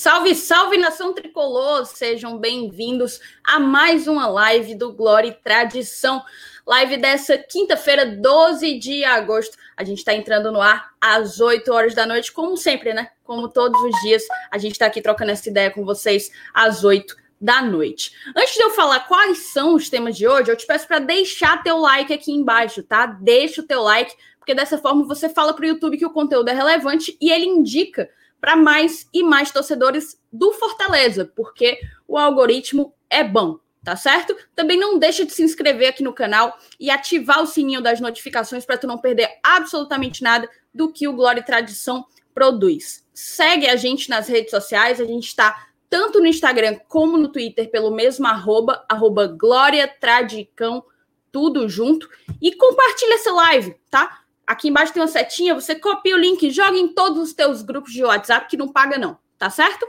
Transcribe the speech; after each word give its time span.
Salve, 0.00 0.34
salve 0.34 0.78
nação 0.78 1.12
tricolor! 1.12 1.84
Sejam 1.84 2.38
bem-vindos 2.38 3.20
a 3.44 3.60
mais 3.60 4.08
uma 4.08 4.26
live 4.26 4.74
do 4.74 4.94
Glória 4.94 5.28
e 5.28 5.34
Tradição. 5.34 6.24
Live 6.66 6.96
dessa 6.96 7.36
quinta-feira, 7.36 8.06
12 8.06 8.78
de 8.78 9.04
agosto. 9.04 9.58
A 9.76 9.84
gente 9.84 9.98
está 9.98 10.14
entrando 10.14 10.50
no 10.50 10.58
ar 10.58 10.92
às 10.98 11.38
8 11.38 11.70
horas 11.70 11.94
da 11.94 12.06
noite, 12.06 12.32
como 12.32 12.56
sempre, 12.56 12.94
né? 12.94 13.10
Como 13.24 13.46
todos 13.46 13.78
os 13.78 14.00
dias, 14.00 14.22
a 14.50 14.56
gente 14.56 14.72
está 14.72 14.86
aqui 14.86 15.02
trocando 15.02 15.32
essa 15.32 15.50
ideia 15.50 15.70
com 15.70 15.84
vocês 15.84 16.30
às 16.54 16.82
8 16.82 17.14
da 17.38 17.60
noite. 17.60 18.12
Antes 18.34 18.54
de 18.54 18.62
eu 18.62 18.70
falar 18.70 19.00
quais 19.00 19.52
são 19.52 19.74
os 19.74 19.90
temas 19.90 20.16
de 20.16 20.26
hoje, 20.26 20.50
eu 20.50 20.56
te 20.56 20.66
peço 20.66 20.88
para 20.88 20.98
deixar 20.98 21.62
teu 21.62 21.76
like 21.76 22.10
aqui 22.10 22.32
embaixo, 22.32 22.82
tá? 22.82 23.04
Deixa 23.04 23.60
o 23.60 23.66
teu 23.66 23.82
like, 23.82 24.16
porque 24.38 24.54
dessa 24.54 24.78
forma 24.78 25.04
você 25.04 25.28
fala 25.28 25.52
para 25.52 25.66
o 25.66 25.68
YouTube 25.68 25.98
que 25.98 26.06
o 26.06 26.10
conteúdo 26.10 26.48
é 26.48 26.54
relevante 26.54 27.18
e 27.20 27.30
ele 27.30 27.44
indica 27.44 28.08
para 28.40 28.56
mais 28.56 29.08
e 29.12 29.22
mais 29.22 29.50
torcedores 29.50 30.20
do 30.32 30.52
Fortaleza, 30.52 31.30
porque 31.36 31.78
o 32.06 32.16
algoritmo 32.16 32.94
é 33.08 33.22
bom, 33.22 33.58
tá 33.84 33.96
certo? 33.96 34.36
Também 34.54 34.78
não 34.78 34.98
deixa 34.98 35.24
de 35.24 35.32
se 35.32 35.42
inscrever 35.42 35.88
aqui 35.88 36.02
no 36.02 36.12
canal 36.12 36.56
e 36.78 36.90
ativar 36.90 37.42
o 37.42 37.46
sininho 37.46 37.82
das 37.82 38.00
notificações 38.00 38.64
para 38.64 38.78
tu 38.78 38.86
não 38.86 38.98
perder 38.98 39.28
absolutamente 39.42 40.22
nada 40.22 40.48
do 40.72 40.92
que 40.92 41.06
o 41.06 41.12
Glória 41.12 41.40
e 41.40 41.44
Tradição 41.44 42.06
produz. 42.34 43.06
Segue 43.12 43.68
a 43.68 43.76
gente 43.76 44.08
nas 44.08 44.28
redes 44.28 44.50
sociais, 44.50 45.00
a 45.00 45.04
gente 45.04 45.26
está 45.26 45.68
tanto 45.90 46.20
no 46.20 46.26
Instagram 46.26 46.78
como 46.88 47.18
no 47.18 47.28
Twitter 47.28 47.68
pelo 47.68 47.90
mesmo 47.90 48.26
arroba, 48.26 48.84
arroba 48.88 49.26
Glória 49.26 49.88
Tradicão, 49.88 50.84
tudo 51.32 51.68
junto. 51.68 52.08
E 52.40 52.54
compartilha 52.54 53.14
essa 53.14 53.32
live, 53.32 53.74
tá? 53.90 54.20
Aqui 54.50 54.66
embaixo 54.66 54.92
tem 54.92 55.00
uma 55.00 55.06
setinha, 55.06 55.54
você 55.54 55.76
copia 55.76 56.12
o 56.12 56.18
link, 56.18 56.50
joga 56.50 56.76
em 56.76 56.88
todos 56.88 57.22
os 57.22 57.32
teus 57.32 57.62
grupos 57.62 57.92
de 57.92 58.02
WhatsApp 58.02 58.48
que 58.48 58.56
não 58.56 58.66
paga 58.66 58.98
não, 58.98 59.16
tá 59.38 59.48
certo? 59.48 59.86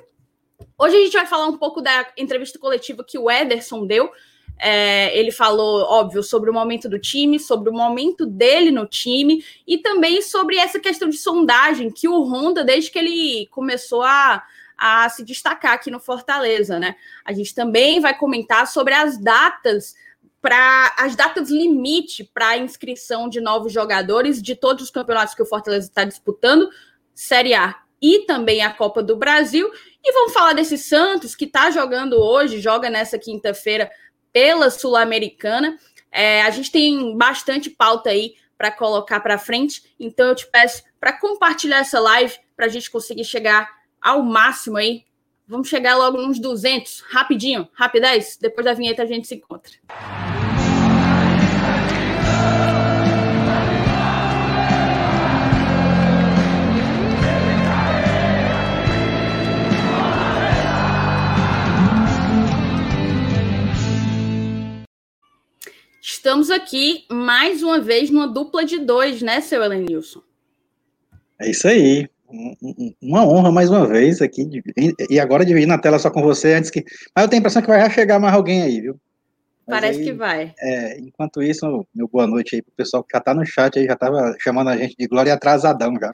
Hoje 0.77 0.97
a 0.97 0.99
gente 0.99 1.13
vai 1.13 1.25
falar 1.25 1.47
um 1.47 1.57
pouco 1.57 1.81
da 1.81 2.07
entrevista 2.15 2.59
coletiva 2.59 3.03
que 3.03 3.17
o 3.17 3.27
Ederson 3.27 3.87
deu. 3.87 4.12
É, 4.59 5.17
ele 5.17 5.32
falou, 5.32 5.82
óbvio, 5.89 6.21
sobre 6.21 6.51
o 6.51 6.54
momento 6.54 6.87
do 6.87 6.99
time, 6.99 7.39
sobre 7.39 7.71
o 7.71 7.73
momento 7.73 8.23
dele 8.23 8.70
no 8.70 8.85
time 8.85 9.43
e 9.65 9.79
também 9.79 10.21
sobre 10.21 10.57
essa 10.57 10.79
questão 10.79 11.09
de 11.09 11.17
sondagem 11.17 11.89
que 11.89 12.07
o 12.07 12.21
Honda, 12.21 12.63
desde 12.63 12.91
que 12.91 12.99
ele 12.99 13.48
começou 13.48 14.04
a, 14.04 14.43
a 14.77 15.09
se 15.09 15.26
destacar 15.26 15.73
aqui 15.73 15.89
no 15.89 15.99
Fortaleza, 15.99 16.79
né? 16.79 16.95
A 17.26 17.34
gente 17.34 17.55
também 17.55 17.99
vai 17.99 18.15
comentar 18.15 18.67
sobre 18.67 18.93
as 18.93 19.17
datas 19.17 19.95
para 20.41 20.95
as 20.97 21.15
datas 21.15 21.49
limite 21.49 22.23
para 22.23 22.57
inscrição 22.57 23.29
de 23.29 23.39
novos 23.39 23.71
jogadores 23.71 24.41
de 24.41 24.55
todos 24.55 24.85
os 24.85 24.91
campeonatos 24.91 25.35
que 25.35 25.41
o 25.43 25.45
Fortaleza 25.45 25.87
está 25.87 26.03
disputando, 26.03 26.70
Série 27.13 27.53
A 27.53 27.79
e 28.01 28.25
também 28.25 28.63
a 28.63 28.73
Copa 28.73 29.03
do 29.03 29.15
Brasil. 29.15 29.71
E 30.03 30.11
vamos 30.11 30.33
falar 30.33 30.53
desse 30.53 30.77
Santos 30.77 31.35
que 31.35 31.45
está 31.45 31.70
jogando 31.70 32.13
hoje, 32.13 32.59
joga 32.59 32.89
nessa 32.89 33.20
quinta-feira 33.20 33.91
pela 34.33 34.71
Sul-Americana. 34.71 35.77
É, 36.11 36.41
a 36.41 36.49
gente 36.49 36.71
tem 36.71 37.15
bastante 37.15 37.70
pauta 37.70 38.09
aí 38.09 38.33
para 38.57 38.71
colocar 38.71 39.20
para 39.20 39.37
frente, 39.37 39.95
então 39.99 40.27
eu 40.27 40.35
te 40.35 40.48
peço 40.48 40.83
para 40.99 41.13
compartilhar 41.13 41.79
essa 41.79 41.99
live 41.99 42.35
para 42.55 42.65
a 42.65 42.70
gente 42.70 42.91
conseguir 42.91 43.23
chegar 43.23 43.67
ao 43.99 44.21
máximo 44.21 44.77
aí 44.77 45.03
Vamos 45.51 45.67
chegar 45.67 45.98
logo 45.98 46.17
nos 46.17 46.39
200, 46.39 47.01
rapidinho, 47.09 47.67
rapidez. 47.73 48.37
Depois 48.39 48.63
da 48.63 48.73
vinheta 48.73 49.03
a 49.03 49.05
gente 49.05 49.27
se 49.27 49.35
encontra. 49.35 49.73
Estamos 66.02 66.50
aqui 66.50 67.06
mais 67.12 67.62
uma 67.62 67.79
vez 67.79 68.09
numa 68.09 68.28
dupla 68.28 68.66
de 68.66 68.79
dois, 68.79 69.22
né, 69.22 69.39
seu 69.39 69.63
Elenilson? 69.63 70.22
É 71.39 71.50
isso 71.50 71.67
aí 71.67 72.09
uma 73.01 73.25
honra 73.25 73.51
mais 73.51 73.69
uma 73.69 73.85
vez 73.85 74.22
aqui, 74.22 74.47
e 75.09 75.19
agora 75.19 75.45
dividir 75.45 75.67
na 75.67 75.78
tela 75.78 76.00
só 76.00 76.09
com 76.09 76.22
você 76.22 76.53
antes 76.53 76.69
que. 76.69 76.84
Mas 77.16 77.23
eu 77.23 77.29
tenho 77.29 77.40
a 77.40 77.41
impressão 77.41 77.61
que 77.61 77.67
vai 77.67 77.81
já 77.81 77.90
chegar 77.90 78.19
mais 78.19 78.34
alguém 78.34 78.61
aí, 78.61 78.81
viu? 78.81 79.00
Mas 79.67 79.81
Parece 79.81 80.00
aí, 80.00 80.06
que 80.06 80.13
vai. 80.13 80.53
É, 80.59 81.00
enquanto 81.00 81.41
isso, 81.41 81.85
meu 81.94 82.07
boa 82.07 82.25
noite 82.25 82.56
aí 82.56 82.61
pro 82.61 82.72
pessoal 82.75 83.03
que 83.03 83.16
já 83.16 83.22
tá 83.22 83.34
no 83.34 83.45
chat 83.45 83.78
aí, 83.78 83.85
já 83.85 83.95
tava 83.95 84.35
chamando 84.40 84.69
a 84.69 84.78
gente 84.78 84.95
de 84.97 85.07
Glória 85.07 85.34
atrasadão 85.34 85.94
já. 86.00 86.11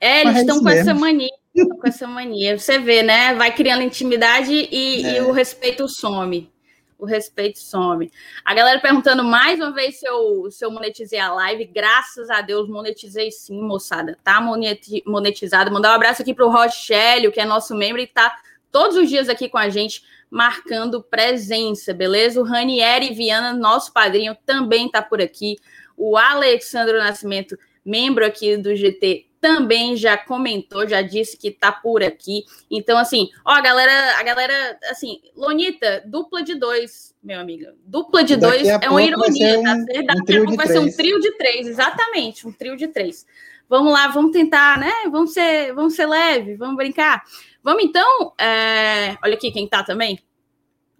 É, 0.00 0.22
eles 0.22 0.38
estão 0.38 0.58
é 0.58 0.60
com 0.60 0.68
essa 0.68 0.94
mania, 0.94 1.28
com 1.54 1.80
essa 1.86 2.06
mania. 2.06 2.58
Você 2.58 2.78
vê, 2.78 3.02
né? 3.02 3.34
Vai 3.34 3.54
criando 3.54 3.82
intimidade 3.82 4.52
e, 4.52 5.04
é. 5.04 5.18
e 5.18 5.20
o 5.20 5.32
respeito 5.32 5.88
some 5.88 6.50
o 6.98 7.06
respeito 7.06 7.60
some. 7.60 8.10
A 8.44 8.52
galera 8.52 8.80
perguntando 8.80 9.22
mais 9.22 9.60
uma 9.60 9.72
vez 9.72 10.00
se 10.00 10.06
eu, 10.06 10.50
se 10.50 10.64
eu 10.64 10.70
monetizei 10.70 11.18
a 11.18 11.32
live. 11.32 11.64
Graças 11.66 12.28
a 12.28 12.40
Deus, 12.40 12.68
monetizei 12.68 13.30
sim, 13.30 13.60
moçada. 13.62 14.18
Tá 14.24 14.40
monetizado. 14.40 15.70
Mandar 15.70 15.92
um 15.92 15.94
abraço 15.94 16.22
aqui 16.22 16.34
para 16.34 16.44
o 16.44 16.50
Rochelio, 16.50 17.30
que 17.30 17.40
é 17.40 17.44
nosso 17.44 17.74
membro 17.74 18.02
e 18.02 18.06
tá 18.06 18.36
todos 18.72 18.96
os 18.96 19.08
dias 19.08 19.28
aqui 19.28 19.48
com 19.48 19.58
a 19.58 19.68
gente, 19.68 20.02
marcando 20.28 21.02
presença, 21.02 21.94
beleza? 21.94 22.40
O 22.40 22.44
Ranieri 22.44 23.14
Viana, 23.14 23.52
nosso 23.52 23.92
padrinho, 23.92 24.36
também 24.44 24.90
tá 24.90 25.00
por 25.00 25.22
aqui. 25.22 25.56
O 25.96 26.16
Alexandre 26.16 26.98
Nascimento, 26.98 27.58
membro 27.84 28.26
aqui 28.26 28.56
do 28.56 28.74
GT, 28.74 29.27
também 29.40 29.96
já 29.96 30.16
comentou, 30.16 30.88
já 30.88 31.02
disse 31.02 31.36
que 31.36 31.50
tá 31.50 31.72
por 31.72 32.02
aqui. 32.02 32.44
Então, 32.70 32.98
assim, 32.98 33.28
ó, 33.44 33.52
a 33.52 33.60
galera, 33.60 34.18
a 34.18 34.22
galera, 34.22 34.78
assim, 34.90 35.20
Lonita, 35.36 36.02
dupla 36.06 36.42
de 36.42 36.54
dois, 36.54 37.14
meu 37.22 37.40
amigo. 37.40 37.66
Dupla 37.84 38.24
de 38.24 38.36
dois 38.36 38.66
é 38.66 38.88
uma 38.88 39.02
ironia, 39.02 39.58
um, 39.58 39.62
tá 39.62 39.76
certo? 39.76 40.06
Daqui 40.06 40.38
um 40.38 40.42
a 40.42 40.44
pouco 40.44 40.56
vai 40.56 40.66
três. 40.66 40.80
ser 40.80 40.88
um 40.88 40.96
trio 40.96 41.20
de 41.20 41.32
três, 41.36 41.66
exatamente, 41.66 42.46
um 42.46 42.52
trio 42.52 42.76
de 42.76 42.88
três. 42.88 43.26
Vamos 43.68 43.92
lá, 43.92 44.08
vamos 44.08 44.32
tentar, 44.32 44.78
né? 44.78 44.92
Vamos 45.10 45.32
ser, 45.32 45.74
vamos 45.74 45.94
ser 45.94 46.06
leve, 46.06 46.56
vamos 46.56 46.76
brincar. 46.76 47.22
Vamos 47.62 47.84
então, 47.84 48.32
é... 48.40 49.16
olha 49.22 49.34
aqui 49.34 49.50
quem 49.50 49.68
tá 49.68 49.82
também. 49.82 50.18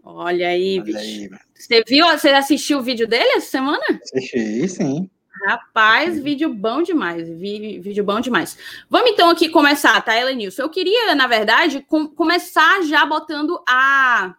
Olha 0.05 0.49
aí, 0.49 0.75
olha 0.75 0.85
bicho. 0.85 0.99
Aí. 0.99 1.31
Você 1.55 1.83
viu, 1.87 2.07
você 2.07 2.29
assistiu 2.31 2.79
o 2.79 2.83
vídeo 2.83 3.07
dele 3.07 3.31
essa 3.37 3.51
semana? 3.51 3.85
Assisti, 3.91 4.69
sim. 4.69 5.11
Rapaz, 5.47 6.19
vídeo 6.19 6.53
bom 6.53 6.83
demais, 6.83 7.29
vídeo 7.29 8.03
bom 8.03 8.21
demais. 8.21 8.59
Vamos 8.91 9.11
então 9.11 9.31
aqui 9.31 9.49
começar, 9.49 10.01
tá, 10.03 10.17
Elenilson? 10.17 10.63
Eu 10.63 10.71
queria, 10.71 11.15
na 11.15 11.27
verdade, 11.27 11.85
com, 11.87 12.09
começar 12.09 12.83
já 12.83 13.05
botando 13.07 13.63
a, 13.69 14.35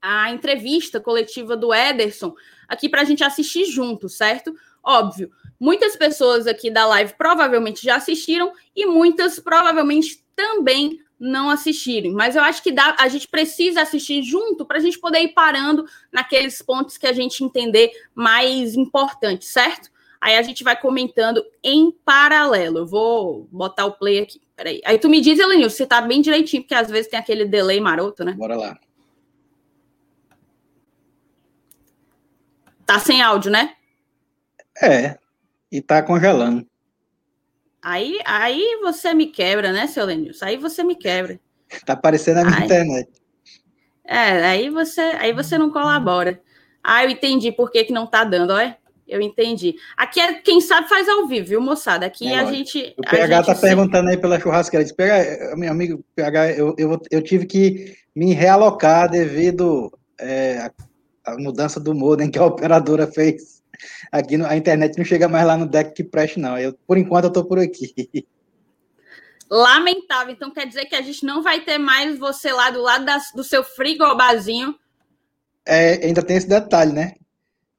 a 0.00 0.30
entrevista 0.30 1.00
coletiva 1.00 1.56
do 1.56 1.74
Ederson 1.74 2.34
aqui 2.68 2.88
para 2.88 3.02
a 3.02 3.04
gente 3.04 3.22
assistir 3.22 3.66
junto, 3.66 4.08
certo? 4.08 4.54
Óbvio, 4.82 5.30
muitas 5.58 5.96
pessoas 5.96 6.46
aqui 6.46 6.70
da 6.70 6.86
live 6.86 7.14
provavelmente 7.18 7.84
já 7.84 7.96
assistiram 7.96 8.52
e 8.74 8.86
muitas 8.86 9.38
provavelmente 9.38 10.24
também 10.34 10.98
não 11.20 11.50
assistirem. 11.50 12.12
Mas 12.12 12.34
eu 12.34 12.42
acho 12.42 12.62
que 12.62 12.72
dá, 12.72 12.96
a 12.98 13.08
gente 13.08 13.28
precisa 13.28 13.82
assistir 13.82 14.22
junto 14.22 14.64
para 14.64 14.78
a 14.78 14.80
gente 14.80 14.98
poder 14.98 15.20
ir 15.20 15.34
parando 15.34 15.84
naqueles 16.10 16.62
pontos 16.62 16.96
que 16.96 17.06
a 17.06 17.12
gente 17.12 17.44
entender 17.44 17.92
mais 18.14 18.74
importantes, 18.74 19.48
certo? 19.48 19.89
Aí 20.20 20.36
a 20.36 20.42
gente 20.42 20.62
vai 20.62 20.78
comentando 20.78 21.42
em 21.64 21.90
paralelo. 22.04 22.78
Eu 22.78 22.86
vou 22.86 23.48
botar 23.50 23.86
o 23.86 23.92
play 23.92 24.18
aqui. 24.18 24.40
Peraí. 24.54 24.80
Aí 24.84 24.98
tu 24.98 25.08
me 25.08 25.20
diz, 25.20 25.38
Elenil, 25.38 25.70
se 25.70 25.86
tá 25.86 26.02
bem 26.02 26.20
direitinho, 26.20 26.62
porque 26.62 26.74
às 26.74 26.90
vezes 26.90 27.10
tem 27.10 27.18
aquele 27.18 27.46
delay 27.46 27.80
maroto, 27.80 28.22
né? 28.24 28.32
Bora 28.32 28.56
lá. 28.56 28.78
Tá 32.84 32.98
sem 32.98 33.22
áudio, 33.22 33.50
né? 33.50 33.74
É. 34.82 35.16
E 35.72 35.80
tá 35.80 36.02
congelando. 36.02 36.66
Aí, 37.82 38.18
aí 38.26 38.78
você 38.82 39.14
me 39.14 39.26
quebra, 39.26 39.72
né, 39.72 39.86
seu 39.86 40.04
Lenilson? 40.04 40.44
Aí 40.44 40.56
você 40.58 40.84
me 40.84 40.94
quebra. 40.94 41.40
Tá 41.86 41.94
aparecendo 41.94 42.36
na 42.36 42.44
minha 42.44 42.58
aí, 42.58 42.64
internet. 42.64 43.10
É, 44.04 44.44
aí 44.44 44.68
você, 44.68 45.00
aí 45.00 45.32
você 45.32 45.56
não 45.56 45.70
colabora. 45.70 46.42
Ah, 46.82 47.04
eu 47.04 47.10
entendi 47.10 47.52
por 47.52 47.70
que, 47.70 47.84
que 47.84 47.92
não 47.92 48.06
tá 48.06 48.24
dando, 48.24 48.52
olha. 48.52 48.76
Eu 49.10 49.20
entendi. 49.20 49.74
Aqui 49.96 50.20
é 50.20 50.34
quem 50.34 50.60
sabe 50.60 50.88
faz 50.88 51.08
ao 51.08 51.26
vivo, 51.26 51.48
viu, 51.48 51.60
moçada? 51.60 52.06
Aqui 52.06 52.28
é, 52.28 52.38
a 52.38 52.44
gente. 52.44 52.94
O 52.96 53.02
PH 53.02 53.36
gente 53.36 53.46
tá 53.46 53.54
se... 53.56 53.60
perguntando 53.60 54.08
aí 54.08 54.16
pela 54.16 54.38
churrasqueira. 54.38 54.84
Diz, 54.84 54.92
PH, 54.92 55.56
meu 55.56 55.70
amigo 55.70 56.04
PH, 56.14 56.52
eu, 56.52 56.74
eu, 56.78 57.00
eu 57.10 57.22
tive 57.22 57.44
que 57.44 57.96
me 58.14 58.32
realocar 58.32 59.10
devido 59.10 59.92
é, 60.18 60.70
à 61.24 61.36
mudança 61.36 61.80
do 61.80 61.92
modem 61.92 62.30
que 62.30 62.38
a 62.38 62.44
operadora 62.44 63.06
fez. 63.12 63.60
Aqui 64.12 64.36
no, 64.36 64.46
a 64.46 64.56
internet 64.56 64.96
não 64.96 65.04
chega 65.04 65.28
mais 65.28 65.44
lá 65.44 65.56
no 65.56 65.66
deck 65.66 65.92
que 65.92 66.04
preste, 66.04 66.38
não. 66.38 66.56
Eu, 66.56 66.72
por 66.86 66.96
enquanto 66.96 67.24
eu 67.24 67.32
tô 67.32 67.44
por 67.44 67.58
aqui. 67.58 67.92
Lamentável. 69.50 70.32
Então 70.32 70.52
quer 70.52 70.66
dizer 70.66 70.84
que 70.84 70.94
a 70.94 71.02
gente 71.02 71.26
não 71.26 71.42
vai 71.42 71.62
ter 71.64 71.78
mais 71.78 72.16
você 72.16 72.52
lá 72.52 72.70
do 72.70 72.80
lado 72.80 73.04
do 73.34 73.42
seu 73.42 73.64
frigobazinho. 73.64 74.76
É, 75.66 76.06
ainda 76.06 76.22
tem 76.22 76.36
esse 76.36 76.48
detalhe, 76.48 76.92
né? 76.92 77.14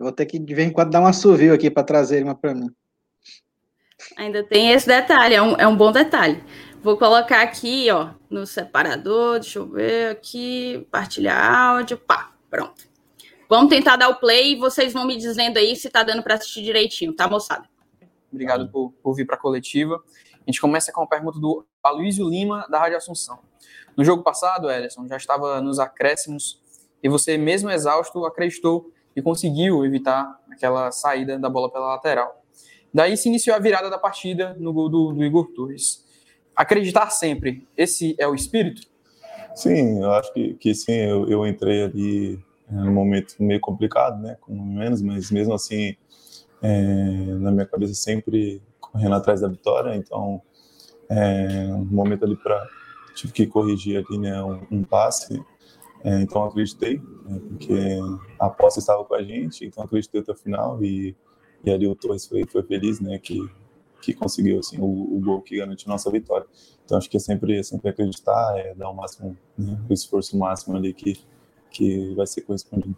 Eu 0.01 0.06
vou 0.06 0.12
ter 0.12 0.25
que 0.25 0.39
de 0.39 0.56
vez 0.56 0.68
em 0.68 0.74
quando 0.74 0.89
dar 0.89 1.00
um 1.00 1.06
assovio 1.06 1.53
aqui 1.53 1.69
para 1.69 1.83
trazer 1.83 2.24
uma 2.24 2.33
para 2.33 2.56
mim. 2.56 2.71
Ainda 4.18 4.44
tem 4.44 4.71
esse 4.71 4.88
detalhe, 4.88 5.36
é 5.36 5.42
um, 5.44 5.56
é 5.57 5.68
um 5.68 5.77
bom 5.77 5.92
detalhe. 5.92 6.44
Vou 6.81 6.98
colocar 6.98 7.44
aqui, 7.44 7.88
ó, 7.92 8.09
no 8.27 8.48
separador. 8.48 9.39
Deixa 9.39 9.59
eu 9.59 9.68
ver 9.68 10.09
aqui. 10.09 10.88
Partilhar 10.89 11.53
áudio. 11.53 12.00
Pá, 12.00 12.31
pronto. 12.50 12.83
Vamos 13.48 13.69
tentar 13.69 13.95
dar 13.95 14.09
o 14.09 14.15
play 14.15 14.53
e 14.53 14.56
vocês 14.56 14.92
vão 14.92 15.06
me 15.06 15.15
dizendo 15.15 15.57
aí 15.57 15.75
se 15.75 15.88
tá 15.88 16.01
dando 16.01 16.24
para 16.24 16.33
assistir 16.33 16.63
direitinho, 16.63 17.13
tá, 17.15 17.27
moçada? 17.27 17.69
Obrigado 18.31 18.71
por, 18.71 18.94
por 19.04 19.13
vir 19.13 19.27
para 19.27 19.36
a 19.36 19.39
coletiva. 19.39 20.04
A 20.33 20.50
gente 20.50 20.59
começa 20.59 20.92
com 20.92 21.04
a 21.04 21.07
pergunta 21.07 21.39
do 21.39 21.63
Aloysio 21.83 22.27
Lima, 22.27 22.65
da 22.71 22.80
Rádio 22.80 22.97
Assunção. 22.97 23.38
No 23.95 24.04
jogo 24.04 24.24
passado, 24.24 24.68
Ederson, 24.68 25.07
já 25.07 25.18
estava 25.18 25.62
nos 25.62 25.77
acréscimos 25.77 26.59
e 27.04 27.07
você, 27.07 27.38
mesmo 27.38 27.69
exausto, 27.69 28.25
acreditou 28.25 28.92
e 29.16 29.22
conseguiu 29.22 29.86
evitar 29.86 30.40
aquela 30.52 30.92
saída 30.92 31.38
da 31.38 31.50
bola 31.50 31.72
pela 31.72 31.88
lateral. 31.88 32.44
Daí 32.94 33.16
se 33.16 33.30
iniciou 33.30 33.56
a 33.56 33.60
virada 33.60 33.90
da 33.90 33.98
partida 33.98 34.56
no 34.60 34.74
gol 34.74 34.90
do, 34.90 35.13
do 35.13 35.24
Igor 35.24 35.48
Torres. 35.54 36.06
Acreditar 36.56 37.10
sempre, 37.10 37.68
esse 37.78 38.16
é 38.19 38.28
o 38.28 38.36
espírito? 38.36 38.81
Sim, 39.56 40.02
eu 40.02 40.12
acho 40.12 40.34
que, 40.34 40.54
que 40.56 40.74
sim, 40.74 40.94
eu, 40.94 41.30
eu 41.30 41.48
entrei 41.48 41.84
ali 41.84 42.40
é, 42.69 42.74
num 42.74 42.94
momento 42.94 43.36
meio 43.40 43.60
complicado, 43.60 44.22
né, 44.22 44.38
com 44.42 44.54
menos, 44.54 45.02
mas 45.02 45.31
mesmo 45.31 45.54
assim, 45.54 45.96
é, 46.62 46.72
na 47.40 47.52
minha 47.52 47.66
cabeça 47.66 47.94
sempre 47.94 48.62
correndo 48.80 49.16
atrás 49.16 49.42
da 49.42 49.48
vitória, 49.48 49.96
então, 49.96 50.42
é, 51.10 51.68
um 51.72 51.86
momento 51.86 52.25
ali 52.25 52.36
para 52.36 52.68
tive 53.16 53.34
que 53.34 53.46
corrigir 53.46 53.98
ali, 53.98 54.18
né, 54.18 54.42
um, 54.42 54.62
um 54.72 54.84
passe, 54.84 55.42
é, 56.03 56.21
então 56.21 56.44
acreditei, 56.44 56.98
né, 57.25 57.39
porque 57.50 58.00
a 58.39 58.48
aposta 58.48 58.80
estava 58.80 59.03
com 59.06 59.13
a 59.13 59.21
gente, 59.21 59.65
então 59.65 59.83
acreditei 59.83 60.21
até 60.21 60.31
o 60.31 60.36
final 60.36 60.83
e, 60.83 61.15
e 61.63 61.71
ali 61.71 61.88
o 61.88 61.95
Torres 61.95 62.25
foi, 62.25 62.44
foi 62.45 62.63
feliz, 62.63 63.00
né, 63.00 63.19
que, 63.19 63.39
que 64.01 64.13
conseguiu 64.13 64.59
assim, 64.59 64.80
o, 64.80 64.86
o 64.86 65.19
gol 65.24 65.42
que 65.42 65.57
garante 65.57 65.88
nossa 65.88 66.09
vitória. 66.09 66.48
Então 66.83 66.98
acho 66.98 67.09
que 67.09 67.18
é 67.18 67.19
sempre, 67.19 67.63
sempre 67.63 67.89
acreditar, 67.89 68.57
é 68.57 68.74
dar 68.74 68.89
o 68.89 68.95
máximo, 68.95 69.38
né, 69.57 69.80
o 69.88 69.94
esforço 69.94 70.38
máximo 70.38 70.75
ali 70.75 70.94
que, 70.94 71.19
que 71.69 72.13
vai 72.15 72.25
ser 72.25 72.42
correspondido. 72.42 72.95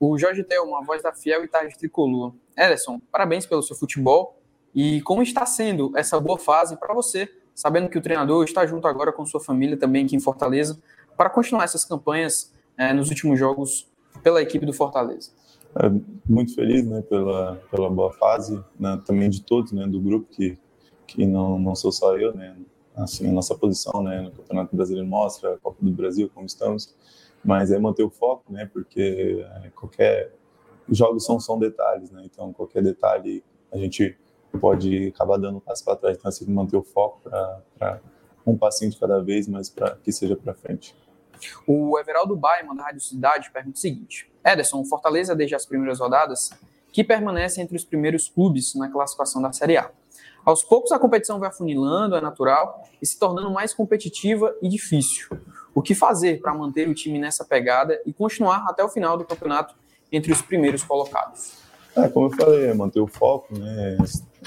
O 0.00 0.16
Jorge 0.18 0.42
Thelma, 0.42 0.82
voz 0.84 1.02
da 1.02 1.12
Fiel 1.12 1.44
e 1.44 1.48
Tarde 1.48 1.76
Tricolor. 1.76 2.32
Ederson, 2.56 3.00
parabéns 3.10 3.44
pelo 3.46 3.62
seu 3.62 3.76
futebol 3.76 4.38
e 4.74 5.02
como 5.02 5.22
está 5.22 5.44
sendo 5.44 5.92
essa 5.96 6.18
boa 6.20 6.38
fase 6.38 6.76
para 6.76 6.94
você, 6.94 7.28
sabendo 7.54 7.88
que 7.88 7.98
o 7.98 8.02
treinador 8.02 8.44
está 8.44 8.66
junto 8.66 8.86
agora 8.86 9.12
com 9.12 9.26
sua 9.26 9.40
família 9.40 9.76
também 9.76 10.04
aqui 10.04 10.16
em 10.16 10.20
Fortaleza 10.20 10.80
para 11.16 11.30
continuar 11.30 11.64
essas 11.64 11.84
campanhas 11.84 12.52
é, 12.76 12.92
nos 12.92 13.08
últimos 13.08 13.38
jogos 13.38 13.88
pela 14.22 14.42
equipe 14.42 14.66
do 14.66 14.72
Fortaleza. 14.72 15.30
É, 15.78 15.90
muito 16.26 16.54
feliz 16.54 16.86
né, 16.86 17.02
pela, 17.02 17.56
pela 17.70 17.90
boa 17.90 18.12
fase, 18.12 18.62
né, 18.78 19.00
também 19.04 19.28
de 19.28 19.42
todos 19.42 19.72
né, 19.72 19.86
do 19.86 20.00
grupo, 20.00 20.26
que, 20.30 20.58
que 21.06 21.26
não, 21.26 21.58
não 21.58 21.74
sou 21.74 21.92
só 21.92 22.16
eu, 22.16 22.34
né, 22.34 22.56
assim, 22.96 23.28
a 23.28 23.32
nossa 23.32 23.54
posição 23.54 24.02
né, 24.02 24.22
no 24.22 24.30
Campeonato 24.30 24.74
Brasileiro 24.74 25.06
mostra, 25.06 25.54
a 25.54 25.58
Copa 25.58 25.76
do 25.80 25.90
Brasil, 25.90 26.30
como 26.34 26.46
estamos, 26.46 26.94
mas 27.44 27.70
é 27.70 27.78
manter 27.78 28.02
o 28.02 28.10
foco, 28.10 28.50
né, 28.50 28.68
porque 28.72 29.44
é, 29.64 29.70
qualquer. 29.70 30.32
Os 30.88 30.96
jogos 30.96 31.24
são, 31.24 31.38
são 31.40 31.58
detalhes, 31.58 32.10
né, 32.10 32.22
então 32.24 32.52
qualquer 32.52 32.82
detalhe 32.82 33.44
a 33.70 33.76
gente 33.76 34.16
pode 34.60 35.08
acabar 35.08 35.36
dando 35.36 35.58
um 35.58 35.60
passo 35.60 35.84
para 35.84 35.96
trás, 35.96 36.16
então 36.16 36.30
sempre 36.30 36.54
manter 36.54 36.76
o 36.76 36.82
foco 36.82 37.20
para 37.78 38.00
um 38.46 38.56
passinho 38.56 38.90
de 38.90 38.98
cada 38.98 39.20
vez, 39.20 39.46
mas 39.46 39.68
para 39.68 39.96
que 39.96 40.10
seja 40.10 40.36
para 40.36 40.54
frente. 40.54 40.94
O 41.66 41.98
Everaldo 41.98 42.36
Baiman, 42.36 42.74
da 42.74 42.84
Rádio 42.84 43.00
Cidade, 43.00 43.50
pergunta 43.50 43.76
o 43.76 43.80
seguinte: 43.80 44.30
Ederson, 44.44 44.84
Fortaleza 44.84 45.34
desde 45.34 45.54
as 45.54 45.66
primeiras 45.66 46.00
rodadas, 46.00 46.50
que 46.92 47.04
permanece 47.04 47.60
entre 47.60 47.76
os 47.76 47.84
primeiros 47.84 48.28
clubes 48.28 48.74
na 48.74 48.88
classificação 48.88 49.42
da 49.42 49.52
Série 49.52 49.76
A. 49.76 49.90
Aos 50.44 50.62
poucos 50.62 50.92
a 50.92 50.98
competição 50.98 51.40
vai 51.40 51.48
afunilando, 51.48 52.14
é 52.14 52.20
natural, 52.20 52.84
e 53.02 53.06
se 53.06 53.18
tornando 53.18 53.50
mais 53.50 53.74
competitiva 53.74 54.54
e 54.62 54.68
difícil. 54.68 55.28
O 55.74 55.82
que 55.82 55.94
fazer 55.94 56.40
para 56.40 56.54
manter 56.54 56.88
o 56.88 56.94
time 56.94 57.18
nessa 57.18 57.44
pegada 57.44 58.00
e 58.06 58.12
continuar 58.12 58.64
até 58.68 58.82
o 58.82 58.88
final 58.88 59.18
do 59.18 59.24
campeonato 59.24 59.74
entre 60.10 60.32
os 60.32 60.40
primeiros 60.40 60.84
colocados? 60.84 61.54
É, 61.96 62.08
como 62.08 62.26
eu 62.26 62.30
falei, 62.30 62.66
é 62.66 62.74
manter 62.74 63.00
o 63.00 63.06
foco, 63.06 63.58
né, 63.58 63.96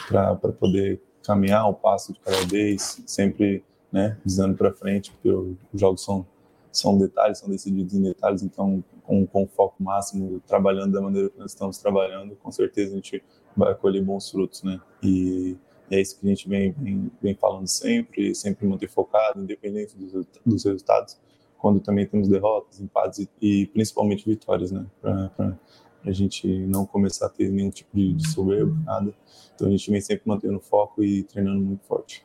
para 0.07 0.51
poder 0.53 1.01
caminhar 1.24 1.68
o 1.68 1.74
passo 1.74 2.13
de 2.13 2.19
cada 2.19 2.45
vez, 2.45 3.03
sempre 3.06 3.63
né, 3.91 4.18
visando 4.24 4.56
para 4.56 4.71
frente, 4.71 5.12
porque 5.12 5.30
os 5.30 5.80
jogos 5.80 6.03
são 6.03 6.25
são 6.71 6.98
detalhes, 6.98 7.39
são 7.39 7.50
decididos 7.50 7.94
em 7.94 8.01
detalhes, 8.01 8.44
então 8.44 8.83
com, 9.04 9.25
com 9.25 9.48
foco 9.48 9.81
máximo, 9.81 10.42
trabalhando 10.48 10.94
da 10.94 11.01
maneira 11.01 11.30
que 11.30 11.39
nós 11.39 11.51
estamos 11.51 11.77
trabalhando, 11.77 12.36
com 12.36 12.51
certeza 12.51 12.94
a 12.94 12.95
gente 12.95 13.24
vai 13.56 13.74
colher 13.75 14.04
bons 14.04 14.30
frutos, 14.30 14.63
né? 14.63 14.80
E, 15.01 15.57
e 15.89 15.95
é 15.95 16.01
isso 16.01 16.19
que 16.19 16.25
a 16.25 16.30
gente 16.30 16.48
vem, 16.48 16.71
vem, 16.74 17.12
vem 17.21 17.36
falando 17.36 17.68
sempre, 17.68 18.36
sempre 18.36 18.68
manter 18.68 18.88
focado, 18.88 19.42
independente 19.42 19.98
dos, 19.98 20.27
dos 20.45 20.63
resultados, 20.63 21.18
quando 21.57 21.80
também 21.80 22.06
temos 22.06 22.27
derrotas, 22.27 22.80
empates 22.80 23.19
e, 23.19 23.30
e 23.42 23.68
principalmente 23.68 24.25
vitórias, 24.25 24.72
né? 24.72 24.86
Para 25.01 25.57
a 26.06 26.12
gente 26.12 26.48
não 26.48 26.86
começar 26.86 27.25
a 27.25 27.30
ter 27.30 27.50
nenhum 27.50 27.69
tipo 27.69 27.95
de, 27.95 28.13
de 28.13 28.30
soberbo, 28.30 28.75
nada. 28.86 29.13
Então 29.56 29.68
a 29.68 29.72
gente 29.72 29.89
vem 29.92 30.00
sempre 30.00 30.24
mantendo 30.25 30.60
foco 30.60 31.04
e 31.04 31.24
treinando 31.24 31.60
muito 31.60 31.83
forte. 31.86 32.24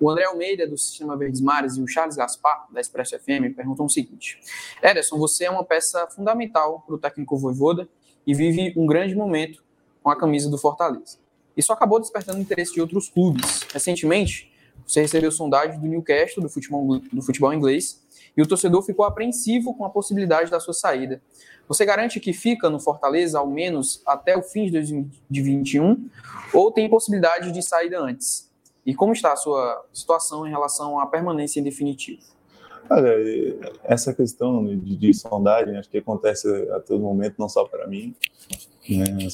O 0.00 0.10
André 0.10 0.24
Almeida, 0.24 0.66
do 0.66 0.76
Sistema 0.76 1.16
Verdes 1.16 1.40
Mares, 1.40 1.76
e 1.76 1.82
o 1.82 1.86
Charles 1.86 2.16
Gaspar, 2.16 2.66
da 2.70 2.80
Expresso 2.80 3.18
FM, 3.18 3.54
perguntam 3.54 3.86
o 3.86 3.90
seguinte: 3.90 4.38
Ederson, 4.82 5.18
você 5.18 5.44
é 5.44 5.50
uma 5.50 5.64
peça 5.64 6.06
fundamental 6.08 6.82
para 6.86 6.94
o 6.94 6.98
técnico 6.98 7.36
Voivoda 7.36 7.88
e 8.26 8.34
vive 8.34 8.72
um 8.76 8.86
grande 8.86 9.14
momento 9.14 9.64
com 10.02 10.10
a 10.10 10.16
camisa 10.16 10.50
do 10.50 10.58
Fortaleza. 10.58 11.18
Isso 11.56 11.72
acabou 11.72 11.98
despertando 11.98 12.38
interesse 12.38 12.74
de 12.74 12.80
outros 12.80 13.08
clubes. 13.08 13.62
Recentemente, 13.72 14.52
você 14.86 15.00
recebeu 15.00 15.32
sondagem 15.32 15.80
do 15.80 15.86
Newcastle, 15.86 16.42
do 16.42 16.48
futebol, 16.48 16.98
do 16.98 17.22
futebol 17.22 17.52
inglês, 17.52 18.04
e 18.36 18.42
o 18.42 18.46
torcedor 18.46 18.82
ficou 18.82 19.04
apreensivo 19.04 19.74
com 19.74 19.84
a 19.84 19.90
possibilidade 19.90 20.50
da 20.50 20.60
sua 20.60 20.74
saída. 20.74 21.22
Você 21.66 21.84
garante 21.84 22.20
que 22.20 22.32
fica 22.32 22.68
no 22.68 22.78
Fortaleza 22.78 23.38
ao 23.38 23.48
menos 23.48 24.02
até 24.06 24.36
o 24.36 24.42
fim 24.42 24.66
de 24.66 24.72
2021 24.72 26.08
ou 26.52 26.70
tem 26.70 26.88
possibilidade 26.88 27.50
de 27.50 27.62
saída 27.62 27.98
antes? 27.98 28.45
E 28.86 28.94
como 28.94 29.12
está 29.12 29.32
a 29.32 29.36
sua 29.36 29.84
situação 29.92 30.46
em 30.46 30.50
relação 30.50 31.00
à 31.00 31.06
permanência 31.06 31.58
em 31.58 31.62
definitivo? 31.64 32.22
Olha, 32.88 33.10
essa 33.82 34.14
questão 34.14 34.64
de, 34.64 34.96
de, 34.96 35.12
sondagem 35.12 35.76
acho 35.76 35.90
que 35.90 35.98
acontece 35.98 36.48
a 36.70 36.78
todo 36.78 37.02
momento, 37.02 37.34
não 37.36 37.48
só 37.48 37.64
para 37.64 37.88
mim, 37.88 38.14
né, 38.88 39.26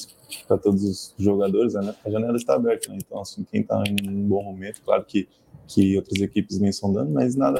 para 0.47 0.57
todos 0.57 0.83
os 0.83 1.13
jogadores. 1.19 1.75
Né, 1.75 1.95
a 2.03 2.09
janela 2.09 2.35
está 2.35 2.55
aberta, 2.55 2.91
né, 2.91 2.97
então 2.97 3.21
assim, 3.21 3.43
quem 3.43 3.61
está 3.61 3.83
em 3.87 4.09
um 4.09 4.27
bom 4.27 4.43
momento, 4.43 4.81
claro 4.83 5.05
que, 5.05 5.29
que 5.67 5.95
outras 5.97 6.19
equipes 6.19 6.57
vêm 6.57 6.71
sondando, 6.71 7.11
mas 7.11 7.35
nada, 7.35 7.59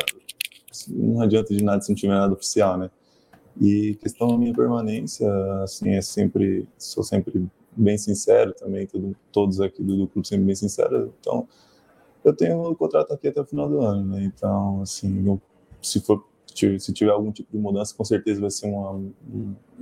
não 0.88 1.22
adianta 1.22 1.54
de 1.54 1.64
nada 1.64 1.80
se 1.82 1.90
não 1.90 1.96
tiver 1.96 2.16
nada 2.16 2.34
oficial, 2.34 2.76
né? 2.76 2.90
E 3.62 3.94
questão 4.02 4.30
da 4.30 4.36
minha 4.36 4.52
permanência, 4.52 5.30
assim, 5.62 5.92
é 5.92 6.02
sempre, 6.02 6.68
sou 6.76 7.04
sempre 7.04 7.46
bem 7.72 8.00
sincero 8.00 8.52
também, 8.56 8.88
todo, 8.88 9.16
todos 9.32 9.62
aqui 9.62 9.84
do, 9.84 9.96
do 9.96 10.08
clube 10.08 10.28
sempre 10.28 10.46
bem 10.46 10.56
sincero, 10.56 11.14
então 11.20 11.48
eu 12.24 12.34
tenho 12.36 12.70
um 12.70 12.76
contrato 12.76 13.14
aqui 13.14 13.28
até 13.28 13.42
o 13.42 13.46
final 13.46 13.70
do 13.70 13.82
ano, 13.82 14.16
né? 14.16 14.24
Então, 14.24 14.82
assim, 14.82 15.40
se 15.82 16.00
for 16.00 16.26
se 16.56 16.94
tiver 16.94 17.12
algum 17.12 17.32
tipo 17.32 17.52
de 17.52 17.58
mudança, 17.58 17.96
com 17.96 18.04
certeza 18.04 18.40
vai 18.40 18.52
ser 18.52 18.68
uma, 18.68 19.02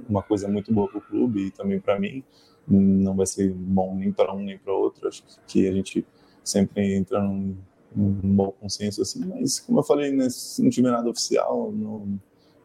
uma 0.07 0.23
coisa 0.23 0.47
muito 0.47 0.73
boa 0.73 0.87
para 0.87 0.99
o 0.99 1.01
clube 1.01 1.47
e 1.47 1.51
também 1.51 1.79
para 1.79 1.99
mim. 1.99 2.23
Não 2.67 3.15
vai 3.15 3.25
ser 3.25 3.51
bom 3.53 3.95
nem 3.95 4.11
para 4.11 4.33
um 4.33 4.43
nem 4.43 4.57
para 4.57 4.73
outro. 4.73 5.07
Acho 5.07 5.23
que 5.47 5.67
a 5.67 5.71
gente 5.73 6.05
sempre 6.43 6.95
entra 6.95 7.21
num, 7.21 7.57
num 7.93 8.35
bom 8.35 8.51
consenso 8.51 9.01
assim. 9.01 9.25
Mas 9.25 9.59
como 9.59 9.79
eu 9.79 9.83
falei, 9.83 10.11
né, 10.11 10.29
se 10.29 10.63
não 10.63 10.69
tiver 10.69 10.91
nada 10.91 11.09
oficial, 11.09 11.71
não, 11.71 12.19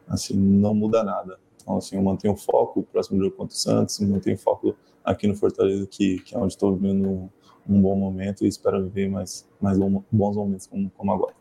assim, 0.07 0.37
não 0.37 0.73
muda 0.73 1.03
nada. 1.03 1.37
Então, 1.61 1.77
assim, 1.77 1.97
eu 1.97 2.01
mantenho 2.01 2.33
o 2.33 2.37
foco, 2.37 2.79
o 2.79 2.83
próximo 2.83 3.21
jogo 3.21 3.35
contra 3.35 3.53
o 3.53 3.57
Santos, 3.57 3.99
mantenho 3.99 4.37
o 4.37 4.39
foco 4.39 4.75
aqui 5.03 5.27
no 5.27 5.35
Fortaleza, 5.35 5.85
que, 5.87 6.19
que 6.19 6.35
é 6.35 6.37
onde 6.37 6.53
estou 6.53 6.75
vivendo 6.75 7.29
um 7.67 7.81
bom 7.81 7.95
momento 7.95 8.45
e 8.45 8.47
espero 8.47 8.83
viver 8.83 9.09
mais, 9.09 9.47
mais 9.61 9.77
bons 9.77 10.35
momentos 10.35 10.67
como, 10.67 10.89
como 10.95 11.11
agora. 11.11 11.33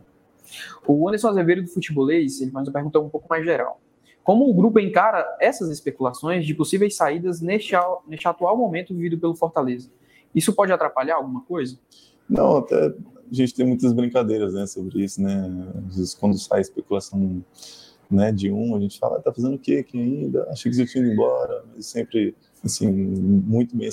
O 0.86 1.08
Anderson 1.08 1.28
Azevedo 1.28 1.62
do 1.62 1.68
Futebolês, 1.68 2.40
ele 2.40 2.50
faz 2.50 2.66
uma 2.66 2.72
pergunta 2.72 3.00
um 3.00 3.08
pouco 3.08 3.26
mais 3.28 3.44
geral. 3.44 3.80
Como 4.22 4.48
o 4.48 4.54
grupo 4.54 4.80
encara 4.80 5.24
essas 5.40 5.70
especulações 5.70 6.44
de 6.44 6.54
possíveis 6.54 6.96
saídas 6.96 7.40
neste, 7.40 7.74
neste 8.08 8.26
atual 8.26 8.56
momento 8.56 8.94
vivido 8.94 9.18
pelo 9.18 9.36
Fortaleza? 9.36 9.88
Isso 10.34 10.52
pode 10.52 10.72
atrapalhar 10.72 11.16
alguma 11.16 11.42
coisa? 11.42 11.78
Não, 12.28 12.58
até 12.58 12.86
a 12.86 12.94
gente 13.30 13.54
tem 13.54 13.66
muitas 13.66 13.92
brincadeiras 13.92 14.54
né, 14.54 14.66
sobre 14.66 15.04
isso, 15.04 15.22
né? 15.22 15.72
Às 15.88 15.96
vezes 15.96 16.14
quando 16.14 16.38
sai 16.38 16.60
especulação 16.60 17.44
né, 18.10 18.32
de 18.32 18.50
um, 18.50 18.76
a 18.76 18.80
gente 18.80 18.98
fala, 18.98 19.18
ah, 19.18 19.22
tá 19.22 19.32
fazendo 19.32 19.54
o 19.54 19.58
quê 19.58 19.76
aqui 19.76 19.98
ainda? 19.98 20.44
Achei 20.50 20.70
que 20.70 20.76
você 20.76 20.86
tinha 20.86 21.04
ido 21.04 21.12
embora, 21.12 21.64
mas 21.74 21.86
sempre 21.86 22.34
assim, 22.66 22.90
muito 22.90 23.76
bem, 23.76 23.88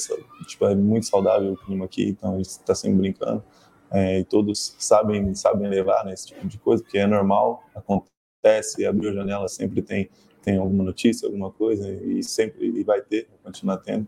tipo, 0.47 0.65
é 0.65 0.75
muito 0.75 1.05
saudável 1.05 1.53
o 1.53 1.57
clima 1.57 1.85
aqui, 1.85 2.09
então 2.09 2.33
a 2.33 2.37
gente 2.37 2.49
está 2.49 2.75
sempre 2.75 2.97
brincando, 2.97 3.43
é, 3.91 4.19
e 4.19 4.23
todos 4.25 4.75
sabem, 4.79 5.33
sabem 5.35 5.69
levar, 5.69 6.03
né, 6.05 6.13
esse 6.13 6.27
tipo 6.27 6.47
de 6.47 6.57
coisa, 6.57 6.83
porque 6.83 6.97
é 6.97 7.07
normal, 7.07 7.63
acontece, 7.75 8.85
abriu 8.85 9.11
a 9.11 9.13
janela 9.13 9.47
sempre 9.47 9.81
tem, 9.81 10.09
tem 10.41 10.57
alguma 10.57 10.83
notícia, 10.83 11.27
alguma 11.27 11.51
coisa, 11.51 11.89
e 11.89 12.21
sempre 12.21 12.67
e 12.67 12.83
vai 12.83 13.01
ter, 13.01 13.27
vai 13.29 13.39
continuar 13.45 13.77
tendo, 13.77 14.07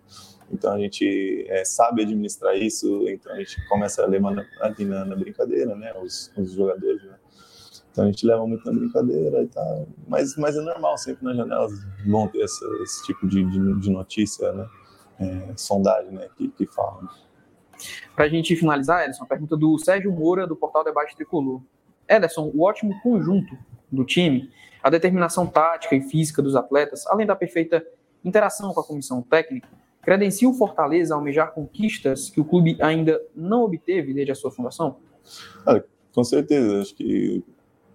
Então 0.51 0.73
a 0.73 0.79
gente 0.79 1.45
é, 1.47 1.63
sabe 1.63 2.03
administrar 2.03 2.55
isso, 2.57 3.07
então 3.07 3.31
a 3.31 3.37
gente 3.37 3.65
começa 3.67 4.03
a 4.03 4.05
levar 4.05 4.31
na, 4.31 5.05
na 5.05 5.15
brincadeira, 5.15 5.75
né? 5.75 5.93
Os, 6.01 6.31
os 6.37 6.51
jogadores, 6.51 7.03
né? 7.03 7.15
Então 7.95 8.03
a 8.03 8.07
gente 8.07 8.27
leva 8.27 8.45
muito 8.45 8.65
na 8.65 8.77
brincadeira 8.77 9.41
e 9.41 9.47
tal. 9.47 9.87
Mas, 10.05 10.35
mas 10.35 10.57
é 10.57 10.59
normal, 10.59 10.97
sempre 10.97 11.23
nas 11.23 11.37
janelas 11.37 11.71
vão 12.05 12.27
ter 12.27 12.41
essa, 12.41 12.65
esse 12.83 13.05
tipo 13.05 13.25
de, 13.25 13.41
de, 13.45 13.79
de 13.79 13.89
notícia, 13.89 14.51
né? 14.51 14.67
É, 15.17 15.53
sondagem, 15.55 16.11
né? 16.11 16.27
Que, 16.35 16.49
que 16.49 16.65
falam. 16.65 17.07
Para 18.13 18.25
a 18.25 18.27
gente 18.27 18.53
finalizar, 18.53 19.03
Ederson, 19.03 19.23
a 19.23 19.27
pergunta 19.27 19.55
do 19.55 19.79
Sérgio 19.79 20.11
Moura, 20.11 20.45
do 20.45 20.57
portal 20.57 20.83
Debate 20.83 21.15
Tricolor. 21.15 21.61
Ederson, 22.05 22.51
o 22.53 22.63
ótimo 22.63 22.99
conjunto 23.01 23.57
do 23.89 24.03
time, 24.03 24.51
a 24.83 24.89
determinação 24.89 25.47
tática 25.47 25.95
e 25.95 26.01
física 26.01 26.41
dos 26.41 26.53
atletas, 26.53 27.07
além 27.07 27.25
da 27.25 27.35
perfeita 27.35 27.81
interação 28.25 28.73
com 28.73 28.81
a 28.81 28.83
comissão 28.83 29.21
técnica, 29.21 29.69
credencia 30.01 30.49
o 30.49 30.53
Fortaleza 30.53 31.13
a 31.13 31.17
almejar 31.17 31.53
conquistas 31.53 32.29
que 32.29 32.41
o 32.41 32.45
clube 32.45 32.77
ainda 32.81 33.21
não 33.33 33.63
obteve 33.63 34.13
desde 34.13 34.33
a 34.33 34.35
sua 34.35 34.51
fundação? 34.51 34.97
Ah, 35.65 35.81
com 36.13 36.23
certeza, 36.25 36.81
acho 36.81 36.93
que 36.93 37.41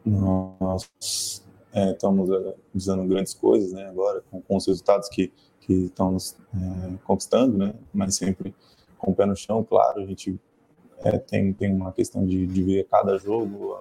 nós 0.04 1.44
é, 1.72 1.92
estamos 1.92 2.30
é, 2.30 3.06
grandes 3.06 3.34
coisas 3.34 3.72
né, 3.72 3.86
agora, 3.88 4.22
com, 4.30 4.40
com 4.40 4.56
os 4.56 4.66
resultados 4.66 5.08
que, 5.08 5.32
que 5.60 5.72
estamos 5.72 6.36
é, 6.54 6.96
conquistando, 7.04 7.58
né, 7.58 7.74
mas 7.92 8.16
sempre 8.16 8.54
com 8.98 9.12
o 9.12 9.14
pé 9.14 9.26
no 9.26 9.36
chão, 9.36 9.64
claro, 9.64 10.00
a 10.00 10.06
gente 10.06 10.38
é, 10.98 11.18
tem, 11.18 11.52
tem 11.52 11.72
uma 11.72 11.92
questão 11.92 12.26
de, 12.26 12.46
de 12.46 12.62
ver 12.62 12.86
cada 12.88 13.16
jogo 13.18 13.76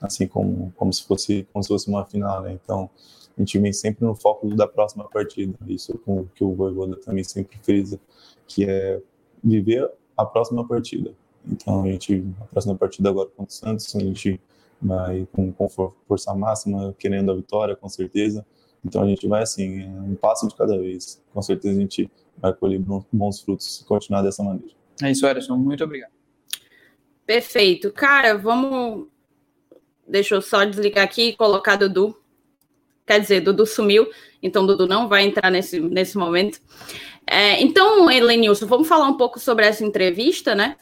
assim 0.00 0.26
como, 0.26 0.72
como, 0.76 0.92
se 0.92 1.04
fosse, 1.04 1.46
como 1.52 1.62
se 1.62 1.68
fosse 1.68 1.88
uma 1.88 2.04
final, 2.04 2.42
né? 2.42 2.52
Então, 2.52 2.88
a 3.36 3.40
gente 3.40 3.58
vem 3.58 3.72
sempre 3.72 4.04
no 4.04 4.14
foco 4.14 4.54
da 4.54 4.66
próxima 4.66 5.04
partida. 5.08 5.56
Isso 5.66 5.96
com 5.98 6.26
que 6.34 6.42
o 6.42 6.54
Voivoda 6.54 6.96
também 6.96 7.24
sempre 7.24 7.58
frisa, 7.62 8.00
que 8.46 8.68
é 8.68 9.00
viver 9.42 9.90
a 10.16 10.24
próxima 10.24 10.66
partida. 10.66 11.14
Então, 11.46 11.82
a 11.82 11.86
gente, 11.86 12.24
a 12.40 12.44
próxima 12.44 12.74
partida 12.76 13.08
agora 13.08 13.28
contra 13.28 13.52
o 13.52 13.56
Santos, 13.56 13.94
a 13.96 14.00
gente 14.00 14.40
vai 14.80 15.26
com, 15.32 15.52
com 15.52 15.68
força 15.68 16.34
máxima, 16.34 16.94
querendo 16.98 17.30
a 17.30 17.34
vitória, 17.34 17.76
com 17.76 17.88
certeza. 17.88 18.44
Então, 18.84 19.02
a 19.02 19.06
gente 19.06 19.26
vai 19.26 19.42
assim, 19.42 19.84
um 19.88 20.14
passo 20.14 20.48
de 20.48 20.54
cada 20.54 20.78
vez. 20.78 21.22
Com 21.32 21.42
certeza, 21.42 21.76
a 21.76 21.80
gente 21.80 22.10
vai 22.36 22.52
colher 22.52 22.80
bons 23.12 23.40
frutos 23.40 23.78
se 23.78 23.84
continuar 23.84 24.22
dessa 24.22 24.42
maneira. 24.42 24.72
É 25.02 25.10
isso, 25.10 25.26
Erison. 25.26 25.56
Muito 25.56 25.84
obrigado. 25.84 26.12
Perfeito. 27.26 27.92
Cara, 27.92 28.36
vamos. 28.36 29.06
Deixa 30.08 30.34
eu 30.34 30.42
só 30.42 30.64
desligar 30.64 31.04
aqui 31.04 31.28
e 31.28 31.36
colocar 31.36 31.76
Dudu. 31.76 32.16
Quer 33.06 33.20
dizer, 33.20 33.40
Dudu 33.40 33.66
sumiu, 33.66 34.08
então 34.42 34.66
Dudu 34.66 34.86
não 34.86 35.08
vai 35.08 35.24
entrar 35.24 35.50
nesse, 35.50 35.80
nesse 35.80 36.16
momento. 36.16 36.60
É, 37.26 37.60
então, 37.60 38.10
Helenilson, 38.10 38.66
vamos 38.66 38.88
falar 38.88 39.06
um 39.06 39.16
pouco 39.16 39.38
sobre 39.38 39.66
essa 39.66 39.84
entrevista, 39.84 40.54
né? 40.54 40.76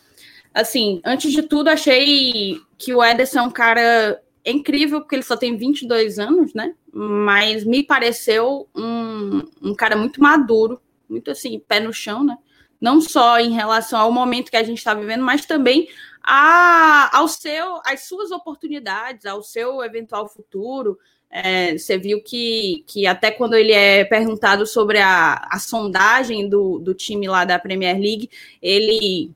Assim, 0.52 1.00
antes 1.05 1.33
de 1.33 1.43
tudo, 1.43 1.69
achei 1.69 2.61
que 2.76 2.95
o 2.95 3.02
Ederson 3.02 3.38
é 3.38 3.43
um 3.43 3.50
cara 3.50 4.23
incrível, 4.45 5.00
porque 5.00 5.17
ele 5.17 5.23
só 5.23 5.37
tem 5.37 5.57
22 5.57 6.19
anos, 6.19 6.55
né? 6.55 6.75
Mas 6.93 7.64
me 7.64 7.83
pareceu 7.83 8.69
um, 8.75 9.43
um 9.62 9.75
cara 9.75 9.97
muito 9.97 10.23
maduro, 10.23 10.81
muito 11.09 11.31
assim, 11.31 11.59
pé 11.59 11.81
no 11.81 11.93
chão, 11.93 12.25
né? 12.25 12.37
Não 12.81 13.00
só 13.00 13.38
em 13.40 13.50
relação 13.50 14.00
ao 14.00 14.12
momento 14.12 14.50
que 14.50 14.57
a 14.57 14.62
gente 14.62 14.78
está 14.78 14.95
vivendo, 14.95 15.23
mas 15.23 15.45
também 15.45 15.88
a, 16.23 17.17
ao 17.17 17.28
seu, 17.28 17.81
às 17.85 18.07
suas 18.07 18.31
oportunidades, 18.31 19.26
ao 19.26 19.43
seu 19.43 19.83
eventual 19.83 20.28
futuro. 20.28 20.99
É, 21.31 21.76
você 21.76 21.99
viu 21.99 22.23
que, 22.23 22.85
que 22.87 23.07
até 23.07 23.31
quando 23.31 23.55
ele 23.55 23.73
é 23.73 24.05
perguntado 24.05 24.67
sobre 24.67 24.99
a, 24.99 25.47
a 25.50 25.59
sondagem 25.59 26.49
do, 26.49 26.78
do 26.78 26.95
time 26.95 27.28
lá 27.28 27.45
da 27.45 27.59
Premier 27.59 27.99
League, 27.99 28.31
ele 28.62 29.31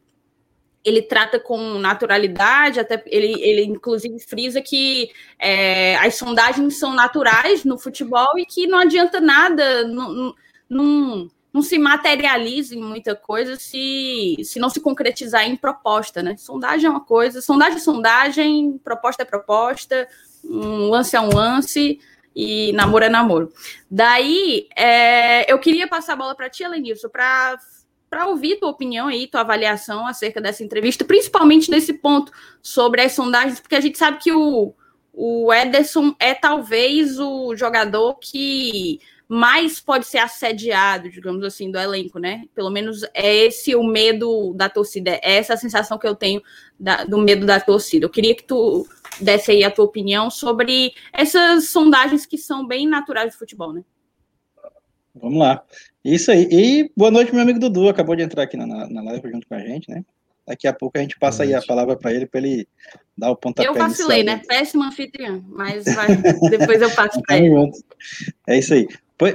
ele 0.85 1.03
trata 1.03 1.39
com 1.39 1.79
naturalidade, 1.79 2.81
até 2.81 3.03
ele, 3.07 3.41
ele 3.41 3.65
inclusive 3.65 4.19
frisa 4.19 4.61
que 4.61 5.11
é, 5.39 5.97
as 5.97 6.17
sondagens 6.17 6.79
são 6.79 6.93
naturais 6.93 7.65
no 7.65 7.79
futebol 7.79 8.39
e 8.39 8.45
que 8.45 8.67
não 8.67 8.79
adianta 8.79 9.21
nada, 9.21 9.87
não, 9.87 10.35
não, 10.69 11.31
não 11.53 11.63
se 11.63 11.79
materializa 11.79 12.75
em 12.75 12.83
muita 12.83 13.15
coisa 13.15 13.57
se, 13.57 14.37
se 14.43 14.59
não 14.59 14.69
se 14.69 14.81
concretizar 14.81 15.45
em 15.45 15.57
proposta, 15.57 16.23
né? 16.23 16.37
Sondagem 16.37 16.87
é 16.87 16.91
uma 16.91 17.05
coisa, 17.05 17.41
sondagem 17.41 17.77
é 17.77 17.81
sondagem, 17.81 18.81
proposta 18.83 19.23
é 19.23 19.27
proposta, 19.27 20.09
um 20.45 20.89
lance 20.91 21.15
é 21.15 21.21
um 21.21 21.33
lance 21.33 22.01
e 22.35 22.73
namoro 22.73 23.05
é 23.05 23.09
namoro. 23.09 23.53
Daí, 23.91 24.69
é, 24.75 25.51
eu 25.53 25.59
queria 25.59 25.87
passar 25.87 26.15
a 26.15 26.17
bola 26.17 26.35
para 26.35 26.51
ti, 26.51 26.67
Lenilson, 26.67 27.09
para 27.09 27.59
para 28.13 28.27
ouvir 28.27 28.59
tua 28.59 28.69
opinião 28.69 29.09
aí, 29.09 29.27
tua 29.27 29.41
avaliação 29.41 30.07
acerca 30.07 30.39
dessa 30.39 30.63
entrevista, 30.63 31.03
principalmente 31.03 31.71
nesse 31.71 31.95
ponto 31.95 32.31
sobre 32.61 33.01
as 33.01 33.13
sondagens, 33.13 33.59
porque 33.59 33.75
a 33.75 33.81
gente 33.81 33.97
sabe 33.97 34.19
que 34.19 34.31
o, 34.31 34.75
o 35.15 35.51
Ederson 35.51 36.15
é 36.21 36.35
talvez 36.35 37.19
o 37.19 37.57
jogador 37.57 38.17
que 38.17 39.01
mais 39.27 39.81
pode 39.81 40.05
ser 40.05 40.19
assediado, 40.19 41.09
digamos 41.09 41.43
assim, 41.43 41.71
do 41.71 41.79
elenco, 41.79 42.19
né? 42.19 42.45
Pelo 42.55 42.69
menos 42.69 43.03
é 43.15 43.35
esse 43.35 43.75
o 43.75 43.83
medo 43.83 44.53
da 44.53 44.69
torcida, 44.69 45.13
é 45.13 45.37
essa 45.39 45.55
a 45.55 45.57
sensação 45.57 45.97
que 45.99 46.07
eu 46.07 46.15
tenho 46.15 46.43
da, 46.79 47.05
do 47.05 47.17
medo 47.17 47.47
da 47.47 47.59
torcida. 47.61 48.05
Eu 48.05 48.11
queria 48.11 48.35
que 48.35 48.45
tu 48.45 48.87
desse 49.19 49.53
aí 49.53 49.65
a 49.65 49.71
tua 49.71 49.87
opinião 49.87 50.31
sobre 50.31 50.93
essas 51.15 51.71
sondagens 51.71 52.27
que 52.27 52.37
são 52.37 52.67
bem 52.67 52.87
naturais 52.87 53.33
do 53.33 53.39
futebol, 53.39 53.73
né? 53.73 53.83
Vamos 55.15 55.39
lá. 55.39 55.63
Isso 56.05 56.31
aí. 56.31 56.49
E 56.51 56.91
boa 56.97 57.11
noite, 57.11 57.33
meu 57.33 57.43
amigo 57.43 57.59
Dudu. 57.59 57.89
Acabou 57.89 58.17
de 58.17 58.23
entrar 58.23 58.45
aqui 58.45 58.57
na, 58.57 58.67
na 58.67 59.03
live 59.03 59.31
junto 59.31 59.47
com 59.47 59.55
a 59.55 59.61
gente, 59.61 59.91
né? 59.91 60.05
Daqui 60.47 60.67
a 60.67 60.73
pouco 60.73 60.99
a 60.99 61.01
gente 61.01 61.19
passa 61.19 61.45
aí 61.45 61.55
a 61.55 61.63
palavra 61.63 61.97
para 61.97 62.13
ele, 62.13 62.27
para 62.27 62.41
ele 62.41 62.67
dar 63.17 63.31
o 63.31 63.37
pontapé 63.37 63.69
Eu 63.69 63.75
vacilei, 63.75 64.25
né? 64.25 64.43
Péssimo 64.47 64.83
anfitriã, 64.83 65.41
mas 65.47 65.85
vai, 65.85 66.09
depois 66.51 66.83
eu 66.83 66.91
passo 66.91 67.23
para 67.23 67.39
ele. 67.39 67.71
É 68.49 68.59
isso 68.59 68.75
aí. 68.75 68.89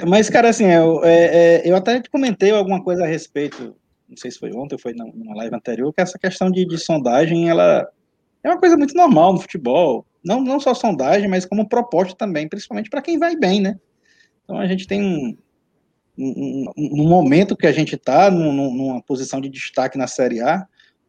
Mas, 0.05 0.29
cara, 0.29 0.49
assim, 0.49 0.65
eu, 0.65 1.03
é, 1.05 1.61
é, 1.61 1.61
eu 1.63 1.75
até 1.75 2.01
te 2.01 2.09
comentei 2.09 2.51
alguma 2.51 2.83
coisa 2.83 3.05
a 3.05 3.07
respeito, 3.07 3.73
não 4.09 4.17
sei 4.17 4.31
se 4.31 4.37
foi 4.37 4.51
ontem 4.51 4.75
ou 4.75 4.81
foi 4.81 4.93
numa 4.93 5.35
live 5.35 5.55
anterior, 5.55 5.93
que 5.93 6.01
essa 6.01 6.19
questão 6.19 6.51
de, 6.51 6.65
de 6.65 6.77
sondagem, 6.77 7.47
ela 7.47 7.87
é 8.43 8.49
uma 8.49 8.59
coisa 8.59 8.75
muito 8.75 8.93
normal 8.93 9.33
no 9.33 9.39
futebol. 9.39 10.05
Não, 10.21 10.41
não 10.41 10.59
só 10.59 10.73
sondagem, 10.73 11.29
mas 11.29 11.45
como 11.45 11.69
proposta 11.69 12.13
também, 12.15 12.49
principalmente 12.49 12.89
para 12.89 13.01
quem 13.01 13.17
vai 13.17 13.37
bem, 13.37 13.61
né? 13.61 13.79
Então 14.43 14.59
a 14.59 14.67
gente 14.67 14.85
tem 14.85 15.01
um, 15.01 15.37
um 16.17 17.07
momento 17.07 17.55
que 17.55 17.67
a 17.67 17.71
gente 17.71 17.95
está 17.95 18.31
num, 18.31 18.51
numa 18.51 19.01
posição 19.03 19.39
de 19.39 19.49
destaque 19.49 19.97
na 19.97 20.07
Série 20.07 20.41
A, 20.41 20.65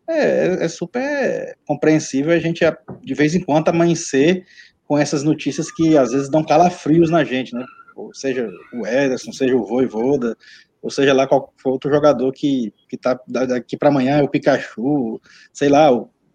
é, 0.06 0.64
é, 0.64 0.68
super 0.68 1.56
compreensível 1.66 2.32
a 2.32 2.38
gente, 2.38 2.64
de 3.02 3.14
vez 3.14 3.34
em 3.34 3.40
quando, 3.40 3.68
amanhecer 3.68 4.44
com 4.86 4.98
essas 4.98 5.22
notícias 5.22 5.70
que 5.70 5.96
às 5.98 6.12
vezes 6.12 6.30
dão 6.30 6.42
calafrios 6.44 7.10
na 7.10 7.24
gente, 7.24 7.54
né? 7.54 7.64
ou 7.94 8.14
seja 8.14 8.48
o 8.72 8.86
Ederson, 8.86 9.32
seja 9.32 9.56
o 9.56 9.66
Voivoda, 9.66 10.36
ou 10.80 10.90
seja 10.90 11.12
lá 11.12 11.26
qual 11.26 11.52
for 11.56 11.72
outro 11.72 11.90
jogador 11.90 12.32
que, 12.32 12.72
que 12.88 12.96
tá 12.96 13.20
daqui 13.26 13.76
para 13.76 13.88
amanhã, 13.88 14.18
é 14.18 14.22
o 14.22 14.28
Pikachu, 14.28 15.20
sei 15.52 15.68
lá, 15.68 15.88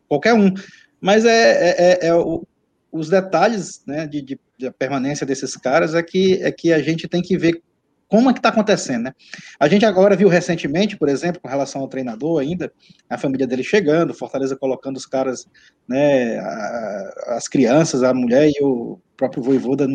qualquer 0.08 0.34
um. 0.34 0.54
Mas 1.00 1.26
é, 1.26 1.30
é, 1.32 1.76
é, 1.80 2.08
é 2.08 2.16
o, 2.16 2.46
os 2.92 3.10
detalhes 3.10 3.82
né, 3.88 4.06
de, 4.06 4.22
de, 4.22 4.40
de, 4.58 4.72
permanência 4.72 5.26
desses 5.26 5.56
caras 5.56 5.96
é 5.96 6.04
que, 6.04 6.44
é 6.44 6.52
que 6.52 6.72
a 6.74 6.80
gente 6.80 7.08
tem 7.08 7.22
que 7.22 7.38
ver 7.38 7.62
como 8.14 8.30
é 8.30 8.34
que 8.34 8.38
está 8.38 8.50
acontecendo, 8.50 9.06
né? 9.06 9.14
A 9.60 9.68
gente 9.68 9.88
agora 9.88 10.16
viu 10.16 10.30
recentemente, 10.30 10.96
por 10.96 11.10
exemplo, 11.10 11.42
com 11.42 11.48
relação 11.48 11.82
ao 11.82 11.88
treinador 11.88 12.42
ainda, 12.42 12.72
a 13.10 13.18
família 13.18 13.48
dele 13.48 13.64
chegando, 13.64 14.14
Fortaleza 14.14 14.56
colocando 14.56 14.98
os 14.98 15.08
caras, 15.08 15.48
né, 15.88 16.38
a, 16.38 17.38
as 17.38 17.48
crianças, 17.48 18.04
a 18.04 18.14
mulher 18.14 18.52
e 18.52 18.64
o 18.64 19.00
próprio 19.18 19.42
Voivoda 19.42 19.88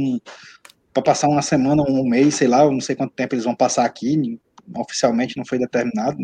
para 0.93 1.01
passar 1.01 1.29
uma 1.29 1.43
semana, 1.43 1.85
um 1.89 2.09
mês, 2.09 2.35
sei 2.35 2.49
lá, 2.49 2.69
não 2.69 2.81
sei 2.81 2.97
quanto 2.97 3.15
tempo 3.15 3.37
eles 3.37 3.45
vão 3.45 3.55
passar 3.55 3.85
aqui, 3.85 4.41
oficialmente 4.77 5.37
não 5.37 5.45
foi 5.45 5.61
determinado, 5.61 6.19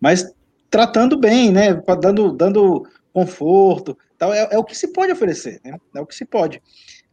mas 0.00 0.26
tratando 0.70 1.20
bem, 1.20 1.52
né, 1.52 1.74
dando, 2.00 2.32
dando 2.32 2.88
conforto, 3.12 3.94
tal, 4.16 4.32
é, 4.32 4.48
é 4.52 4.58
o 4.58 4.64
que 4.64 4.74
se 4.74 4.90
pode 4.90 5.12
oferecer, 5.12 5.60
né, 5.62 5.76
é 5.94 6.00
o 6.00 6.06
que 6.06 6.14
se 6.14 6.24
pode. 6.24 6.62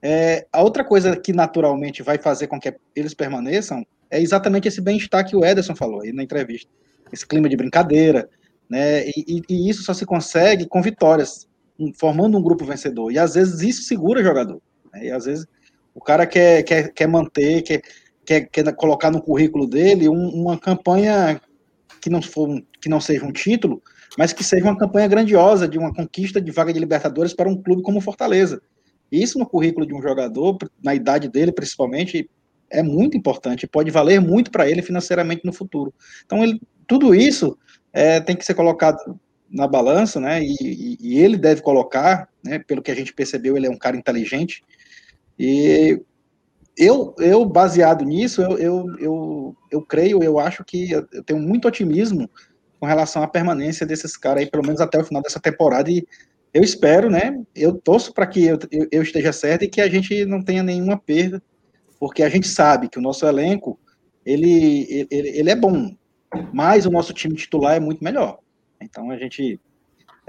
É, 0.01 0.47
a 0.53 0.61
outra 0.61 0.85
coisa 0.85 1.17
que 1.17 1.33
naturalmente 1.33 2.01
vai 2.01 2.17
fazer 2.17 2.47
com 2.47 2.57
que 2.57 2.73
eles 2.95 3.13
permaneçam 3.13 3.85
é 4.09 4.21
exatamente 4.21 4.67
esse 4.67 4.81
bem-estar 4.81 5.25
que 5.25 5.35
o 5.35 5.45
Ederson 5.45 5.75
falou 5.75 6.01
aí 6.01 6.11
na 6.11 6.23
entrevista, 6.23 6.69
esse 7.11 7.25
clima 7.25 7.49
de 7.49 7.55
brincadeira, 7.55 8.29
né, 8.69 9.07
e, 9.07 9.41
e 9.49 9.69
isso 9.69 9.83
só 9.83 9.93
se 9.93 10.05
consegue 10.05 10.67
com 10.67 10.81
vitórias, 10.81 11.47
formando 11.95 12.37
um 12.37 12.41
grupo 12.41 12.65
vencedor, 12.65 13.11
e 13.11 13.19
às 13.19 13.35
vezes 13.35 13.61
isso 13.61 13.83
segura 13.83 14.19
o 14.19 14.23
jogador, 14.23 14.61
né, 14.93 15.05
e 15.05 15.11
às 15.11 15.25
vezes 15.25 15.45
o 15.93 16.01
cara 16.01 16.25
quer, 16.27 16.63
quer, 16.63 16.93
quer 16.93 17.07
manter, 17.07 17.61
quer, 17.61 17.81
quer, 18.25 18.41
quer 18.49 18.75
colocar 18.75 19.09
no 19.09 19.21
currículo 19.21 19.65
dele 19.65 20.07
um, 20.09 20.29
uma 20.29 20.57
campanha 20.57 21.41
que 22.01 22.09
não, 22.09 22.21
for, 22.21 22.61
que 22.81 22.89
não 22.89 23.01
seja 23.01 23.25
um 23.25 23.31
título, 23.31 23.81
mas 24.17 24.33
que 24.33 24.43
seja 24.43 24.63
uma 24.65 24.77
campanha 24.77 25.07
grandiosa 25.07 25.67
de 25.67 25.77
uma 25.77 25.93
conquista 25.93 26.39
de 26.39 26.51
vaga 26.51 26.71
de 26.71 26.79
Libertadores 26.79 27.33
para 27.33 27.49
um 27.49 27.61
clube 27.61 27.81
como 27.81 28.01
Fortaleza. 28.01 28.61
Isso 29.11 29.39
no 29.39 29.45
currículo 29.45 29.85
de 29.85 29.93
um 29.93 30.01
jogador, 30.01 30.57
na 30.83 30.93
idade 30.93 31.29
dele 31.29 31.51
principalmente, 31.51 32.29
é 32.69 32.83
muito 32.83 33.17
importante, 33.17 33.67
pode 33.67 33.91
valer 33.91 34.19
muito 34.19 34.51
para 34.51 34.69
ele 34.69 34.81
financeiramente 34.81 35.45
no 35.45 35.53
futuro. 35.53 35.93
Então 36.25 36.43
ele 36.43 36.61
tudo 36.87 37.13
isso 37.13 37.57
é, 37.91 38.19
tem 38.19 38.35
que 38.35 38.45
ser 38.45 38.53
colocado 38.53 39.19
na 39.49 39.67
balança, 39.67 40.19
né? 40.19 40.41
E, 40.41 40.55
e, 40.61 40.97
e, 40.99 41.19
ele 41.19 41.37
deve 41.37 41.61
colocar, 41.61 42.29
né? 42.43 42.59
Pelo 42.59 42.81
que 42.81 42.91
a 42.91 42.95
gente 42.95 43.13
percebeu, 43.13 43.55
ele 43.55 43.67
é 43.67 43.69
um 43.69 43.77
cara 43.77 43.97
inteligente. 43.97 44.63
E 45.37 46.01
eu, 46.77 47.13
eu 47.19 47.45
baseado 47.45 48.03
nisso, 48.03 48.41
eu, 48.41 48.57
eu, 48.57 48.97
eu, 48.99 49.57
eu 49.71 49.81
creio, 49.81 50.23
eu 50.23 50.39
acho 50.39 50.63
que 50.63 50.91
eu 50.91 51.23
tenho 51.25 51.39
muito 51.39 51.67
otimismo 51.67 52.29
com 52.79 52.85
relação 52.85 53.23
à 53.23 53.27
permanência 53.27 53.85
desses 53.85 54.15
caras 54.15 54.43
aí, 54.43 54.49
pelo 54.49 54.65
menos 54.65 54.81
até 54.81 54.99
o 54.99 55.03
final 55.03 55.21
dessa 55.21 55.39
temporada. 55.39 55.89
E 55.89 56.05
eu 56.53 56.63
espero, 56.63 57.09
né? 57.09 57.39
Eu 57.55 57.73
torço 57.73 58.13
para 58.13 58.27
que 58.27 58.45
eu, 58.45 58.59
eu, 58.71 58.87
eu, 58.91 59.01
esteja 59.01 59.31
certo 59.31 59.63
e 59.63 59.67
que 59.67 59.81
a 59.81 59.89
gente 59.89 60.25
não 60.25 60.41
tenha 60.41 60.63
nenhuma 60.63 60.97
perda, 60.97 61.41
porque 61.99 62.23
a 62.23 62.29
gente 62.29 62.47
sabe 62.47 62.89
que 62.89 62.99
o 62.99 63.01
nosso 63.01 63.25
elenco 63.25 63.79
ele, 64.25 65.07
ele, 65.09 65.29
ele 65.29 65.49
é 65.49 65.55
bom, 65.55 65.95
mas 66.53 66.85
o 66.85 66.91
nosso 66.91 67.13
time 67.13 67.35
titular 67.35 67.75
é 67.75 67.79
muito 67.79 68.03
melhor. 68.03 68.39
Então 68.81 69.09
a 69.09 69.17
gente 69.17 69.59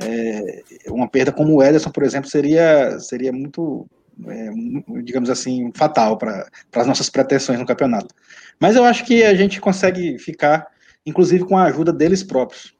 é, 0.00 0.62
uma 0.88 1.08
perda 1.08 1.32
como 1.32 1.56
o 1.56 1.62
Ederson, 1.62 1.90
por 1.90 2.04
exemplo, 2.04 2.30
seria 2.30 2.98
seria 3.00 3.32
muito 3.32 3.86
é, 4.26 4.50
digamos 5.02 5.28
assim 5.30 5.70
fatal 5.74 6.16
para 6.16 6.48
as 6.74 6.86
nossas 6.86 7.10
pretensões 7.10 7.58
no 7.58 7.66
campeonato. 7.66 8.14
Mas 8.60 8.76
eu 8.76 8.84
acho 8.84 9.04
que 9.04 9.22
a 9.24 9.34
gente 9.34 9.60
consegue 9.60 10.18
ficar, 10.18 10.66
inclusive 11.04 11.44
com 11.44 11.56
a 11.56 11.64
ajuda 11.64 11.92
deles 11.92 12.22
próprios. 12.22 12.76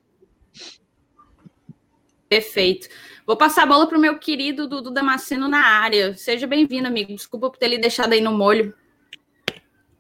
Perfeito. 2.29 2.89
Vou 3.29 3.37
passar 3.37 3.65
a 3.65 3.67
bola 3.67 3.87
para 3.87 3.99
o 3.99 4.01
meu 4.01 4.19
querido 4.19 4.67
Dudu 4.67 4.91
Damasceno 4.91 5.49
na 5.49 5.61
área. 5.61 6.15
Seja 6.15 6.47
bem-vindo, 6.47 6.89
amigo. 6.89 7.15
Desculpa 7.15 7.51
por 7.51 7.59
ter 7.59 7.69
lhe 7.69 7.77
deixado 7.77 8.15
aí 8.15 8.23
no 8.23 8.33
molho. 8.33 8.73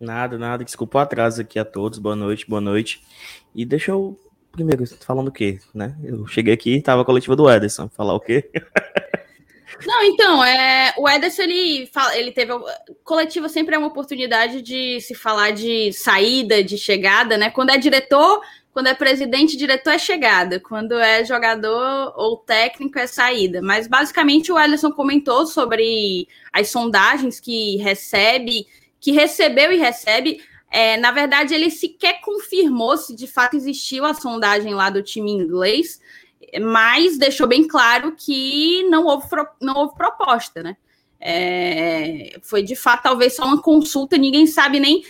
Nada, 0.00 0.38
nada. 0.38 0.64
Desculpa 0.64 0.97
o 0.97 1.00
atraso 1.02 1.42
aqui 1.42 1.58
a 1.58 1.64
todos. 1.66 1.99
Boa 1.99 2.16
noite, 2.16 2.49
boa 2.49 2.62
noite. 2.62 3.02
E 3.54 3.66
deixa 3.66 3.90
eu 3.90 4.18
primeiro 4.50 4.82
falando 5.00 5.28
o 5.28 5.30
quê, 5.30 5.58
né? 5.75 5.94
Eu 6.02 6.26
cheguei 6.26 6.54
aqui 6.54 6.76
e 6.76 6.82
tava 6.82 7.02
a 7.02 7.04
coletiva 7.04 7.37
do 7.37 7.50
Ederson. 7.50 7.90
Falar 7.90 8.14
o 8.14 8.20
quê? 8.20 8.49
Não, 9.87 10.02
então, 10.04 10.42
é, 10.42 10.94
o 10.97 11.06
Ederson, 11.06 11.42
ele, 11.42 11.90
ele 12.14 12.32
teve. 12.32 12.52
Coletiva 13.04 13.47
sempre 13.50 13.75
é 13.75 13.78
uma 13.78 13.88
oportunidade 13.88 14.62
de 14.62 15.02
se 15.02 15.14
falar 15.14 15.50
de 15.50 15.92
saída, 15.92 16.64
de 16.64 16.78
chegada, 16.78 17.37
né? 17.37 17.50
Quando 17.50 17.70
é 17.70 17.76
diretor, 17.76 18.40
quando 18.78 18.87
é 18.87 18.94
presidente, 18.94 19.56
diretor 19.56 19.90
é 19.90 19.99
chegada. 19.99 20.61
Quando 20.61 20.92
é 20.92 21.25
jogador 21.25 22.12
ou 22.14 22.37
técnico, 22.37 22.97
é 22.97 23.08
saída. 23.08 23.61
Mas 23.61 23.88
basicamente 23.88 24.52
o 24.52 24.58
Ederson 24.58 24.92
comentou 24.92 25.49
sobre 25.49 26.28
as 26.52 26.68
sondagens 26.68 27.40
que 27.40 27.76
recebe, 27.78 28.68
que 29.00 29.11
recebeu 29.11 29.73
e 29.73 29.78
recebe. 29.78 30.40
É, 30.70 30.97
na 30.97 31.11
verdade, 31.11 31.56
ele 31.56 31.73
sequer 31.73 32.20
confirmou 32.20 32.97
se 32.97 33.16
de 33.16 33.26
fato 33.26 33.56
existiu 33.56 34.04
a 34.04 34.14
sondagem 34.14 34.73
lá 34.75 34.90
do 34.90 35.02
time 35.02 35.32
inglês, 35.32 36.00
mas 36.62 37.18
deixou 37.18 37.49
bem 37.49 37.66
claro 37.66 38.14
que 38.16 38.85
não 38.85 39.06
houve, 39.06 39.26
não 39.61 39.75
houve 39.75 39.97
proposta, 39.97 40.62
né? 40.62 40.76
É, 41.20 42.38
foi 42.42 42.62
de 42.62 42.76
fato 42.76 43.02
talvez 43.02 43.35
só 43.35 43.42
uma 43.42 43.61
consulta, 43.61 44.16
ninguém 44.16 44.47
sabe 44.47 44.78
nem 44.78 45.02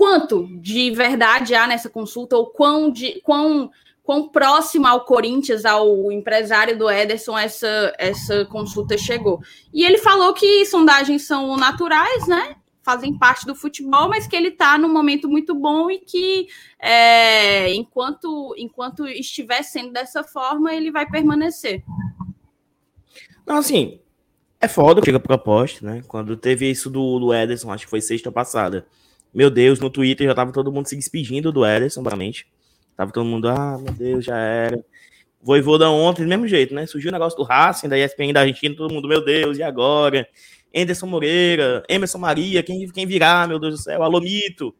quanto 0.00 0.48
de 0.62 0.90
verdade 0.92 1.54
há 1.54 1.66
nessa 1.66 1.90
consulta 1.90 2.34
ou 2.34 2.46
quão, 2.46 2.90
de, 2.90 3.20
quão, 3.20 3.70
quão 4.02 4.30
próximo 4.30 4.86
ao 4.86 5.04
Corinthians, 5.04 5.66
ao 5.66 6.10
empresário 6.10 6.78
do 6.78 6.90
Ederson, 6.90 7.36
essa, 7.36 7.92
essa 7.98 8.46
consulta 8.46 8.96
chegou. 8.96 9.42
E 9.74 9.84
ele 9.84 9.98
falou 9.98 10.32
que 10.32 10.64
sondagens 10.64 11.26
são 11.26 11.54
naturais, 11.54 12.26
né? 12.26 12.56
fazem 12.82 13.18
parte 13.18 13.44
do 13.44 13.54
futebol, 13.54 14.08
mas 14.08 14.26
que 14.26 14.34
ele 14.34 14.48
está 14.48 14.78
num 14.78 14.90
momento 14.90 15.28
muito 15.28 15.54
bom 15.54 15.90
e 15.90 15.98
que 15.98 16.48
é, 16.78 17.70
enquanto, 17.74 18.54
enquanto 18.56 19.06
estiver 19.06 19.62
sendo 19.62 19.92
dessa 19.92 20.24
forma, 20.24 20.74
ele 20.74 20.90
vai 20.90 21.06
permanecer. 21.06 21.84
Não, 23.46 23.58
assim, 23.58 24.00
é 24.58 24.66
foda 24.66 25.02
que 25.02 25.06
chega 25.08 25.20
proposta, 25.20 25.84
né? 25.84 26.02
Quando 26.08 26.38
teve 26.38 26.70
isso 26.70 26.88
do, 26.88 27.18
do 27.18 27.34
Ederson, 27.34 27.70
acho 27.70 27.84
que 27.84 27.90
foi 27.90 28.00
sexta 28.00 28.32
passada. 28.32 28.86
Meu 29.32 29.50
Deus, 29.50 29.78
no 29.78 29.90
Twitter 29.90 30.26
já 30.26 30.34
tava 30.34 30.52
todo 30.52 30.72
mundo 30.72 30.88
se 30.88 30.96
despedindo 30.96 31.52
do 31.52 31.64
Ederson, 31.64 32.02
basicamente. 32.02 32.46
Tava 32.96 33.12
todo 33.12 33.24
mundo, 33.24 33.48
ah, 33.48 33.78
meu 33.78 33.92
Deus, 33.92 34.24
já 34.24 34.36
era. 34.38 34.84
Voivoda 35.40 35.88
ontem, 35.88 36.22
do 36.22 36.28
mesmo 36.28 36.46
jeito, 36.46 36.74
né? 36.74 36.86
Surgiu 36.86 37.08
o 37.08 37.12
negócio 37.12 37.36
do 37.38 37.44
Racing, 37.44 37.88
da 37.88 37.98
ESPN 37.98 38.32
da 38.32 38.40
Argentina, 38.40 38.74
todo 38.76 38.92
mundo, 38.92 39.08
meu 39.08 39.24
Deus, 39.24 39.56
e 39.56 39.62
agora? 39.62 40.28
Anderson 40.74 41.06
Moreira, 41.06 41.82
Emerson 41.88 42.18
Maria, 42.18 42.62
quem, 42.62 42.86
quem 42.88 43.06
virá, 43.06 43.46
meu 43.46 43.58
Deus 43.58 43.74
do 43.74 43.82
céu, 43.82 44.02
Alomito. 44.02 44.74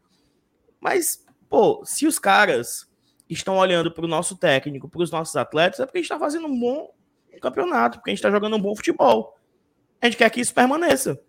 Mas, 0.79 1.25
pô, 1.49 1.81
se 1.85 2.05
os 2.05 2.19
caras 2.19 2.87
estão 3.29 3.57
olhando 3.57 3.91
para 3.91 4.05
o 4.05 4.07
nosso 4.07 4.37
técnico, 4.37 4.89
para 4.89 5.01
os 5.01 5.11
nossos 5.11 5.35
atletas, 5.35 5.79
é 5.79 5.85
porque 5.85 5.97
a 5.97 6.01
gente 6.01 6.11
está 6.11 6.19
fazendo 6.19 6.47
um 6.47 6.59
bom 6.59 6.93
campeonato, 7.41 7.97
porque 7.97 8.09
a 8.09 8.13
gente 8.13 8.19
está 8.19 8.29
jogando 8.29 8.55
um 8.55 8.61
bom 8.61 8.75
futebol. 8.75 9.35
A 10.01 10.05
gente 10.05 10.17
quer 10.17 10.29
que 10.29 10.41
isso 10.41 10.53
permaneça. 10.53 11.19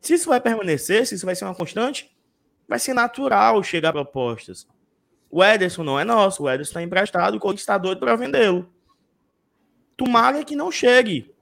Se 0.00 0.14
isso 0.14 0.28
vai 0.28 0.40
permanecer, 0.40 1.06
se 1.06 1.14
isso 1.14 1.24
vai 1.24 1.34
ser 1.34 1.44
uma 1.44 1.54
constante, 1.54 2.10
vai 2.68 2.78
ser 2.78 2.94
natural 2.94 3.62
chegar 3.62 3.92
propostas. 3.92 4.66
O 5.30 5.42
Ederson 5.42 5.82
não 5.82 5.98
é 5.98 6.04
nosso, 6.04 6.42
o 6.42 6.50
Ederson 6.50 6.70
está 6.70 6.82
emprestado, 6.82 7.34
o 7.34 7.40
Corinthians 7.40 7.62
está 7.62 7.78
doido 7.78 7.98
para 7.98 8.16
vendê-lo. 8.16 8.70
Tomara 9.96 10.44
que 10.44 10.56
não 10.56 10.70
chegue 10.70 11.34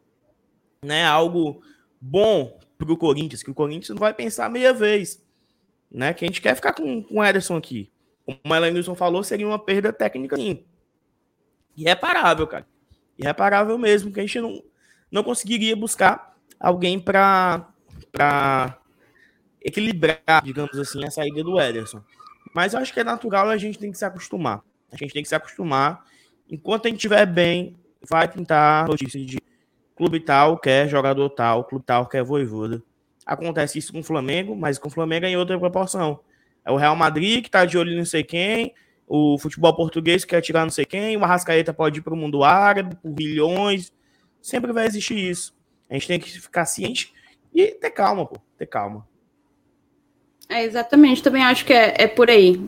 né, 0.83 1.05
algo 1.05 1.63
bom 2.01 2.59
para 2.79 2.93
o 2.93 2.97
Corinthians, 2.97 3.43
que 3.43 3.51
o 3.51 3.55
Corinthians 3.55 3.91
não 3.91 3.99
vai 3.99 4.15
pensar 4.15 4.49
meia 4.49 4.73
vez. 4.73 5.23
Né? 5.91 6.15
Que 6.15 6.25
a 6.25 6.29
gente 6.29 6.41
quer 6.41 6.55
ficar 6.55 6.73
com, 6.73 7.03
com 7.03 7.19
o 7.19 7.25
Ederson 7.25 7.57
aqui. 7.57 7.91
Como 8.25 8.39
o 8.45 8.55
Elenilson 8.55 8.95
falou, 8.95 9.23
seria 9.25 9.47
uma 9.47 9.59
perda 9.59 9.93
técnica 9.93 10.37
sim. 10.37 10.65
Irreparável, 11.77 12.47
cara. 12.47 12.67
Irreparável 13.19 13.77
mesmo, 13.77 14.13
que 14.13 14.21
a 14.21 14.23
gente 14.23 14.41
não, 14.41 14.63
não 15.11 15.23
conseguiria 15.23 15.75
buscar 15.75 16.37
alguém 16.59 16.99
para 16.99 17.67
equilibrar, 19.63 20.43
digamos 20.43 20.79
assim, 20.79 21.05
a 21.05 21.11
saída 21.11 21.43
do 21.43 21.61
Ederson. 21.61 22.03
Mas 22.55 22.75
eu 22.75 22.81
acho 22.81 22.93
que 22.93 23.01
é 23.01 23.05
natural 23.05 23.49
a 23.49 23.57
gente 23.57 23.79
tem 23.79 23.93
que 23.93 23.99
se 23.99 24.05
acostumar. 24.05 24.63
A 24.91 24.97
gente 24.97 25.13
tem 25.13 25.23
que 25.23 25.29
se 25.29 25.35
acostumar. 25.35 26.05
Enquanto 26.49 26.87
a 26.87 26.89
gente 26.89 26.99
estiver 26.99 27.27
bem, 27.27 27.77
vai 28.09 28.27
tentar 28.27 28.89
notícias 28.89 29.25
de 29.25 29.39
clube 29.95 30.19
tal 30.21 30.59
quer 30.59 30.89
jogador 30.89 31.29
tal, 31.31 31.65
clube 31.65 31.85
tal 31.85 32.07
quer 32.07 32.25
voivoda. 32.25 32.83
Acontece 33.25 33.79
isso 33.79 33.93
com 33.93 34.01
o 34.01 34.05
Flamengo, 34.05 34.57
mas 34.57 34.79
com 34.79 34.89
o 34.89 34.91
Flamengo 34.91 35.27
é 35.27 35.31
em 35.31 35.37
outra 35.37 35.59
proporção. 35.59 36.21
É 36.65 36.71
o 36.71 36.77
Real 36.77 36.97
Madrid 36.97 37.45
que 37.45 37.51
tá 37.51 37.65
de 37.65 37.79
olho 37.79 37.93
em 37.93 37.99
não 37.99 38.05
sei 38.05 38.25
quem, 38.25 38.75
o 39.07 39.39
futebol 39.39 39.75
português 39.75 40.25
quer 40.25 40.41
tirar 40.41 40.63
não 40.63 40.71
sei 40.71 40.85
quem, 40.85 41.17
o 41.17 41.25
Arrascaeta 41.25 41.75
pode 41.75 41.99
ir 41.99 42.03
para 42.03 42.15
o 42.15 42.17
mundo 42.17 42.43
árabe 42.43 42.97
por 42.97 43.11
bilhões. 43.11 43.93
Sempre 44.41 44.73
vai 44.73 44.87
existir 44.87 45.19
isso. 45.19 45.55
A 45.89 45.95
gente 45.95 46.07
tem 46.07 46.19
que 46.19 46.31
ficar 46.41 46.65
ciente 46.65 47.13
e 47.53 47.73
ter 47.73 47.91
calma, 47.91 48.25
pô, 48.25 48.41
ter 48.57 48.67
calma. 48.67 49.07
É, 50.51 50.65
exatamente, 50.65 51.23
também 51.23 51.45
acho 51.45 51.65
que 51.65 51.73
é, 51.73 51.95
é 51.97 52.07
por 52.09 52.29
aí. 52.29 52.61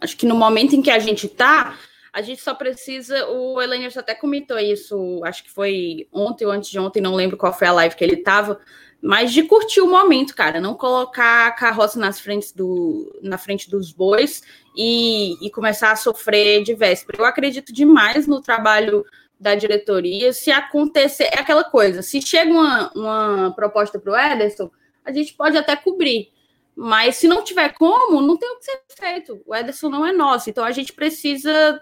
Acho 0.00 0.16
que 0.16 0.24
no 0.24 0.34
momento 0.34 0.74
em 0.74 0.80
que 0.80 0.90
a 0.90 0.98
gente 0.98 1.28
tá, 1.28 1.78
a 2.10 2.22
gente 2.22 2.40
só 2.40 2.54
precisa. 2.54 3.28
O 3.28 3.60
Elenilson 3.60 4.00
até 4.00 4.14
comentou 4.14 4.58
isso, 4.58 5.20
acho 5.22 5.44
que 5.44 5.50
foi 5.50 6.08
ontem 6.10 6.46
ou 6.46 6.50
antes 6.50 6.70
de 6.70 6.78
ontem, 6.78 7.02
não 7.02 7.14
lembro 7.14 7.36
qual 7.36 7.52
foi 7.52 7.68
a 7.68 7.72
live 7.72 7.94
que 7.94 8.02
ele 8.02 8.14
estava, 8.14 8.58
mas 9.02 9.34
de 9.34 9.42
curtir 9.42 9.82
o 9.82 9.86
momento, 9.86 10.34
cara, 10.34 10.62
não 10.62 10.72
colocar 10.72 11.48
a 11.48 11.52
carroça 11.52 11.98
nas 11.98 12.18
frentes 12.18 12.52
do, 12.52 13.14
na 13.22 13.36
frente 13.36 13.68
dos 13.68 13.92
bois 13.92 14.42
e, 14.74 15.34
e 15.46 15.50
começar 15.50 15.92
a 15.92 15.96
sofrer 15.96 16.62
de 16.62 16.74
véspera. 16.74 17.18
Eu 17.20 17.26
acredito 17.26 17.70
demais 17.70 18.26
no 18.26 18.40
trabalho 18.40 19.04
da 19.38 19.54
diretoria. 19.54 20.32
Se 20.32 20.50
acontecer, 20.50 21.24
é 21.24 21.38
aquela 21.38 21.64
coisa: 21.64 22.00
se 22.00 22.22
chega 22.22 22.50
uma, 22.50 22.90
uma 22.94 23.52
proposta 23.54 23.98
para 23.98 24.12
o 24.12 24.16
Ederson, 24.16 24.70
a 25.04 25.12
gente 25.12 25.34
pode 25.34 25.58
até 25.58 25.76
cobrir. 25.76 26.34
Mas 26.76 27.16
se 27.16 27.26
não 27.26 27.42
tiver 27.42 27.70
como, 27.70 28.20
não 28.20 28.36
tem 28.36 28.50
o 28.50 28.58
que 28.58 28.64
ser 28.64 28.82
feito. 28.90 29.40
O 29.46 29.54
Ederson 29.54 29.88
não 29.88 30.06
é 30.06 30.12
nosso. 30.12 30.50
Então 30.50 30.62
a 30.62 30.72
gente 30.72 30.92
precisa 30.92 31.80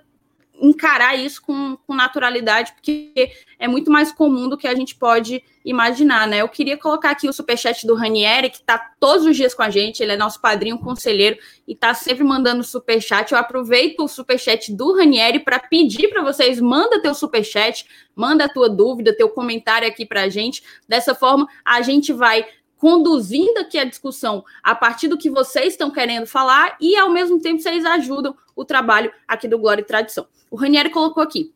encarar 0.60 1.16
isso 1.16 1.42
com, 1.42 1.76
com, 1.86 1.94
naturalidade, 1.94 2.72
porque 2.74 3.32
é 3.58 3.66
muito 3.66 3.90
mais 3.90 4.12
comum 4.12 4.48
do 4.48 4.56
que 4.56 4.68
a 4.68 4.74
gente 4.74 4.94
pode 4.94 5.42
imaginar, 5.64 6.28
né? 6.28 6.42
Eu 6.42 6.48
queria 6.48 6.76
colocar 6.76 7.10
aqui 7.10 7.28
o 7.28 7.32
superchat 7.32 7.86
do 7.86 7.94
Ranieri, 7.94 8.50
que 8.50 8.58
está 8.58 8.78
todos 9.00 9.26
os 9.26 9.36
dias 9.36 9.54
com 9.54 9.62
a 9.62 9.70
gente, 9.70 10.00
ele 10.00 10.12
é 10.12 10.16
nosso 10.16 10.40
padrinho 10.40 10.78
conselheiro 10.78 11.38
e 11.66 11.72
está 11.72 11.92
sempre 11.92 12.22
mandando 12.22 12.62
superchat. 12.62 13.32
Eu 13.32 13.38
aproveito 13.38 14.00
o 14.00 14.08
superchat 14.08 14.72
do 14.72 14.94
Ranieri 14.94 15.40
para 15.40 15.58
pedir 15.58 16.08
para 16.08 16.22
vocês, 16.22 16.60
manda 16.60 17.02
teu 17.02 17.14
superchat, 17.14 17.84
manda 18.14 18.44
a 18.44 18.48
tua 18.48 18.68
dúvida, 18.68 19.16
teu 19.16 19.28
comentário 19.28 19.88
aqui 19.88 20.06
para 20.06 20.22
a 20.22 20.28
gente. 20.28 20.62
Dessa 20.88 21.14
forma, 21.14 21.48
a 21.64 21.82
gente 21.82 22.12
vai 22.12 22.46
conduzindo 22.84 23.60
aqui 23.60 23.78
a 23.78 23.84
discussão 23.84 24.44
a 24.62 24.74
partir 24.74 25.08
do 25.08 25.16
que 25.16 25.30
vocês 25.30 25.68
estão 25.68 25.90
querendo 25.90 26.26
falar 26.26 26.76
e, 26.78 26.94
ao 26.98 27.08
mesmo 27.08 27.40
tempo, 27.40 27.58
vocês 27.58 27.82
ajudam 27.82 28.36
o 28.54 28.62
trabalho 28.62 29.10
aqui 29.26 29.48
do 29.48 29.58
Glória 29.58 29.80
e 29.80 29.86
Tradição. 29.86 30.26
O 30.50 30.56
Ranieri 30.56 30.90
colocou 30.90 31.22
aqui. 31.22 31.54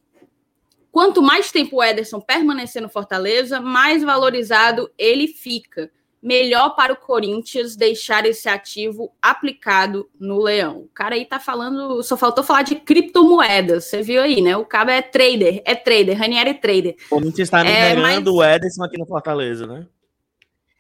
Quanto 0.91 1.21
mais 1.21 1.53
tempo 1.53 1.77
o 1.77 1.85
Ederson 1.85 2.19
permanecer 2.19 2.81
no 2.81 2.89
Fortaleza, 2.89 3.61
mais 3.61 4.03
valorizado 4.03 4.91
ele 4.97 5.29
fica. 5.29 5.91
melhor 6.23 6.71
para 6.71 6.93
o 6.93 6.97
Corinthians 6.97 7.77
deixar 7.77 8.27
esse 8.27 8.49
ativo 8.49 9.13
aplicado 9.23 10.09
no 10.19 10.41
Leão. 10.41 10.79
O 10.81 10.89
cara 10.89 11.15
aí 11.15 11.25
tá 11.25 11.39
falando, 11.39 12.03
só 12.03 12.17
faltou 12.17 12.43
falar 12.43 12.63
de 12.63 12.75
criptomoedas. 12.75 13.85
Você 13.85 14.03
viu 14.03 14.23
aí, 14.23 14.41
né? 14.41 14.57
O 14.57 14.65
cara 14.65 14.93
é 14.93 15.03
trader, 15.03 15.63
é 15.65 15.75
trader, 15.75 16.19
Ranieri 16.19 16.51
é 16.51 16.55
trader. 16.55 16.97
O 17.07 17.09
Corinthians 17.11 17.49
está 17.49 17.63
minerando 17.63 18.01
é, 18.01 18.17
mas... 18.17 18.27
o 18.27 18.43
Ederson 18.43 18.85
aqui 18.85 18.99
no 18.99 19.07
Fortaleza, 19.07 19.67
né? 19.67 19.87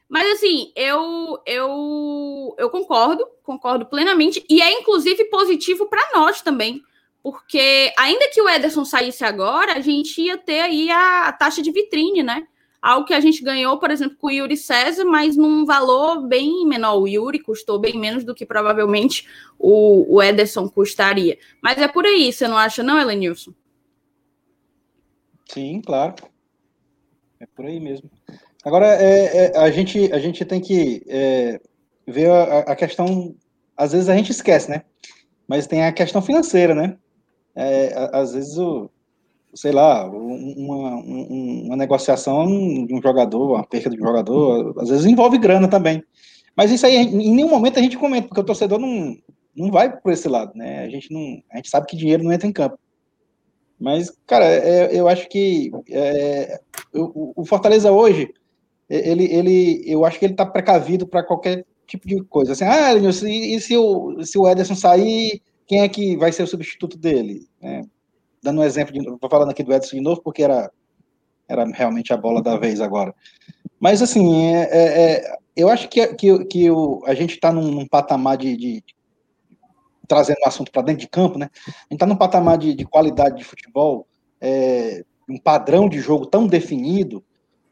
Mas 0.08 0.32
assim, 0.32 0.72
eu 0.74 1.38
eu 1.44 2.54
eu 2.58 2.70
concordo, 2.70 3.26
concordo 3.42 3.86
plenamente 3.86 4.44
e 4.48 4.62
é 4.62 4.80
inclusive 4.80 5.24
positivo 5.26 5.86
para 5.86 6.10
nós 6.14 6.40
também, 6.40 6.82
porque 7.22 7.92
ainda 7.98 8.28
que 8.30 8.40
o 8.40 8.48
Ederson 8.48 8.84
saísse 8.84 9.24
agora, 9.24 9.74
a 9.74 9.80
gente 9.80 10.20
ia 10.22 10.38
ter 10.38 10.60
aí 10.60 10.90
a 10.90 11.30
taxa 11.32 11.60
de 11.60 11.70
vitrine, 11.70 12.22
né? 12.22 12.46
Algo 12.80 13.06
que 13.06 13.12
a 13.12 13.20
gente 13.20 13.42
ganhou, 13.42 13.76
por 13.78 13.90
exemplo, 13.90 14.16
com 14.16 14.28
o 14.28 14.30
Yuri 14.30 14.56
César, 14.56 15.04
mas 15.04 15.36
num 15.36 15.66
valor 15.66 16.26
bem 16.26 16.64
menor. 16.64 16.96
O 16.96 17.08
Yuri 17.08 17.40
custou 17.40 17.78
bem 17.78 17.98
menos 17.98 18.24
do 18.24 18.34
que 18.34 18.46
provavelmente 18.46 19.28
o, 19.58 20.14
o 20.16 20.22
Ederson 20.22 20.68
custaria. 20.68 21.36
Mas 21.60 21.76
é 21.78 21.88
por 21.88 22.06
aí, 22.06 22.32
você 22.32 22.46
não 22.46 22.56
acha, 22.56 22.82
não, 22.82 22.98
Elenilson? 22.98 23.52
Sim, 25.50 25.82
claro. 25.84 26.14
É 27.40 27.46
por 27.46 27.66
aí 27.66 27.80
mesmo. 27.80 28.08
Agora, 28.68 29.02
é, 29.02 29.46
é, 29.46 29.56
a, 29.56 29.70
gente, 29.70 30.12
a 30.12 30.18
gente 30.18 30.44
tem 30.44 30.60
que 30.60 31.02
é, 31.08 31.58
ver 32.06 32.30
a, 32.30 32.58
a, 32.58 32.76
questão. 32.76 33.34
Às 33.74 33.92
vezes 33.92 34.10
a 34.10 34.14
gente 34.14 34.30
esquece, 34.30 34.68
né? 34.68 34.82
Mas 35.48 35.66
tem 35.66 35.86
a 35.86 35.90
questão 35.90 36.20
financeira, 36.20 36.74
né? 36.74 36.98
É, 37.56 38.10
às 38.12 38.34
vezes 38.34 38.58
o, 38.58 38.90
sei 39.54 39.72
lá, 39.72 40.06
uma, 40.06 40.96
uma 40.96 41.76
negociação 41.76 42.46
de 42.84 42.94
um 42.94 43.00
jogador, 43.00 43.54
uma 43.54 43.64
perca 43.64 43.88
de 43.88 43.96
um 43.96 44.06
jogador, 44.06 44.74
às 44.82 44.90
vezes 44.90 45.06
envolve 45.06 45.38
grana 45.38 45.66
também. 45.66 46.04
Mas 46.54 46.70
isso 46.70 46.84
aí, 46.84 46.94
em 46.94 47.34
nenhum 47.34 47.48
momento 47.48 47.78
a 47.78 47.82
gente 47.82 47.96
comenta, 47.96 48.28
porque 48.28 48.42
o 48.42 48.44
torcedor 48.44 48.78
não, 48.78 49.16
não 49.56 49.70
vai 49.70 49.96
por 49.96 50.12
esse 50.12 50.28
lado, 50.28 50.52
né? 50.54 50.80
A 50.80 50.90
gente, 50.90 51.10
não, 51.10 51.42
a 51.50 51.56
gente 51.56 51.70
sabe 51.70 51.86
que 51.86 51.96
dinheiro 51.96 52.22
não 52.22 52.32
entra 52.34 52.46
em 52.46 52.52
campo. 52.52 52.78
Mas, 53.80 54.12
cara, 54.26 54.44
é, 54.44 54.94
eu 54.94 55.08
acho 55.08 55.26
que 55.26 55.70
é, 55.88 56.60
o, 56.92 57.32
o, 57.34 57.46
Fortaleza 57.46 57.90
hoje, 57.90 58.28
ele, 58.88 59.24
ele, 59.24 59.82
eu 59.86 60.04
acho 60.04 60.18
que 60.18 60.24
ele 60.24 60.34
está 60.34 60.46
precavido 60.46 61.06
para 61.06 61.22
qualquer 61.22 61.64
tipo 61.86 62.06
de 62.06 62.22
coisa. 62.24 62.52
Assim, 62.52 62.64
ah, 62.64 62.94
e, 62.94 63.54
e 63.54 63.60
se, 63.60 63.76
o, 63.76 64.24
se 64.24 64.38
o 64.38 64.48
Ederson 64.48 64.74
sair, 64.74 65.42
quem 65.66 65.80
é 65.80 65.88
que 65.88 66.16
vai 66.16 66.32
ser 66.32 66.42
o 66.42 66.46
substituto 66.46 66.96
dele? 66.96 67.46
É, 67.60 67.82
dando 68.42 68.60
um 68.60 68.64
exemplo, 68.64 69.18
vou 69.20 69.30
falando 69.30 69.50
aqui 69.50 69.62
do 69.62 69.72
Edson 69.72 69.96
de 69.96 70.02
novo, 70.02 70.22
porque 70.22 70.42
era, 70.42 70.70
era 71.48 71.64
realmente 71.64 72.12
a 72.12 72.16
bola 72.16 72.42
da 72.42 72.56
vez 72.56 72.80
agora. 72.80 73.14
Mas, 73.80 74.02
assim, 74.02 74.46
é, 74.46 74.62
é, 74.70 75.12
é 75.12 75.38
eu 75.58 75.68
acho 75.68 75.88
que, 75.88 76.06
que, 76.14 76.44
que 76.44 76.70
o, 76.70 77.02
a 77.04 77.14
gente 77.14 77.34
está 77.34 77.52
num, 77.52 77.70
num, 77.70 77.86
patamar 77.86 78.36
de, 78.36 78.56
de 78.56 78.84
trazendo 80.06 80.38
o 80.44 80.48
assunto 80.48 80.70
para 80.70 80.82
dentro 80.82 81.00
de 81.00 81.08
campo, 81.08 81.36
né? 81.36 81.50
A 81.66 81.70
gente 81.70 81.94
está 81.94 82.06
num 82.06 82.16
patamar 82.16 82.56
de, 82.56 82.74
de, 82.74 82.84
qualidade 82.84 83.38
de 83.38 83.44
futebol, 83.44 84.06
é, 84.40 85.04
um 85.28 85.36
padrão 85.36 85.88
de 85.88 85.98
jogo 85.98 86.26
tão 86.26 86.46
definido, 86.46 87.24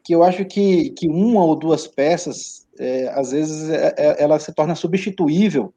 que 0.07 0.15
eu 0.15 0.23
acho 0.23 0.45
que, 0.45 0.91
que 0.91 1.09
uma 1.09 1.43
ou 1.43 1.53
duas 1.53 1.85
peças, 1.85 2.65
é, 2.79 3.09
às 3.09 3.31
vezes, 3.33 3.69
é, 3.69 3.93
é 3.97 4.23
ela 4.23 4.39
se 4.39 4.53
torna 4.53 4.73
substituível 4.73 5.73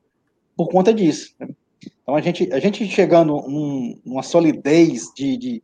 por 0.57 0.69
conta 0.69 0.95
disso. 0.95 1.35
Né? 1.41 1.49
Então, 2.01 2.15
a 2.15 2.21
gente, 2.21 2.49
a 2.53 2.61
gente 2.61 2.87
chegando 2.87 3.35
num, 3.49 4.01
numa 4.07 4.23
solidez 4.23 5.11
de, 5.17 5.37
de, 5.37 5.63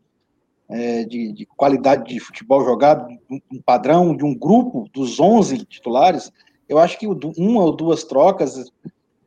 é, 0.68 1.04
de, 1.04 1.32
de, 1.32 1.46
qualidade 1.46 2.12
de 2.12 2.18
futebol 2.18 2.64
jogado, 2.64 3.06
um 3.30 3.62
padrão 3.64 4.16
de 4.16 4.24
um 4.24 4.36
grupo 4.36 4.88
dos 4.92 5.20
11 5.20 5.64
titulares, 5.66 6.32
eu 6.68 6.80
acho 6.80 6.98
que 6.98 7.06
uma 7.06 7.62
ou 7.62 7.70
duas 7.70 8.02
trocas 8.02 8.72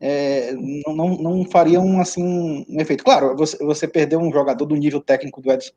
é, 0.02 0.52
não, 0.86 0.94
não, 0.94 1.18
não, 1.18 1.46
fariam 1.46 2.02
assim 2.02 2.66
um 2.68 2.82
efeito. 2.82 3.06
Claro, 3.06 3.38
você, 3.38 3.58
você 3.64 3.88
perdeu 3.88 4.20
um 4.20 4.34
jogador 4.34 4.66
do 4.66 4.76
nível 4.76 5.00
técnico 5.00 5.42
do 5.42 5.50
Edson, 5.50 5.72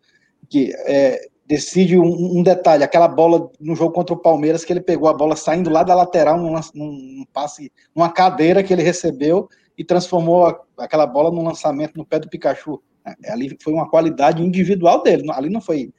que 0.49 0.75
é, 0.85 1.31
decide 1.47 1.99
um, 1.99 2.39
um, 2.39 2.43
detalhe, 2.43 2.85
aquela 2.85 3.09
bola 3.09 3.51
no 3.61 3.75
jogo 3.75 3.93
contra 3.93 4.15
o 4.15 4.19
Palmeiras, 4.19 4.65
que 4.65 4.73
ele 4.73 4.81
pegou 4.81 5.09
a 5.09 5.15
bola 5.15 5.37
saindo 5.37 5.71
lá 5.71 5.83
da 5.83 5.95
lateral, 5.95 6.39
num, 6.39 6.59
num 6.75 7.25
passe, 7.33 7.73
numa 7.95 8.11
cadeira 8.11 8.63
que 8.63 8.73
ele 8.73 8.83
recebeu, 8.83 9.49
e 9.77 9.85
transformou 9.85 10.47
a, 10.47 10.61
aquela 10.79 11.07
bola 11.07 11.31
num 11.31 11.45
lançamento 11.45 11.97
no 11.97 12.05
pé 12.05 12.19
do 12.19 12.29
Pikachu. 12.29 12.81
É, 13.25 13.33
ali 13.33 13.57
foi 13.61 13.73
uma 13.73 13.89
qualidade 13.89 14.43
individual 14.43 15.03
dele. 15.03 15.25
Ali 15.33 15.51
não 15.51 15.61
foi 15.61 15.93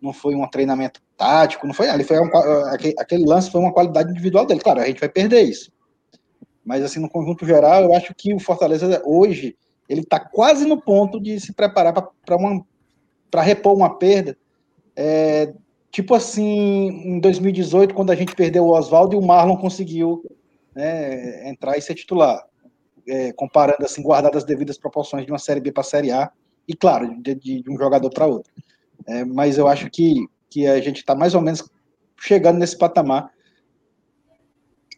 não 0.00 0.12
foi 0.14 0.34
um 0.34 0.48
treinamento 0.48 1.00
tático, 1.16 1.66
não 1.66 1.74
foi 1.74 1.88
ali 1.88 2.04
foi 2.04 2.18
um, 2.18 2.30
aquele, 2.72 2.94
aquele, 2.98 3.24
lance 3.24 3.50
foi 3.50 3.60
uma 3.60 3.72
qualidade 3.72 4.10
individual 4.10 4.46
dele. 4.46 4.60
Claro, 4.60 4.80
a 4.80 4.86
gente 4.86 5.00
vai 5.00 5.08
perder 5.08 5.42
isso. 5.42 5.70
Mas 6.64 6.82
assim 6.82 7.00
no 7.00 7.10
conjunto 7.10 7.44
geral, 7.44 7.82
eu 7.82 7.94
acho 7.94 8.14
que 8.14 8.32
o 8.32 8.38
Fortaleza 8.38 9.02
hoje 9.04 9.56
ele 9.88 10.02
está 10.02 10.20
quase 10.20 10.64
no 10.64 10.80
ponto 10.80 11.20
de 11.20 11.38
se 11.40 11.52
preparar 11.52 11.92
para 13.30 13.42
repor 13.42 13.74
uma 13.74 13.98
perda. 13.98 14.36
É, 15.02 15.54
tipo 15.90 16.14
assim, 16.14 16.88
em 17.06 17.20
2018, 17.20 17.94
quando 17.94 18.10
a 18.10 18.14
gente 18.14 18.34
perdeu 18.34 18.66
o 18.66 18.72
Oswaldo 18.72 19.14
e 19.14 19.18
o 19.18 19.22
Marlon 19.22 19.56
conseguiu 19.56 20.22
né, 20.74 21.48
entrar 21.48 21.78
e 21.78 21.80
ser 21.80 21.94
titular 21.94 22.44
é, 23.08 23.32
comparando 23.32 23.82
assim, 23.82 24.02
guardado 24.02 24.36
as 24.36 24.44
devidas 24.44 24.76
proporções 24.76 25.24
de 25.24 25.32
uma 25.32 25.38
Série 25.38 25.58
B 25.58 25.72
para 25.72 25.80
a 25.80 25.84
Série 25.84 26.12
A, 26.12 26.30
e 26.68 26.74
claro, 26.74 27.16
de, 27.22 27.34
de, 27.34 27.62
de 27.62 27.70
um 27.70 27.78
jogador 27.78 28.10
para 28.10 28.26
outro. 28.26 28.52
É, 29.06 29.24
mas 29.24 29.56
eu 29.56 29.66
acho 29.66 29.88
que, 29.88 30.26
que 30.50 30.66
a 30.66 30.78
gente 30.82 30.98
está 30.98 31.14
mais 31.14 31.34
ou 31.34 31.40
menos 31.40 31.66
chegando 32.18 32.58
nesse 32.58 32.76
patamar, 32.76 33.32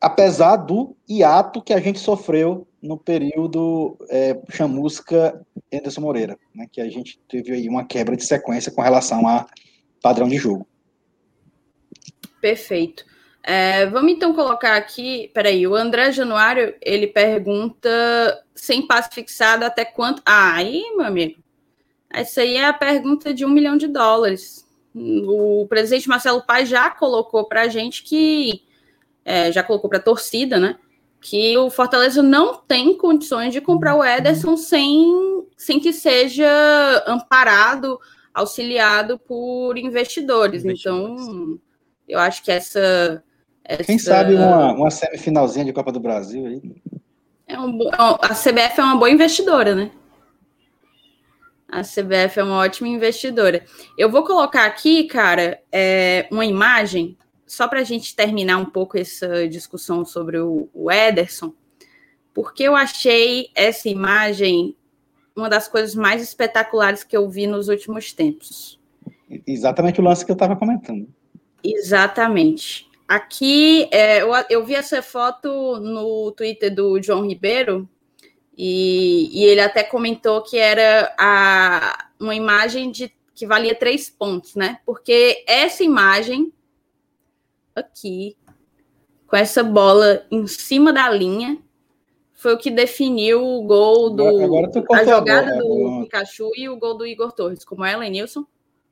apesar 0.01 0.57
do 0.57 0.97
hiato 1.09 1.63
que 1.63 1.73
a 1.73 1.79
gente 1.79 2.01
sofreu 2.01 2.67
no 2.83 2.99
período 2.99 3.97
é, 4.11 4.37
chamusca 4.51 5.41
Anderson 5.73 6.01
Moreira, 6.01 6.37
né, 6.53 6.67
que 6.73 6.81
a 6.81 6.91
gente 6.91 7.21
teve 7.29 7.53
aí 7.53 7.69
uma 7.69 7.85
quebra 7.85 8.17
de 8.17 8.25
sequência 8.25 8.73
com 8.73 8.83
relação 8.83 9.29
a 9.29 9.47
padrão 10.03 10.29
de 10.29 10.37
jogo. 10.37 10.67
Perfeito. 12.41 13.05
É, 13.45 13.87
vamos 13.87 14.13
então 14.13 14.35
colocar 14.35 14.77
aqui, 14.77 15.31
peraí, 15.35 15.67
o 15.67 15.75
André 15.75 16.13
Januário, 16.13 16.75
ele 16.81 17.07
pergunta 17.07 17.89
sem 18.55 18.87
passe 18.87 19.11
fixado 19.15 19.65
até 19.65 19.85
quanto... 19.85 20.23
Ah, 20.25 20.55
aí, 20.55 20.85
meu 20.97 21.07
amigo, 21.07 21.41
essa 22.11 22.43
aí 22.43 22.57
é 22.57 22.67
a 22.67 22.73
pergunta 22.73 23.33
de 23.33 23.45
um 23.45 23.49
milhão 23.49 23.77
de 23.77 23.89
dólares. 23.89 24.69
O 24.95 25.67
presidente 25.69 26.09
Marcelo 26.09 26.43
Paes 26.43 26.69
já 26.69 26.91
colocou 26.91 27.45
para 27.45 27.63
a 27.63 27.69
gente 27.69 28.03
que, 28.03 28.63
é, 29.25 29.51
já 29.51 29.63
colocou 29.63 29.89
para 29.89 29.99
a 29.99 30.03
torcida, 30.03 30.61
né, 30.61 30.77
que 31.21 31.57
o 31.57 31.71
Fortaleza 31.71 32.23
não 32.23 32.57
tem 32.57 32.97
condições 32.97 33.53
de 33.53 33.61
comprar 33.61 33.95
o 33.95 34.05
Ederson 34.05 34.57
sem, 34.57 35.47
sem 35.57 35.81
que 35.81 35.93
seja 35.93 36.47
amparado, 37.07 37.99
auxiliado 38.35 39.19
por 39.19 39.77
investidores. 39.77 40.65
investidores. 40.65 41.23
Então, 41.23 41.59
eu 42.09 42.19
acho 42.19 42.43
que 42.43 42.51
essa 42.51 43.23
essa... 43.65 43.85
Quem 43.85 43.99
sabe 43.99 44.35
uma, 44.35 44.73
uma 44.73 44.91
semifinalzinha 44.91 45.65
de 45.65 45.73
Copa 45.73 45.93
do 45.93 46.01
Brasil 46.01 46.47
aí. 46.47 46.63
É 47.47 47.59
um, 47.59 47.79
a 47.93 48.35
CBF 48.35 48.81
é 48.81 48.83
uma 48.83 48.97
boa 48.97 49.11
investidora, 49.11 49.75
né? 49.75 49.91
A 51.69 51.83
CBF 51.83 52.39
é 52.39 52.45
uma 52.45 52.59
ótima 52.59 52.89
investidora. 52.89 53.65
Eu 53.97 54.11
vou 54.11 54.25
colocar 54.25 54.67
aqui, 54.67 55.05
cara, 55.05 55.63
é, 55.71 56.29
uma 56.31 56.45
imagem, 56.45 57.17
só 57.47 57.67
para 57.67 57.81
a 57.81 57.85
gente 57.85 58.15
terminar 58.15 58.59
um 58.59 58.67
pouco 58.67 58.99
essa 58.99 59.49
discussão 59.49 60.05
sobre 60.05 60.39
o, 60.39 60.69
o 60.75 60.91
Ederson, 60.91 61.55
porque 62.35 62.65
eu 62.65 62.75
achei 62.75 63.49
essa 63.55 63.89
imagem 63.89 64.77
uma 65.37 65.49
das 65.49 65.69
coisas 65.69 65.95
mais 65.95 66.23
espetaculares 66.23 67.05
que 67.05 67.17
eu 67.17 67.29
vi 67.29 67.47
nos 67.47 67.69
últimos 67.69 68.13
tempos. 68.13 68.79
Exatamente 69.47 70.01
o 70.01 70.05
lance 70.05 70.25
que 70.25 70.31
eu 70.31 70.35
estava 70.35 70.57
comentando. 70.57 71.09
Exatamente. 71.63 72.91
Aqui, 73.09 73.89
é, 73.91 74.23
eu, 74.23 74.31
eu, 74.49 74.65
vi 74.65 74.75
essa 74.75 75.03
foto 75.03 75.79
no 75.81 76.33
Twitter 76.33 76.75
do 76.75 77.01
João 77.03 77.27
Ribeiro, 77.27 77.89
e, 78.57 79.31
e 79.33 79.45
ele 79.45 79.61
até 79.61 79.83
comentou 79.83 80.43
que 80.43 80.59
era 80.59 81.15
a, 81.19 82.09
uma 82.21 82.35
imagem 82.35 82.91
de, 82.91 83.13
que 83.35 83.47
valia 83.47 83.75
três 83.75 84.11
pontos, 84.11 84.55
né? 84.55 84.79
Porque 84.85 85.45
essa 85.47 85.83
imagem 85.83 86.53
aqui, 87.75 88.37
com 89.27 89.37
essa 89.37 89.63
bola 89.65 90.27
em 90.31 90.47
cima 90.47 90.93
da 90.93 91.09
linha, 91.09 91.59
foi 92.43 92.55
o 92.55 92.59
que 92.59 92.71
definiu 92.71 93.41
o 93.41 93.63
gol 93.63 94.11
do. 94.11 94.27
Agora, 94.27 94.69
agora 94.75 95.01
a 95.01 95.05
jogada 95.05 95.59
do 95.59 96.01
Pikachu 96.03 96.51
e 96.57 96.69
o 96.69 96.77
gol 96.77 96.99
do 96.99 97.07
Igor 97.07 97.31
Torres. 97.31 97.65
Como 97.65 97.85
é, 97.85 97.97
Lenilson? 97.97 98.45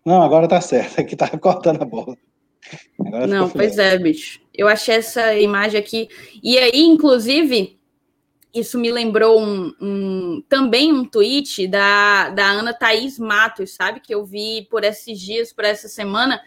Não, 0.04 0.22
agora 0.22 0.46
tá 0.46 0.60
certo, 0.60 1.00
é 1.00 1.04
que 1.04 1.16
tá 1.16 1.28
cortando 1.36 1.82
a 1.82 1.84
bola. 1.84 2.16
Agora 2.98 3.26
Não, 3.26 3.50
pois 3.50 3.76
é, 3.76 3.98
bicho. 3.98 4.40
Eu 4.54 4.68
achei 4.68 4.94
essa 4.94 5.34
imagem 5.34 5.80
aqui. 5.80 6.08
E 6.40 6.56
aí, 6.58 6.80
inclusive, 6.82 7.76
isso 8.54 8.78
me 8.78 8.92
lembrou 8.92 9.40
um, 9.40 9.74
um, 9.80 10.44
também 10.48 10.92
um 10.92 11.04
tweet 11.04 11.66
da, 11.66 12.30
da 12.30 12.46
Ana 12.52 12.72
Thaís 12.72 13.18
Matos, 13.18 13.74
sabe? 13.74 13.98
Que 13.98 14.14
eu 14.14 14.24
vi 14.24 14.68
por 14.70 14.84
esses 14.84 15.18
dias, 15.18 15.52
por 15.52 15.64
essa 15.64 15.88
semana, 15.88 16.40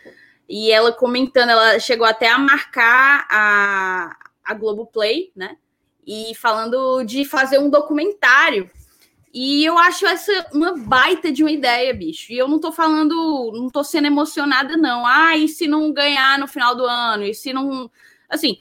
e 0.48 0.72
ela 0.72 0.94
comentando, 0.94 1.50
ela 1.50 1.80
chegou 1.80 2.08
até 2.08 2.30
a 2.30 2.38
marcar 2.38 3.28
a, 3.30 4.16
a 4.46 4.54
Globoplay, 4.54 5.34
né? 5.36 5.58
E 6.06 6.34
falando 6.36 7.04
de 7.04 7.26
fazer 7.26 7.60
um 7.60 7.70
documentário. 7.70 8.70
E 9.34 9.66
eu 9.66 9.78
acho 9.80 10.06
essa 10.06 10.46
uma 10.54 10.78
baita 10.78 11.32
de 11.32 11.44
uma 11.44 11.52
ideia, 11.52 11.94
bicho. 11.94 12.32
E 12.32 12.38
eu 12.38 12.48
não 12.48 12.60
tô 12.60 12.72
falando, 12.72 13.52
não 13.54 13.70
tô 13.70 13.84
sendo 13.84 14.06
emocionada, 14.06 14.78
não. 14.78 15.06
Ah, 15.06 15.36
e 15.36 15.48
se 15.48 15.68
não 15.68 15.92
ganhar 15.92 16.38
no 16.38 16.48
final 16.48 16.76
do 16.76 16.86
ano? 16.86 17.24
E 17.24 17.34
se 17.34 17.52
não. 17.52 17.90
Assim, 18.30 18.60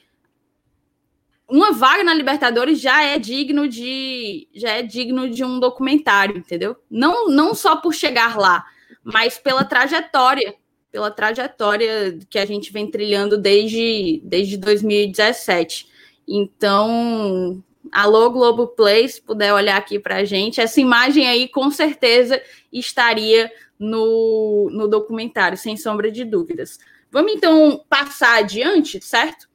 uma 1.47 1.71
vaga 1.71 2.03
na 2.03 2.13
Libertadores 2.13 2.81
já 2.81 3.03
é 3.03 3.19
digno 3.19 3.67
de 3.67 4.47
já 4.55 4.71
é 4.71 4.81
digno 4.81 5.29
de 5.29 5.43
um 5.43 5.59
documentário, 5.59 6.37
entendeu? 6.37 6.75
Não, 6.89 7.29
não 7.29 7.53
só 7.53 7.75
por 7.75 7.93
chegar 7.93 8.35
lá, 8.35 8.65
mas 9.03 9.37
pela 9.37 9.63
trajetória, 9.63 10.55
pela 10.91 11.11
trajetória 11.11 12.17
que 12.29 12.39
a 12.39 12.45
gente 12.45 12.73
vem 12.73 12.89
trilhando 12.89 13.37
desde, 13.37 14.21
desde 14.23 14.57
2017. 14.57 15.92
Então, 16.27 17.63
alô 17.91 18.29
Globoplay, 18.31 19.07
se 19.07 19.21
puder 19.21 19.53
olhar 19.53 19.77
aqui 19.77 19.99
para 19.99 20.17
a 20.17 20.25
gente, 20.25 20.61
essa 20.61 20.79
imagem 20.79 21.27
aí 21.27 21.47
com 21.47 21.69
certeza 21.69 22.41
estaria 22.71 23.51
no, 23.77 24.69
no 24.71 24.87
documentário, 24.87 25.57
sem 25.57 25.75
sombra 25.75 26.11
de 26.11 26.23
dúvidas. 26.23 26.79
Vamos 27.11 27.33
então 27.33 27.83
passar 27.89 28.39
adiante, 28.39 28.99
certo? 29.01 29.47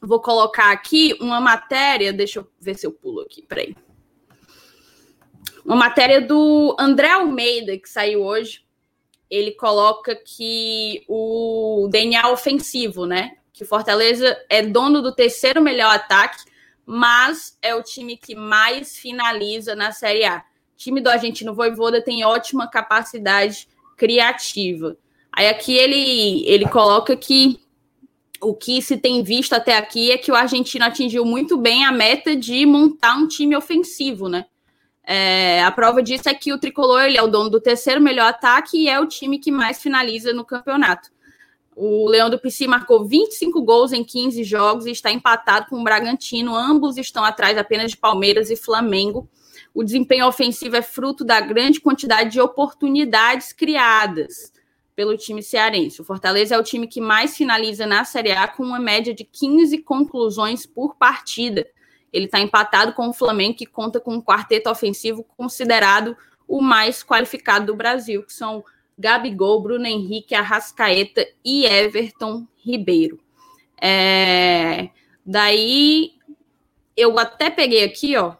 Vou 0.00 0.20
colocar 0.20 0.70
aqui 0.70 1.16
uma 1.20 1.40
matéria, 1.40 2.12
deixa 2.12 2.40
eu 2.40 2.46
ver 2.58 2.78
se 2.78 2.86
eu 2.86 2.92
pulo 2.92 3.20
aqui, 3.20 3.42
peraí. 3.42 3.76
Uma 5.64 5.76
matéria 5.76 6.20
do 6.20 6.74
André 6.78 7.10
Almeida, 7.10 7.76
que 7.76 7.88
saiu 7.88 8.22
hoje. 8.22 8.64
Ele 9.28 9.52
coloca 9.52 10.16
que 10.16 11.04
o 11.06 11.86
DNA 11.90 12.30
ofensivo, 12.30 13.04
né? 13.04 13.36
Que 13.60 13.66
Fortaleza 13.66 14.42
é 14.48 14.62
dono 14.62 15.02
do 15.02 15.14
terceiro 15.14 15.60
melhor 15.60 15.94
ataque, 15.94 16.38
mas 16.86 17.58
é 17.60 17.74
o 17.74 17.82
time 17.82 18.16
que 18.16 18.34
mais 18.34 18.96
finaliza 18.96 19.74
na 19.74 19.92
Série 19.92 20.24
A. 20.24 20.38
O 20.38 20.78
time 20.78 20.98
do 20.98 21.10
Argentino 21.10 21.52
Voivoda 21.52 22.02
tem 22.02 22.24
ótima 22.24 22.66
capacidade 22.66 23.68
criativa. 23.98 24.96
Aí 25.30 25.46
aqui 25.46 25.76
ele, 25.76 26.42
ele 26.48 26.66
coloca 26.70 27.14
que 27.14 27.60
o 28.40 28.54
que 28.54 28.80
se 28.80 28.96
tem 28.96 29.22
visto 29.22 29.52
até 29.52 29.76
aqui 29.76 30.10
é 30.10 30.16
que 30.16 30.32
o 30.32 30.34
argentino 30.34 30.86
atingiu 30.86 31.26
muito 31.26 31.58
bem 31.58 31.84
a 31.84 31.92
meta 31.92 32.34
de 32.34 32.64
montar 32.64 33.14
um 33.14 33.28
time 33.28 33.54
ofensivo, 33.54 34.26
né? 34.26 34.46
É, 35.04 35.62
a 35.62 35.70
prova 35.70 36.02
disso 36.02 36.30
é 36.30 36.34
que 36.34 36.50
o 36.50 36.58
tricolor 36.58 37.02
ele 37.02 37.18
é 37.18 37.22
o 37.22 37.28
dono 37.28 37.50
do 37.50 37.60
terceiro 37.60 38.00
melhor 38.00 38.28
ataque 38.28 38.78
e 38.78 38.88
é 38.88 38.98
o 38.98 39.06
time 39.06 39.38
que 39.38 39.52
mais 39.52 39.82
finaliza 39.82 40.32
no 40.32 40.46
campeonato. 40.46 41.10
O 41.74 42.08
Leão 42.08 42.28
do 42.28 42.40
marcou 42.68 43.06
25 43.06 43.62
gols 43.62 43.92
em 43.92 44.04
15 44.04 44.42
jogos 44.44 44.86
e 44.86 44.90
está 44.90 45.10
empatado 45.10 45.66
com 45.68 45.80
o 45.80 45.84
Bragantino. 45.84 46.54
Ambos 46.54 46.96
estão 46.96 47.24
atrás 47.24 47.56
apenas 47.56 47.90
de 47.90 47.96
Palmeiras 47.96 48.50
e 48.50 48.56
Flamengo. 48.56 49.28
O 49.72 49.84
desempenho 49.84 50.26
ofensivo 50.26 50.76
é 50.76 50.82
fruto 50.82 51.24
da 51.24 51.40
grande 51.40 51.80
quantidade 51.80 52.30
de 52.30 52.40
oportunidades 52.40 53.52
criadas 53.52 54.52
pelo 54.96 55.16
time 55.16 55.42
cearense. 55.42 56.02
O 56.02 56.04
Fortaleza 56.04 56.54
é 56.54 56.58
o 56.58 56.62
time 56.62 56.86
que 56.86 57.00
mais 57.00 57.36
finaliza 57.36 57.86
na 57.86 58.04
Série 58.04 58.32
A 58.32 58.48
com 58.48 58.64
uma 58.64 58.80
média 58.80 59.14
de 59.14 59.24
15 59.24 59.78
conclusões 59.78 60.66
por 60.66 60.96
partida. 60.96 61.66
Ele 62.12 62.26
está 62.26 62.40
empatado 62.40 62.92
com 62.92 63.08
o 63.08 63.12
Flamengo, 63.12 63.56
que 63.56 63.64
conta 63.64 64.00
com 64.00 64.14
um 64.14 64.22
quarteto 64.22 64.68
ofensivo 64.68 65.24
considerado 65.36 66.16
o 66.46 66.60
mais 66.60 67.04
qualificado 67.04 67.66
do 67.66 67.76
Brasil, 67.76 68.24
que 68.24 68.32
são 68.32 68.64
Gabigol, 69.00 69.62
Bruno 69.62 69.86
Henrique, 69.86 70.34
Arrascaeta 70.34 71.26
e 71.44 71.64
Everton 71.64 72.46
Ribeiro. 72.56 73.18
É... 73.80 74.90
Daí 75.24 76.12
eu 76.96 77.18
até 77.18 77.50
peguei 77.50 77.82
aqui, 77.82 78.16
ó, 78.16 78.34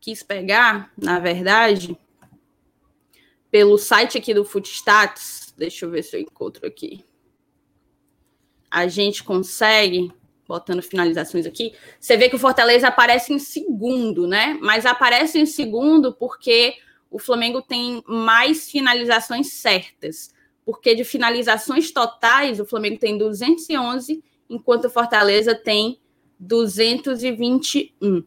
quis 0.00 0.22
pegar, 0.22 0.92
na 0.96 1.18
verdade, 1.18 1.98
pelo 3.50 3.76
site 3.76 4.16
aqui 4.16 4.32
do 4.32 4.44
Footstats, 4.44 5.46
Deixa 5.56 5.86
eu 5.86 5.90
ver 5.90 6.02
se 6.02 6.16
eu 6.16 6.20
encontro 6.20 6.66
aqui. 6.66 7.04
A 8.70 8.86
gente 8.88 9.24
consegue, 9.24 10.12
botando 10.46 10.82
finalizações 10.82 11.46
aqui, 11.46 11.74
você 11.98 12.16
vê 12.16 12.28
que 12.28 12.36
o 12.36 12.38
Fortaleza 12.38 12.88
aparece 12.88 13.32
em 13.32 13.38
segundo, 13.38 14.26
né? 14.26 14.58
Mas 14.60 14.84
aparece 14.84 15.38
em 15.38 15.46
segundo 15.46 16.12
porque 16.12 16.76
o 17.10 17.18
Flamengo 17.18 17.62
tem 17.62 18.02
mais 18.06 18.70
finalizações 18.70 19.52
certas. 19.52 20.34
Porque 20.64 20.94
de 20.94 21.04
finalizações 21.04 21.90
totais, 21.92 22.58
o 22.58 22.66
Flamengo 22.66 22.98
tem 22.98 23.16
211, 23.16 24.22
enquanto 24.50 24.86
o 24.86 24.90
Fortaleza 24.90 25.54
tem 25.54 26.00
221. 26.38 28.24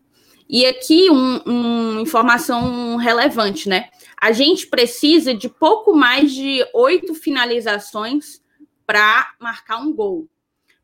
E 0.48 0.66
aqui 0.66 1.10
uma 1.10 1.44
um 1.46 2.00
informação 2.00 2.96
relevante, 2.96 3.70
né? 3.70 3.90
A 4.20 4.32
gente 4.32 4.68
precisa 4.68 5.34
de 5.34 5.48
pouco 5.48 5.96
mais 5.96 6.34
de 6.34 6.66
oito 6.74 7.14
finalizações 7.14 8.42
para 8.86 9.32
marcar 9.40 9.78
um 9.78 9.94
gol. 9.94 10.28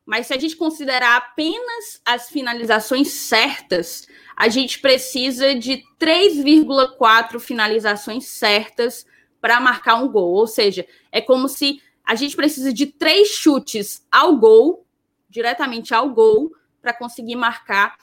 Mas 0.06 0.28
se 0.28 0.34
a 0.34 0.38
gente 0.38 0.54
considerar 0.54 1.16
apenas 1.16 2.00
as 2.04 2.30
finalizações 2.30 3.08
certas, 3.08 4.06
a 4.36 4.48
gente 4.48 4.78
precisa 4.78 5.52
de 5.52 5.82
3,4 5.98 7.40
finalizações 7.40 8.26
certas 8.26 9.04
para 9.40 9.60
marcar 9.60 9.96
um 9.96 10.08
gol. 10.08 10.32
Ou 10.32 10.46
seja, 10.46 10.86
é 11.10 11.20
como 11.20 11.48
se 11.48 11.82
a 12.04 12.14
gente 12.14 12.36
precisa 12.36 12.72
de 12.72 12.86
três 12.86 13.28
chutes 13.30 14.06
ao 14.10 14.36
gol, 14.36 14.86
diretamente 15.28 15.92
ao 15.92 16.08
gol, 16.10 16.52
para 16.80 16.92
conseguir 16.92 17.34
marcar 17.34 17.96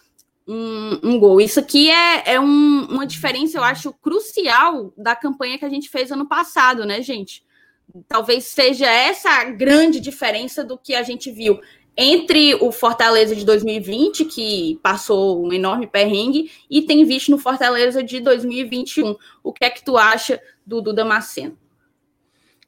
um, 0.45 0.99
um, 1.01 1.17
gol. 1.17 1.39
Isso 1.39 1.61
aqui 1.61 1.89
é, 1.89 2.33
é 2.33 2.39
um, 2.39 2.85
uma 2.89 3.07
diferença, 3.07 3.57
eu 3.57 3.63
acho, 3.63 3.93
crucial 3.93 4.93
da 4.97 5.15
campanha 5.15 5.57
que 5.57 5.63
a 5.63 5.69
gente 5.69 5.89
fez 5.89 6.11
ano 6.11 6.27
passado, 6.27 6.85
né, 6.85 7.01
gente? 7.01 7.45
Talvez 8.09 8.45
seja 8.45 8.87
essa 8.87 9.29
a 9.29 9.43
grande 9.45 10.01
diferença 10.01 10.63
do 10.65 10.77
que 10.77 10.95
a 10.95 11.03
gente 11.03 11.31
viu 11.31 11.61
entre 11.95 12.55
o 12.55 12.71
Fortaleza 12.71 13.35
de 13.35 13.45
2020, 13.45 14.25
que 14.25 14.79
passou 14.81 15.45
um 15.45 15.53
enorme 15.53 15.87
perrengue, 15.87 16.51
e 16.69 16.81
tem 16.81 17.05
visto 17.05 17.29
no 17.29 17.37
Fortaleza 17.37 18.03
de 18.03 18.19
2021. 18.19 19.15
O 19.43 19.53
que 19.53 19.65
é 19.65 19.69
que 19.69 19.83
tu 19.83 19.97
acha 19.97 20.41
do 20.65 20.81
Duda 20.81 21.05
Maceno? 21.05 21.57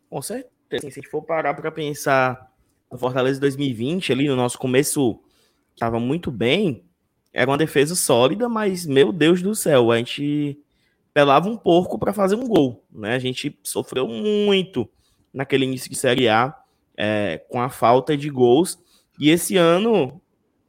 Com 0.10 0.22
certeza. 0.22 0.52
Se 0.82 0.88
a 0.88 0.90
gente 0.90 1.10
for 1.10 1.22
parar 1.22 1.54
para 1.54 1.72
pensar 1.72 2.52
no 2.92 2.98
Fortaleza 2.98 3.36
de 3.36 3.42
2020, 3.42 4.12
ali 4.12 4.28
no 4.28 4.36
nosso 4.36 4.58
começo, 4.58 5.20
estava 5.74 6.00
muito 6.00 6.30
bem, 6.32 6.84
era 7.34 7.50
uma 7.50 7.58
defesa 7.58 7.96
sólida, 7.96 8.48
mas, 8.48 8.86
meu 8.86 9.12
Deus 9.12 9.42
do 9.42 9.54
céu, 9.54 9.92
a 9.92 9.98
gente 9.98 10.58
pelava 11.14 11.50
um 11.50 11.58
porco 11.58 12.00
para 12.00 12.14
fazer 12.14 12.36
um 12.36 12.48
gol. 12.48 12.86
Né? 12.92 13.16
A 13.16 13.20
gente 13.20 13.58
sofreu 13.64 14.08
muito 14.08 14.90
naquele 15.34 15.66
início 15.66 15.90
de 15.90 15.98
Série 15.98 16.30
A 16.30 16.56
é, 16.98 17.42
com 17.50 17.62
a 17.62 17.70
falta 17.70 18.16
de 18.16 18.30
gols. 18.30 18.80
E 19.20 19.30
esse 19.30 19.58
ano, 19.58 20.22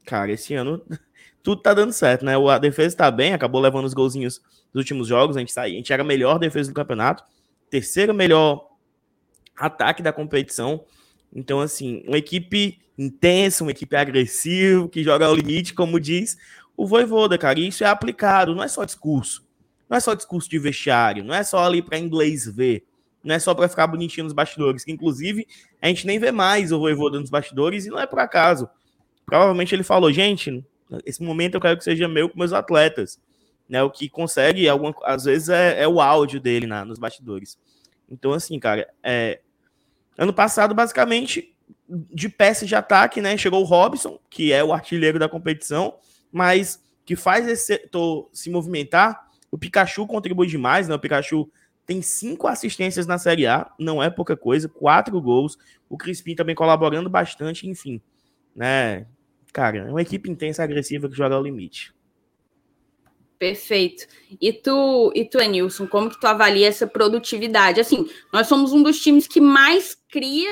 cara, 0.04 0.32
esse 0.32 0.54
ano 0.54 0.82
tudo 1.42 1.62
tá 1.62 1.74
dando 1.74 1.92
certo, 1.92 2.24
né? 2.24 2.35
A 2.37 2.59
defesa 2.59 2.96
tá 2.96 3.11
bem, 3.11 3.32
acabou 3.32 3.61
levando 3.61 3.85
os 3.85 3.94
golzinhos 3.94 4.40
dos 4.72 4.80
últimos 4.80 5.09
jogos. 5.09 5.37
A 5.37 5.40
gente, 5.40 5.52
saiu, 5.52 5.74
a 5.74 5.76
gente 5.76 5.92
era 5.92 6.02
a 6.02 6.06
melhor 6.06 6.38
defesa 6.38 6.70
do 6.70 6.74
campeonato, 6.74 7.24
terceiro 7.70 8.12
melhor 8.12 8.68
ataque 9.56 10.02
da 10.02 10.12
competição. 10.12 10.85
Então, 11.35 11.61
assim, 11.61 12.02
uma 12.06 12.18
equipe 12.18 12.80
intensa, 12.98 13.62
uma 13.62 13.70
equipe 13.70 13.94
agressiva, 13.94 14.88
que 14.88 15.02
joga 15.02 15.26
ao 15.26 15.35
limite, 15.35 15.74
como 15.74 16.00
diz 16.00 16.37
o 16.76 16.87
Voivoda, 16.87 17.38
cara. 17.38 17.59
E 17.59 17.68
isso 17.68 17.85
é 17.85 17.87
aplicado, 17.87 18.54
não 18.54 18.62
é 18.62 18.68
só 18.68 18.85
discurso. 18.85 19.46
Não 19.88 19.96
é 19.96 20.00
só 20.00 20.14
discurso 20.14 20.50
de 20.50 20.59
vestiário, 20.59 21.24
não 21.24 21.35
é 21.35 21.44
só 21.44 21.64
ali 21.64 21.80
para 21.80 21.98
inglês 21.98 22.46
ver, 22.46 22.85
não 23.26 23.34
é 23.34 23.38
só 23.38 23.54
para 23.54 23.68
ficar 23.68 23.86
bonitinho 23.86 24.24
nos 24.24 24.32
bastidores, 24.32 24.84
que 24.84 24.92
inclusive 24.92 25.46
a 25.82 25.88
gente 25.88 26.06
nem 26.06 26.18
vê 26.18 26.30
mais 26.30 26.72
o 26.72 26.78
Voivoda 26.78 27.18
nos 27.18 27.30
bastidores 27.30 27.86
e 27.86 27.90
não 27.90 27.98
é 27.98 28.06
por 28.06 28.18
acaso. 28.18 28.68
Provavelmente 29.24 29.74
ele 29.74 29.82
falou, 29.82 30.12
gente, 30.12 30.64
esse 31.04 31.22
momento 31.22 31.54
eu 31.54 31.60
quero 31.60 31.76
que 31.76 31.84
seja 31.84 32.08
meu 32.08 32.28
com 32.28 32.38
meus 32.38 32.52
atletas. 32.52 33.20
Né, 33.68 33.82
o 33.82 33.90
que 33.90 34.08
consegue, 34.08 34.68
alguma, 34.68 34.94
às 35.02 35.24
vezes, 35.24 35.48
é, 35.48 35.82
é 35.82 35.88
o 35.88 36.00
áudio 36.00 36.38
dele 36.38 36.68
na, 36.68 36.84
nos 36.84 37.00
bastidores. 37.00 37.58
Então, 38.08 38.32
assim, 38.32 38.60
cara, 38.60 38.88
é, 39.02 39.40
ano 40.16 40.32
passado, 40.32 40.72
basicamente, 40.72 41.52
de 41.88 42.28
peça 42.28 42.64
de 42.64 42.74
ataque, 42.74 43.20
né? 43.20 43.36
Chegou 43.36 43.60
o 43.60 43.64
Robson, 43.64 44.18
que 44.30 44.52
é 44.52 44.62
o 44.62 44.72
artilheiro 44.72 45.18
da 45.18 45.28
competição, 45.28 45.94
mas 46.30 46.80
que 47.04 47.16
faz 47.16 47.46
esse 47.46 47.66
setor 47.66 48.28
se 48.32 48.50
movimentar. 48.50 49.26
O 49.50 49.58
Pikachu 49.58 50.06
contribui 50.06 50.46
demais, 50.46 50.88
né? 50.88 50.94
O 50.94 50.98
Pikachu 50.98 51.50
tem 51.87 52.03
cinco 52.03 52.49
assistências 52.49 53.07
na 53.07 53.16
Série 53.16 53.46
A, 53.46 53.70
não 53.79 54.03
é 54.03 54.11
pouca 54.11 54.37
coisa, 54.37 54.68
quatro 54.68 55.20
gols. 55.20 55.57
O 55.88 55.96
Crispim 55.96 56.35
também 56.35 56.55
colaborando 56.55 57.09
bastante, 57.09 57.68
enfim, 57.68 58.03
né? 58.55 59.07
Cara, 59.53 59.79
é 59.79 59.90
uma 59.90 60.03
equipe 60.03 60.29
intensa, 60.29 60.64
agressiva 60.64 61.09
que 61.09 61.16
joga 61.16 61.37
ao 61.37 61.42
limite. 61.42 61.94
Perfeito. 63.38 64.07
E 64.40 64.53
tu, 64.53 65.12
e 65.14 65.25
tu, 65.25 65.38
Enilson, 65.38 65.87
como 65.87 66.11
que 66.11 66.18
tu 66.18 66.27
avalia 66.27 66.66
essa 66.66 66.87
produtividade? 66.87 67.81
Assim, 67.81 68.09
nós 68.33 68.46
somos 68.46 68.72
um 68.72 68.83
dos 68.83 69.01
times 69.01 69.27
que 69.27 69.40
mais 69.40 69.94
cria 70.09 70.51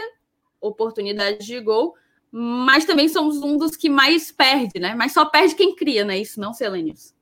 oportunidades 0.60 1.46
de 1.46 1.60
gol, 1.60 1.94
mas 2.30 2.84
também 2.84 3.08
somos 3.08 3.42
um 3.42 3.56
dos 3.56 3.76
que 3.76 3.88
mais 3.88 4.30
perde, 4.30 4.78
né? 4.78 4.94
Mas 4.94 5.12
só 5.12 5.24
perde 5.24 5.54
quem 5.54 5.74
cria, 5.74 6.04
né? 6.04 6.18
Isso 6.18 6.40
não, 6.40 6.52
Selenius? 6.52 7.14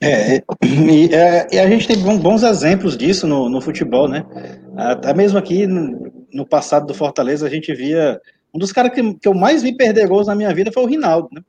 É, 0.00 0.42
e, 0.62 1.14
é, 1.14 1.48
e, 1.52 1.58
a 1.58 1.68
gente 1.68 1.86
tem 1.86 1.98
bons 2.18 2.42
exemplos 2.42 2.96
disso 2.96 3.26
no, 3.26 3.48
no 3.48 3.60
futebol, 3.60 4.08
né? 4.08 4.24
Até 4.76 5.12
mesmo 5.12 5.38
aqui 5.38 5.66
no, 5.66 6.10
no, 6.32 6.46
passado 6.46 6.86
do 6.86 6.94
Fortaleza, 6.94 7.46
a 7.46 7.50
gente 7.50 7.72
via. 7.74 8.20
Um 8.54 8.58
dos 8.58 8.72
caras 8.72 8.92
que, 8.92 9.14
que 9.14 9.28
eu 9.28 9.34
mais 9.34 9.62
vi 9.62 9.76
perder 9.76 10.08
gols 10.08 10.26
na 10.26 10.34
minha 10.34 10.52
vida 10.54 10.72
foi 10.72 10.82
o 10.82 10.86
Rinaldo, 10.86 11.28
né? 11.32 11.42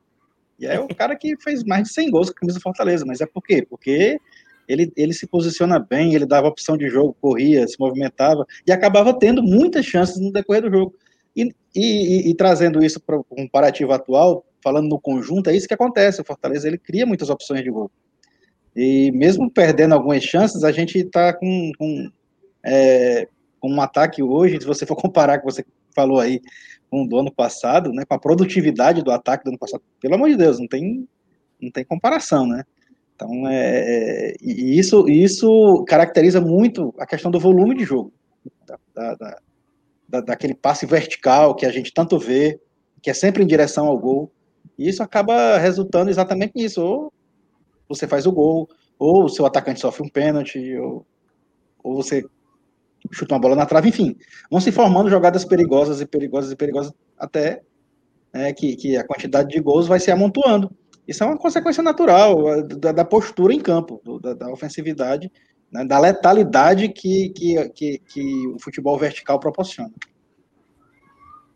E 0.58 0.66
é 0.66 0.78
o 0.78 0.88
cara 0.94 1.16
que 1.16 1.36
fez 1.42 1.64
mais 1.64 1.88
de 1.88 1.94
100 1.94 2.10
gols 2.10 2.28
com 2.28 2.36
a 2.36 2.40
camisa 2.40 2.58
do 2.58 2.62
Fortaleza. 2.62 3.04
Mas 3.06 3.20
é 3.20 3.26
por 3.26 3.42
quê? 3.42 3.66
Porque 3.68 4.18
ele, 4.68 4.92
ele 4.96 5.12
se 5.12 5.26
posiciona 5.26 5.78
bem, 5.78 6.14
ele 6.14 6.26
dava 6.26 6.48
opção 6.48 6.76
de 6.76 6.88
jogo, 6.88 7.16
corria, 7.20 7.66
se 7.66 7.76
movimentava 7.78 8.46
e 8.66 8.72
acabava 8.72 9.18
tendo 9.18 9.42
muitas 9.42 9.84
chances 9.84 10.20
no 10.20 10.32
decorrer 10.32 10.62
do 10.62 10.70
jogo. 10.70 10.94
E, 11.34 11.50
e, 11.74 12.30
e 12.30 12.34
trazendo 12.34 12.84
isso 12.84 13.00
para 13.00 13.16
o 13.16 13.24
comparativo 13.24 13.92
atual, 13.92 14.44
falando 14.62 14.88
no 14.88 15.00
conjunto, 15.00 15.50
é 15.50 15.56
isso 15.56 15.68
que 15.68 15.74
acontece. 15.74 16.20
O 16.20 16.24
Fortaleza 16.24 16.68
ele 16.68 16.78
cria 16.78 17.06
muitas 17.06 17.30
opções 17.30 17.62
de 17.62 17.70
gol. 17.70 17.90
E 18.74 19.10
mesmo 19.12 19.50
perdendo 19.50 19.94
algumas 19.94 20.22
chances, 20.22 20.64
a 20.64 20.72
gente 20.72 20.98
está 20.98 21.32
com, 21.32 21.72
com, 21.78 22.10
é, 22.64 23.28
com, 23.60 23.70
um 23.70 23.80
ataque 23.80 24.22
hoje, 24.22 24.60
se 24.60 24.66
você 24.66 24.86
for 24.86 24.96
comparar 24.96 25.40
com 25.40 25.50
você 25.50 25.64
falou 25.94 26.18
aí 26.18 26.40
com 26.90 27.04
o 27.04 27.08
do 27.08 27.18
ano 27.18 27.30
passado, 27.30 27.92
né, 27.92 28.04
com 28.04 28.14
a 28.14 28.18
produtividade 28.18 29.02
do 29.02 29.10
ataque 29.10 29.44
do 29.44 29.48
ano 29.48 29.58
passado, 29.58 29.82
pelo 30.00 30.14
amor 30.14 30.30
de 30.30 30.36
Deus, 30.36 30.58
não 30.58 30.66
tem, 30.66 31.06
não 31.60 31.70
tem 31.70 31.84
comparação, 31.84 32.46
né? 32.46 32.64
Então, 33.14 33.46
é, 33.48 34.32
é 34.32 34.34
e 34.40 34.78
isso, 34.78 35.08
isso 35.08 35.84
caracteriza 35.86 36.40
muito 36.40 36.94
a 36.98 37.06
questão 37.06 37.30
do 37.30 37.38
volume 37.38 37.76
de 37.76 37.84
jogo, 37.84 38.12
da, 38.94 39.14
da, 39.14 39.38
da, 40.08 40.20
daquele 40.20 40.54
passe 40.54 40.86
vertical 40.86 41.54
que 41.54 41.66
a 41.66 41.70
gente 41.70 41.92
tanto 41.92 42.18
vê, 42.18 42.60
que 43.02 43.10
é 43.10 43.14
sempre 43.14 43.42
em 43.42 43.46
direção 43.46 43.86
ao 43.86 43.98
gol, 43.98 44.32
e 44.78 44.88
isso 44.88 45.02
acaba 45.02 45.58
resultando 45.58 46.10
exatamente 46.10 46.52
nisso, 46.54 46.82
ou 46.82 47.12
você 47.88 48.06
faz 48.06 48.26
o 48.26 48.32
gol, 48.32 48.68
ou 48.98 49.24
o 49.24 49.28
seu 49.28 49.44
atacante 49.44 49.80
sofre 49.80 50.02
um 50.02 50.08
pênalti, 50.08 50.76
ou, 50.76 51.06
ou 51.82 51.96
você 51.96 52.24
chuta 53.10 53.34
uma 53.34 53.40
bola 53.40 53.56
na 53.56 53.66
trave, 53.66 53.88
enfim, 53.88 54.16
vão 54.50 54.60
se 54.60 54.70
formando 54.70 55.10
jogadas 55.10 55.44
perigosas 55.44 56.00
e 56.00 56.06
perigosas 56.06 56.52
e 56.52 56.56
perigosas 56.56 56.92
até 57.18 57.62
é, 58.32 58.52
que, 58.52 58.76
que 58.76 58.96
a 58.96 59.04
quantidade 59.04 59.50
de 59.50 59.60
gols 59.60 59.86
vai 59.86 60.00
se 60.00 60.10
amontoando. 60.10 60.70
Isso 61.06 61.22
é 61.22 61.26
uma 61.26 61.36
consequência 61.36 61.82
natural 61.82 62.62
da, 62.62 62.92
da 62.92 63.04
postura 63.04 63.52
em 63.52 63.60
campo, 63.60 64.00
da, 64.20 64.34
da, 64.34 64.52
ofensividade, 64.52 65.30
né, 65.70 65.84
da 65.84 65.98
letalidade 65.98 66.88
que, 66.88 67.30
que, 67.30 67.68
que, 67.70 67.98
que, 67.98 68.46
o 68.48 68.58
futebol 68.60 68.96
vertical 68.96 69.40
proporciona. 69.40 69.92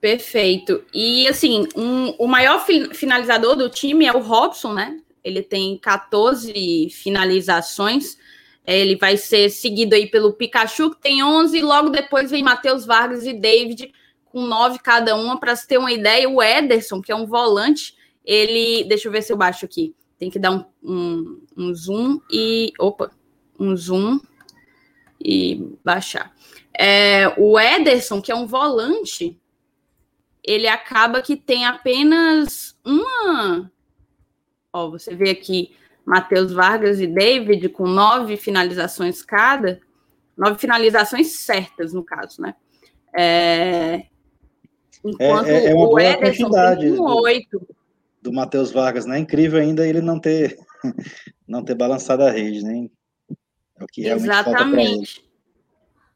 Perfeito. 0.06 0.84
E 0.94 1.26
assim, 1.26 1.66
um, 1.74 2.10
o 2.10 2.28
maior 2.28 2.64
finalizador 2.94 3.56
do 3.56 3.68
time 3.68 4.06
é 4.06 4.12
o 4.12 4.20
Robson, 4.20 4.72
né? 4.72 5.00
Ele 5.24 5.42
tem 5.42 5.76
14 5.78 6.88
finalizações. 6.90 8.16
Ele 8.64 8.94
vai 8.94 9.16
ser 9.16 9.50
seguido 9.50 9.96
aí 9.96 10.08
pelo 10.08 10.32
Pikachu, 10.32 10.92
que 10.92 11.00
tem 11.00 11.24
11, 11.24 11.58
e 11.58 11.60
logo 11.60 11.90
depois 11.90 12.30
vem 12.30 12.40
Matheus 12.40 12.86
Vargas 12.86 13.26
e 13.26 13.32
David, 13.32 13.92
com 14.26 14.46
9 14.46 14.78
cada 14.78 15.16
uma. 15.16 15.40
Para 15.40 15.56
se 15.56 15.66
ter 15.66 15.76
uma 15.76 15.90
ideia, 15.90 16.30
o 16.30 16.40
Ederson, 16.40 17.02
que 17.02 17.10
é 17.10 17.16
um 17.16 17.26
volante, 17.26 17.96
ele. 18.24 18.84
Deixa 18.84 19.08
eu 19.08 19.12
ver 19.12 19.22
se 19.22 19.32
eu 19.32 19.36
baixo 19.36 19.64
aqui. 19.64 19.92
Tem 20.20 20.30
que 20.30 20.38
dar 20.38 20.52
um, 20.52 20.64
um, 20.84 21.42
um 21.56 21.74
zoom 21.74 22.20
e. 22.30 22.72
Opa! 22.78 23.10
Um 23.58 23.76
zoom 23.76 24.20
e 25.20 25.68
baixar. 25.84 26.32
É, 26.78 27.34
o 27.36 27.58
Ederson, 27.58 28.22
que 28.22 28.30
é 28.30 28.36
um 28.36 28.46
volante, 28.46 29.36
ele 30.46 30.68
acaba 30.68 31.20
que 31.20 31.36
tem 31.36 31.66
apenas 31.66 32.78
uma. 32.84 33.70
Ó, 34.72 34.90
você 34.90 35.14
vê 35.14 35.30
aqui 35.30 35.74
Matheus 36.04 36.52
Vargas 36.52 37.00
e 37.00 37.06
David 37.06 37.68
com 37.70 37.88
nove 37.88 38.36
finalizações 38.36 39.22
cada, 39.22 39.80
nove 40.36 40.58
finalizações 40.58 41.32
certas, 41.40 41.92
no 41.92 42.04
caso, 42.04 42.40
né? 42.40 42.54
É, 43.18 44.06
enquanto 45.04 45.48
é, 45.48 45.66
é 45.66 45.74
uma 45.74 45.88
o 45.88 45.98
Ederson 45.98 46.50
tem 46.50 46.92
um 46.92 47.02
oito 47.22 47.66
do 48.22 48.32
Matheus 48.32 48.70
Vargas, 48.70 49.04
né? 49.04 49.18
Incrível 49.18 49.60
ainda 49.60 49.86
ele 49.86 50.00
não 50.00 50.20
ter 50.20 50.56
não 51.48 51.64
ter 51.64 51.74
balançado 51.74 52.22
a 52.22 52.30
rede, 52.30 52.62
né? 52.62 52.88
É 53.80 53.84
o 53.84 53.86
que 53.86 54.02
realmente 54.02 54.30
Exatamente. 54.30 55.25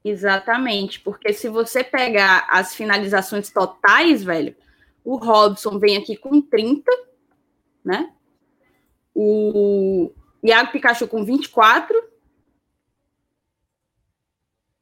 Exatamente, 0.04 1.00
porque 1.00 1.32
se 1.32 1.48
você 1.48 1.84
pegar 1.84 2.46
as 2.48 2.74
finalizações 2.74 3.50
totais, 3.50 4.24
velho, 4.24 4.56
o 5.04 5.16
Robson 5.16 5.78
vem 5.78 5.96
aqui 5.96 6.16
com 6.16 6.40
30, 6.40 6.90
né? 7.84 8.12
O 9.14 10.10
Iago 10.42 10.72
Pikachu 10.72 11.06
com 11.06 11.24
24. 11.24 12.02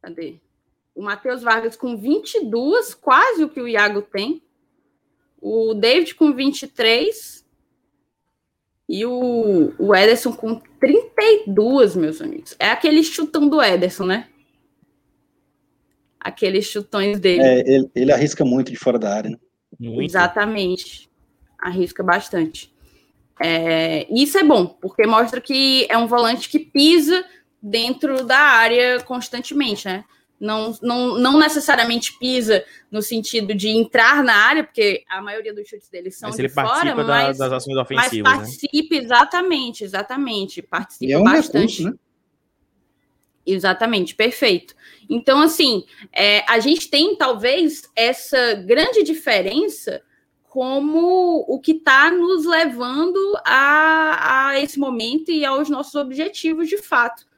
Cadê? 0.01 0.39
O 0.95 1.03
Matheus 1.03 1.43
Vargas 1.43 1.77
com 1.77 1.97
22, 1.97 2.95
quase 2.95 3.43
o 3.43 3.49
que 3.49 3.61
o 3.61 3.69
Iago 3.69 4.03
tem 4.03 4.43
o 5.41 5.75
David 5.75 6.15
com 6.15 6.33
23 6.33 7.47
e 8.89 9.05
o, 9.05 9.73
o 9.79 9.95
Ederson 9.95 10.33
com 10.33 10.61
32, 10.81 11.97
meus 11.97 12.21
amigos. 12.21 12.57
É 12.59 12.71
aquele 12.71 13.03
chutão 13.03 13.49
do 13.49 13.63
Ederson, 13.63 14.05
né? 14.07 14.29
Aqueles 16.29 16.67
chutões 16.67 17.19
dele. 17.19 17.43
É, 17.43 17.61
ele, 17.61 17.91
ele 17.95 18.13
arrisca 18.13 18.45
muito 18.45 18.71
de 18.71 18.79
fora 18.79 18.99
da 18.99 19.15
área, 19.15 19.31
né? 19.31 19.39
Muito. 19.79 20.11
Exatamente. 20.11 21.09
Arrisca 21.59 22.03
bastante. 22.03 22.73
É, 23.41 24.07
isso 24.13 24.37
é 24.37 24.43
bom, 24.43 24.67
porque 24.67 25.07
mostra 25.07 25.41
que 25.41 25.87
é 25.89 25.97
um 25.97 26.07
volante 26.07 26.49
que 26.49 26.59
pisa 26.59 27.25
dentro 27.63 28.25
da 28.25 28.39
área 28.39 29.01
constantemente, 29.01 29.87
né? 29.87 30.05
não, 30.41 30.73
não, 30.83 31.19
não 31.19 31.39
necessariamente 31.39 32.17
pisa 32.19 32.65
no 32.91 33.03
sentido 33.03 33.55
de 33.55 33.69
entrar 33.69 34.23
na 34.23 34.35
área, 34.35 34.65
porque 34.65 35.05
a 35.09 35.21
maioria 35.21 35.53
dos 35.53 35.69
chutes 35.69 35.89
dele 35.89 36.11
são 36.11 36.29
mas 36.29 36.39
de 36.39 36.49
fora, 36.49 36.95
da, 36.95 37.05
mas, 37.05 37.39
das 37.39 37.53
ações 37.53 37.77
ofensivas, 37.77 38.23
mas 38.23 38.39
né? 38.39 38.45
participa 38.47 38.95
né? 38.95 39.03
exatamente, 39.03 39.85
exatamente, 39.85 40.63
participa 40.63 41.13
é 41.13 41.19
um 41.19 41.25
bastante. 41.25 41.83
Recurso, 41.83 41.85
né? 41.85 41.93
Exatamente, 43.51 44.15
perfeito. 44.15 44.75
Então, 45.09 45.41
assim, 45.41 45.85
é, 46.13 46.45
a 46.49 46.59
gente 46.61 46.89
tem 46.89 47.17
talvez 47.17 47.89
essa 47.97 48.55
grande 48.55 49.03
diferença 49.03 50.03
como 50.45 51.45
o 51.49 51.61
que 51.61 51.73
está 51.73 52.11
nos 52.11 52.45
levando 52.45 53.19
a, 53.45 54.49
a 54.49 54.61
esse 54.61 54.79
momento 54.79 55.31
e 55.31 55.45
aos 55.45 55.69
nossos 55.69 55.95
objetivos 55.95 56.69
de 56.69 56.79
fato 56.79 57.29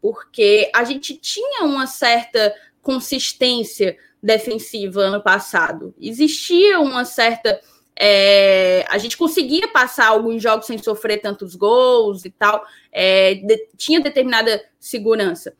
porque 0.00 0.70
a 0.74 0.84
gente 0.84 1.16
tinha 1.16 1.64
uma 1.64 1.86
certa 1.86 2.54
consistência 2.80 3.96
defensiva 4.22 5.00
ano 5.00 5.22
passado. 5.22 5.94
Existia 6.00 6.80
uma 6.80 7.04
certa. 7.04 7.60
É, 8.00 8.86
a 8.88 8.96
gente 8.96 9.16
conseguia 9.16 9.66
passar 9.66 10.06
alguns 10.06 10.40
jogos 10.40 10.66
sem 10.66 10.78
sofrer 10.78 11.20
tantos 11.20 11.56
gols 11.56 12.24
e 12.24 12.30
tal, 12.30 12.64
é, 12.92 13.34
de, 13.34 13.68
tinha 13.76 13.98
determinada 13.98 14.64
segurança. 14.78 15.56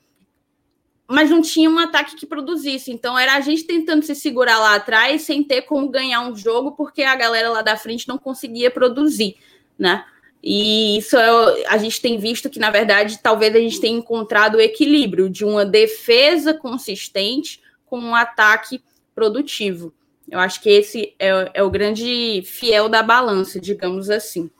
Mas 1.09 1.31
não 1.31 1.43
tinha 1.43 1.69
um 1.69 1.79
ataque 1.79 2.15
que 2.15 2.27
produzisse. 2.27 2.93
Então 2.93 3.19
era 3.19 3.35
a 3.35 3.41
gente 3.41 3.65
tentando 3.65 4.05
se 4.05 4.15
segurar 4.15 4.59
lá 4.61 4.77
atrás 4.77 5.23
sem 5.23 5.43
ter 5.43 5.63
como 5.63 5.89
ganhar 5.89 6.21
um 6.21 6.37
jogo, 6.37 6.73
porque 6.73 7.03
a 7.03 7.17
galera 7.17 7.51
lá 7.51 7.63
da 7.63 7.77
frente 7.77 8.07
não 8.07 8.19
conseguia 8.19 8.71
produzir, 8.71 9.37
né? 9.77 10.05
E 10.41 10.99
isso 10.99 11.17
é, 11.17 11.67
a 11.67 11.77
gente 11.79 12.01
tem 12.01 12.19
visto 12.19 12.49
que, 12.49 12.61
na 12.61 12.71
verdade, 12.71 13.19
talvez 13.21 13.55
a 13.57 13.59
gente 13.59 13.81
tenha 13.81 13.99
encontrado 13.99 14.57
o 14.57 14.61
equilíbrio 14.61 15.29
de 15.29 15.45
uma 15.45 15.65
defesa 15.65 16.55
consistente 16.55 17.61
com 17.85 17.99
um 17.99 18.15
ataque 18.15 18.81
produtivo. 19.13 19.93
Eu 20.31 20.39
acho 20.39 20.61
que 20.61 20.69
esse 20.69 21.15
é, 21.19 21.51
é 21.55 21.63
o 21.63 21.71
grande 21.71 22.43
fiel 22.45 22.89
da 22.89 23.03
balança, 23.03 23.61
digamos 23.61 24.11
assim. 24.11 24.51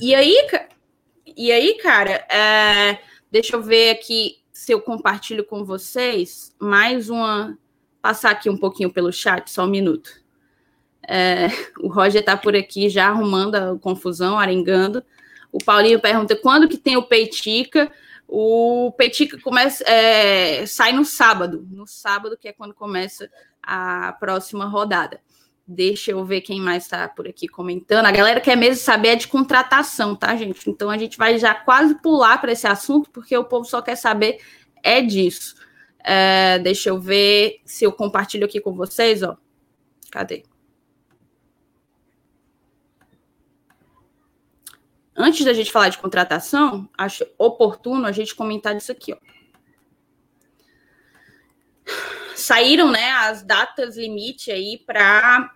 E 0.00 0.14
aí, 0.14 0.34
e 1.36 1.52
aí, 1.52 1.74
cara, 1.78 2.26
é, 2.30 2.98
deixa 3.30 3.56
eu 3.56 3.62
ver 3.62 3.90
aqui 3.90 4.38
se 4.52 4.72
eu 4.72 4.80
compartilho 4.80 5.44
com 5.44 5.64
vocês 5.64 6.54
mais 6.58 7.10
uma. 7.10 7.58
Passar 8.00 8.30
aqui 8.30 8.48
um 8.48 8.56
pouquinho 8.56 8.92
pelo 8.92 9.12
chat, 9.12 9.50
só 9.50 9.64
um 9.64 9.70
minuto. 9.70 10.10
É, 11.08 11.48
o 11.80 11.88
Roger 11.88 12.20
está 12.20 12.36
por 12.36 12.54
aqui 12.54 12.88
já 12.88 13.08
arrumando 13.08 13.54
a 13.56 13.78
confusão, 13.78 14.38
arengando. 14.38 15.02
O 15.50 15.58
Paulinho 15.58 16.00
pergunta 16.00 16.36
quando 16.36 16.68
que 16.68 16.76
tem 16.76 16.96
o 16.96 17.02
Peitica. 17.02 17.90
O 18.28 18.92
Peitica 18.96 19.40
começa, 19.40 19.84
é, 19.84 20.66
sai 20.66 20.92
no 20.92 21.04
sábado, 21.04 21.66
no 21.70 21.86
sábado, 21.86 22.36
que 22.36 22.48
é 22.48 22.52
quando 22.52 22.74
começa 22.74 23.30
a 23.66 24.12
próxima 24.12 24.66
rodada. 24.66 25.20
Deixa 25.66 26.12
eu 26.12 26.24
ver 26.24 26.42
quem 26.42 26.60
mais 26.60 26.84
está 26.84 27.08
por 27.08 27.26
aqui 27.26 27.48
comentando. 27.48 28.06
A 28.06 28.12
galera 28.12 28.40
quer 28.40 28.56
mesmo 28.56 28.82
saber 28.82 29.08
é 29.08 29.16
de 29.16 29.26
contratação, 29.26 30.14
tá, 30.14 30.36
gente? 30.36 30.70
Então 30.70 30.88
a 30.88 30.96
gente 30.96 31.18
vai 31.18 31.38
já 31.38 31.54
quase 31.54 32.00
pular 32.00 32.40
para 32.40 32.52
esse 32.52 32.68
assunto, 32.68 33.10
porque 33.10 33.36
o 33.36 33.44
povo 33.44 33.64
só 33.64 33.82
quer 33.82 33.96
saber 33.96 34.38
é 34.80 35.02
disso. 35.02 35.56
É, 35.98 36.60
deixa 36.60 36.90
eu 36.90 37.00
ver 37.00 37.60
se 37.64 37.84
eu 37.84 37.90
compartilho 37.90 38.46
aqui 38.46 38.60
com 38.60 38.72
vocês, 38.76 39.24
ó. 39.24 39.36
Cadê? 40.12 40.44
Antes 45.16 45.44
da 45.44 45.52
gente 45.52 45.72
falar 45.72 45.88
de 45.88 45.98
contratação, 45.98 46.88
acho 46.96 47.26
oportuno 47.36 48.06
a 48.06 48.12
gente 48.12 48.36
comentar 48.36 48.72
disso 48.74 48.92
aqui, 48.92 49.14
ó. 49.14 49.16
Saíram, 52.36 52.90
né, 52.90 53.12
as 53.12 53.42
datas 53.42 53.96
limite 53.96 54.50
aí 54.50 54.78
para 54.86 55.50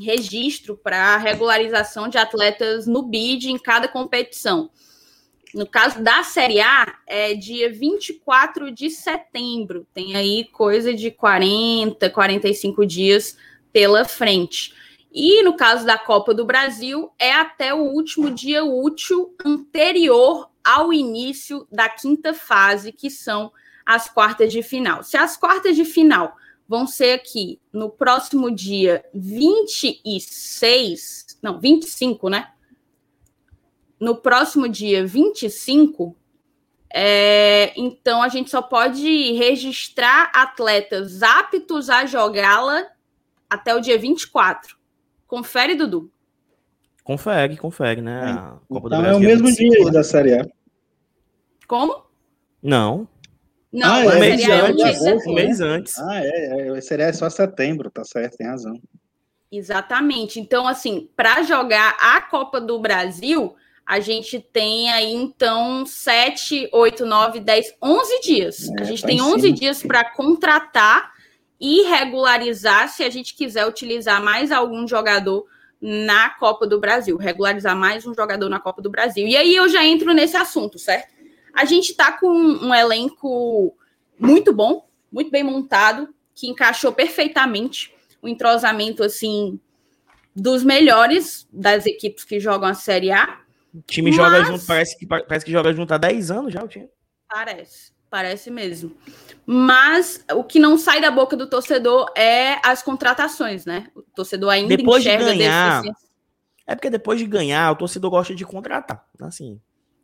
registro 0.00 0.76
para 0.76 1.18
regularização 1.18 2.08
de 2.08 2.16
atletas 2.16 2.86
no 2.86 3.02
BID 3.02 3.50
em 3.50 3.58
cada 3.58 3.86
competição. 3.86 4.70
No 5.52 5.66
caso 5.66 6.02
da 6.02 6.22
Série 6.22 6.60
A, 6.60 6.96
é 7.06 7.34
dia 7.34 7.70
24 7.70 8.70
de 8.70 8.88
setembro. 8.88 9.86
Tem 9.92 10.16
aí 10.16 10.44
coisa 10.44 10.94
de 10.94 11.10
40, 11.10 12.08
45 12.08 12.86
dias 12.86 13.36
pela 13.72 14.04
frente. 14.04 14.72
E 15.12 15.42
no 15.42 15.54
caso 15.56 15.84
da 15.84 15.98
Copa 15.98 16.32
do 16.32 16.46
Brasil, 16.46 17.10
é 17.18 17.32
até 17.32 17.74
o 17.74 17.82
último 17.82 18.30
dia 18.30 18.64
útil 18.64 19.34
anterior 19.44 20.48
ao 20.64 20.92
início 20.92 21.66
da 21.70 21.88
quinta 21.88 22.32
fase, 22.32 22.92
que 22.92 23.10
são 23.10 23.52
as 23.84 24.08
quartas 24.08 24.52
de 24.52 24.62
final. 24.62 25.02
Se 25.02 25.16
as 25.16 25.36
quartas 25.36 25.74
de 25.76 25.84
final 25.84 26.36
vão 26.68 26.86
ser 26.86 27.14
aqui 27.14 27.60
no 27.72 27.90
próximo 27.90 28.48
dia 28.50 29.04
26, 29.12 31.38
não, 31.42 31.58
25, 31.58 32.28
né? 32.28 32.52
No 33.98 34.16
próximo 34.16 34.68
dia 34.68 35.06
25, 35.06 36.16
é, 36.92 37.72
então 37.76 38.22
a 38.22 38.28
gente 38.28 38.50
só 38.50 38.62
pode 38.62 39.32
registrar 39.32 40.30
atletas 40.34 41.22
aptos 41.22 41.90
a 41.90 42.06
jogá-la 42.06 42.86
até 43.48 43.74
o 43.74 43.80
dia 43.80 43.98
24. 43.98 44.76
Confere, 45.26 45.74
Dudu. 45.74 46.10
Confere, 47.04 47.56
confere, 47.56 48.00
né? 48.00 48.20
É. 48.20 48.30
A 48.30 48.58
Copa 48.68 48.68
então 48.68 48.80
do 48.80 48.88
Brasil 48.88 49.12
é 49.12 49.16
o 49.16 49.20
mesmo 49.20 49.48
é 49.48 49.52
dia 49.52 49.84
né? 49.84 49.90
da 49.90 50.04
Série 50.04 50.34
A. 50.34 50.46
Como? 51.66 52.04
Não. 52.62 53.08
Não, 53.72 53.92
ah, 53.92 54.04
é, 54.04 54.16
um 54.16 54.20
mês 54.20 54.48
antes. 54.48 55.06
É 55.06 55.14
um 55.14 55.34
mês 55.34 55.60
antes. 55.60 55.98
Ah, 55.98 56.20
é, 56.24 56.76
é. 56.76 56.80
Seria 56.80 57.12
só 57.12 57.30
setembro, 57.30 57.90
tá 57.90 58.04
certo, 58.04 58.36
tem 58.36 58.46
razão. 58.46 58.80
Exatamente. 59.50 60.40
Então, 60.40 60.66
assim, 60.66 61.08
para 61.16 61.42
jogar 61.42 61.96
a 62.00 62.20
Copa 62.20 62.60
do 62.60 62.78
Brasil, 62.78 63.54
a 63.86 64.00
gente 64.00 64.40
tem 64.40 64.90
aí, 64.90 65.12
então, 65.12 65.84
7, 65.86 66.68
8, 66.72 67.06
9, 67.06 67.40
10, 67.40 67.74
11 67.82 68.20
dias. 68.20 68.68
É, 68.70 68.82
a 68.82 68.84
gente 68.84 69.02
tá 69.02 69.08
tem 69.08 69.20
11 69.20 69.40
cima. 69.40 69.54
dias 69.54 69.82
para 69.82 70.04
contratar 70.04 71.12
e 71.60 71.82
regularizar 71.82 72.88
se 72.88 73.02
a 73.02 73.10
gente 73.10 73.34
quiser 73.34 73.66
utilizar 73.66 74.22
mais 74.22 74.50
algum 74.50 74.86
jogador 74.86 75.46
na 75.80 76.30
Copa 76.30 76.66
do 76.66 76.78
Brasil, 76.78 77.16
regularizar 77.16 77.76
mais 77.76 78.06
um 78.06 78.14
jogador 78.14 78.48
na 78.48 78.60
Copa 78.60 78.82
do 78.82 78.90
Brasil. 78.90 79.26
E 79.26 79.36
aí 79.36 79.54
eu 79.54 79.68
já 79.68 79.84
entro 79.84 80.12
nesse 80.12 80.36
assunto, 80.36 80.78
certo? 80.78 81.19
A 81.54 81.64
gente 81.64 81.90
está 81.90 82.12
com 82.12 82.28
um 82.28 82.74
elenco 82.74 83.76
muito 84.18 84.52
bom, 84.52 84.88
muito 85.10 85.30
bem 85.30 85.42
montado, 85.42 86.08
que 86.34 86.48
encaixou 86.48 86.92
perfeitamente 86.92 87.94
o 88.22 88.28
entrosamento 88.28 89.02
assim 89.02 89.58
dos 90.34 90.62
melhores 90.62 91.48
das 91.52 91.86
equipes 91.86 92.24
que 92.24 92.38
jogam 92.38 92.68
a 92.68 92.74
Série 92.74 93.10
A. 93.10 93.40
O 93.74 93.82
time 93.82 94.10
mas... 94.10 94.16
joga 94.16 94.44
junto, 94.44 94.66
parece 94.66 94.98
que, 94.98 95.06
parece 95.06 95.44
que 95.44 95.52
joga 95.52 95.72
junto 95.72 95.92
há 95.92 95.98
10 95.98 96.30
anos 96.30 96.52
já 96.52 96.62
o 96.62 96.68
time. 96.68 96.88
Parece. 97.28 97.92
Parece 98.10 98.50
mesmo. 98.50 98.96
Mas 99.46 100.24
o 100.32 100.42
que 100.42 100.58
não 100.58 100.76
sai 100.76 101.00
da 101.00 101.12
boca 101.12 101.36
do 101.36 101.48
torcedor 101.48 102.12
é 102.16 102.58
as 102.66 102.82
contratações, 102.82 103.64
né? 103.64 103.88
O 103.94 104.02
torcedor 104.02 104.50
ainda 104.50 104.76
depois 104.76 105.04
enxerga 105.04 105.32
de 105.32 105.38
ganhar, 105.38 105.82
É 106.66 106.74
porque 106.74 106.90
depois 106.90 107.20
de 107.20 107.26
ganhar, 107.26 107.70
o 107.70 107.76
torcedor 107.76 108.10
gosta 108.10 108.34
de 108.34 108.44
contratar. 108.44 109.06
Assim, 109.20 109.60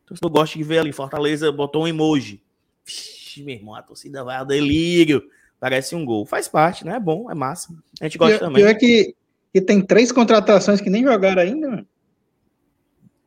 torcedor 0.06 0.30
gosta 0.30 0.56
de 0.56 0.64
ver 0.64 0.78
ali, 0.78 0.92
Fortaleza 0.92 1.50
botou 1.52 1.84
um 1.84 1.88
emoji. 1.88 2.42
Vixe, 2.84 3.42
meu 3.42 3.54
irmão, 3.54 3.74
a 3.74 3.82
torcida 3.82 4.24
vai 4.24 4.36
ao 4.36 4.46
delírio. 4.46 5.22
Parece 5.58 5.94
um 5.94 6.04
gol. 6.04 6.24
Faz 6.24 6.48
parte, 6.48 6.84
né? 6.84 6.96
É 6.96 7.00
bom, 7.00 7.30
é 7.30 7.34
massa. 7.34 7.74
A 8.00 8.04
gente 8.04 8.18
gosta 8.18 8.38
pior, 8.38 8.46
também. 8.46 8.62
Pior 8.62 8.78
que, 8.78 9.14
que 9.52 9.60
tem 9.60 9.80
três 9.80 10.12
contratações 10.12 10.80
que 10.80 10.90
nem 10.90 11.02
jogaram 11.02 11.42
ainda, 11.42 11.68
mano. 11.68 11.86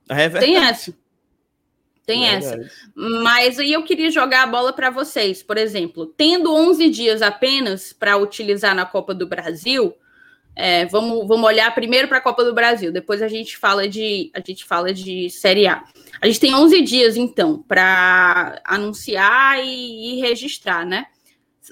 É 0.08 0.30
tem 0.30 0.58
essa. 0.58 0.94
Tem 2.06 2.28
é 2.28 2.34
essa. 2.34 2.60
Mas 2.96 3.60
aí 3.60 3.72
eu 3.72 3.84
queria 3.84 4.10
jogar 4.10 4.44
a 4.44 4.48
bola 4.48 4.74
para 4.74 4.90
vocês. 4.90 5.44
Por 5.44 5.58
exemplo, 5.58 6.08
tendo 6.08 6.52
11 6.52 6.90
dias 6.90 7.22
apenas 7.22 7.94
para 7.94 8.18
utilizar 8.18 8.74
na 8.74 8.86
Copa 8.86 9.14
do 9.14 9.28
Brasil, 9.28 9.94
é, 10.62 10.86
vamos, 10.88 11.26
vamos 11.26 11.46
olhar 11.46 11.74
primeiro 11.74 12.10
para 12.10 12.18
a 12.18 12.22
Copa 12.22 12.44
do 12.44 12.54
Brasil, 12.54 12.92
depois 12.92 13.22
a 13.22 13.30
gente 13.30 13.58
fala 13.58 13.88
de 13.88 14.30
a 14.34 14.42
gente 14.42 14.66
fala 14.66 14.94
de 14.94 15.30
Série 15.30 15.66
A. 15.66 15.86
A 16.22 16.28
gente 16.28 16.42
tem 16.42 16.54
11 16.54 16.82
dias 16.82 17.16
então 17.16 17.64
para 17.66 18.62
anunciar 18.66 19.64
e, 19.64 20.18
e, 20.18 20.20
registrar, 20.20 20.86
né? 20.86 21.06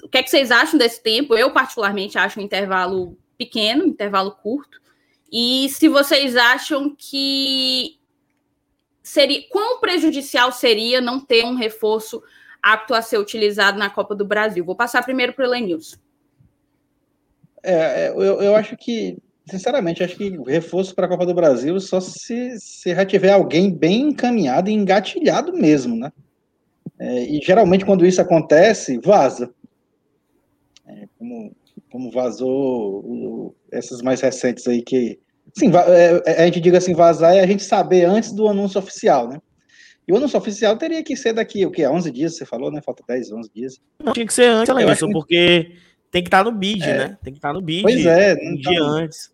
O 0.02 0.08
que 0.08 0.16
é 0.16 0.22
que 0.22 0.30
vocês 0.30 0.50
acham 0.50 0.78
desse 0.78 1.02
tempo? 1.02 1.36
Eu 1.36 1.50
particularmente 1.50 2.16
acho 2.16 2.40
um 2.40 2.42
intervalo 2.42 3.14
pequeno, 3.36 3.84
um 3.84 3.88
intervalo 3.88 4.30
curto. 4.30 4.80
E 5.30 5.68
se 5.68 5.86
vocês 5.86 6.34
acham 6.34 6.94
que 6.96 7.98
seria 9.02 9.46
quão 9.50 9.80
prejudicial 9.80 10.50
seria 10.50 10.98
não 10.98 11.20
ter 11.20 11.44
um 11.44 11.54
reforço 11.54 12.22
apto 12.62 12.94
a 12.94 13.02
ser 13.02 13.18
utilizado 13.18 13.78
na 13.78 13.90
Copa 13.90 14.14
do 14.14 14.24
Brasil? 14.24 14.64
Vou 14.64 14.74
passar 14.74 15.04
primeiro 15.04 15.34
para 15.34 15.42
o 15.42 15.46
Elenilson. 15.46 15.98
É, 17.62 18.06
é, 18.06 18.08
eu, 18.10 18.42
eu 18.42 18.56
acho 18.56 18.76
que, 18.76 19.18
sinceramente, 19.48 20.02
acho 20.02 20.16
que 20.16 20.38
o 20.38 20.44
reforço 20.44 20.94
para 20.94 21.06
a 21.06 21.08
Copa 21.08 21.26
do 21.26 21.34
Brasil 21.34 21.78
só 21.80 22.00
se, 22.00 22.58
se 22.58 22.94
já 22.94 23.04
tiver 23.04 23.32
alguém 23.32 23.72
bem 23.72 24.08
encaminhado 24.08 24.70
e 24.70 24.74
engatilhado 24.74 25.52
mesmo, 25.52 25.96
né? 25.96 26.12
É, 26.98 27.24
e 27.24 27.40
geralmente 27.40 27.84
quando 27.84 28.06
isso 28.06 28.20
acontece, 28.20 28.98
vaza. 28.98 29.50
É, 30.86 31.06
como, 31.18 31.54
como 31.90 32.10
vazou 32.10 33.04
o, 33.04 33.54
essas 33.70 34.02
mais 34.02 34.20
recentes 34.20 34.66
aí 34.66 34.82
que 34.82 35.18
Sim, 35.56 35.70
é, 35.74 36.22
é, 36.24 36.42
a 36.42 36.46
gente 36.46 36.60
diga 36.60 36.78
assim, 36.78 36.94
vazar 36.94 37.34
é 37.34 37.40
a 37.40 37.46
gente 37.46 37.62
saber 37.62 38.04
antes 38.04 38.32
do 38.32 38.48
anúncio 38.48 38.78
oficial, 38.78 39.28
né? 39.28 39.40
E 40.06 40.12
o 40.12 40.16
anúncio 40.16 40.38
oficial 40.38 40.76
teria 40.76 41.02
que 41.02 41.16
ser 41.16 41.32
daqui, 41.32 41.66
o 41.66 41.70
quê? 41.70 41.86
11 41.86 42.10
dias, 42.10 42.36
você 42.36 42.46
falou, 42.46 42.70
né? 42.70 42.80
Falta 42.80 43.02
10, 43.06 43.32
11 43.32 43.50
dias. 43.54 43.80
Não, 44.02 44.12
tinha 44.12 44.26
que 44.26 44.32
ser 44.32 44.48
antes, 44.48 44.74
Leilson, 44.74 45.10
porque 45.10 45.72
tem 46.10 46.22
que 46.22 46.28
estar 46.28 46.44
tá 46.44 46.50
no 46.50 46.56
bid, 46.56 46.82
é. 46.82 46.98
né? 46.98 47.18
Tem 47.22 47.32
que 47.32 47.38
estar 47.38 47.48
tá 47.48 47.54
no 47.54 47.60
bid 47.60 47.82
pois 47.82 48.04
é, 48.06 48.34
um 48.34 48.56
dia 48.56 48.82
antes. 48.82 49.32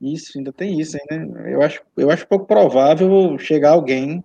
Isso, 0.00 0.36
ainda 0.36 0.52
tem 0.52 0.78
isso 0.80 0.96
né? 1.10 1.26
Eu 1.46 1.62
acho, 1.62 1.82
eu 1.96 2.10
acho 2.10 2.26
pouco 2.26 2.46
provável 2.46 3.38
chegar 3.38 3.70
alguém, 3.70 4.22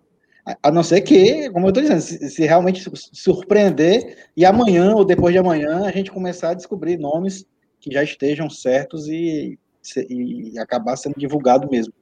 a, 0.61 0.71
não 0.71 0.83
ser 0.83 1.01
que, 1.01 1.49
como 1.51 1.67
eu 1.67 1.69
estou 1.69 1.83
dizendo, 1.83 2.01
se, 2.01 2.29
se, 2.29 2.43
realmente 2.43 2.83
surpreender 3.13 4.29
e 4.35 4.43
amanhã 4.43 4.95
ou 4.95 5.05
depois 5.05 5.33
de 5.33 5.39
amanhã 5.39 5.85
a 5.85 5.91
gente 5.91 6.11
começar 6.11 6.49
a 6.49 6.55
descobrir 6.55 6.97
nomes 6.97 7.45
que 7.79 7.91
já 7.91 8.03
estejam 8.03 8.49
certos 8.49 9.07
e 9.07 9.57
e 10.09 10.57
acabar 10.59 10.95
sendo 10.95 11.15
divulgado 11.17 11.69
mesmo. 11.69 11.93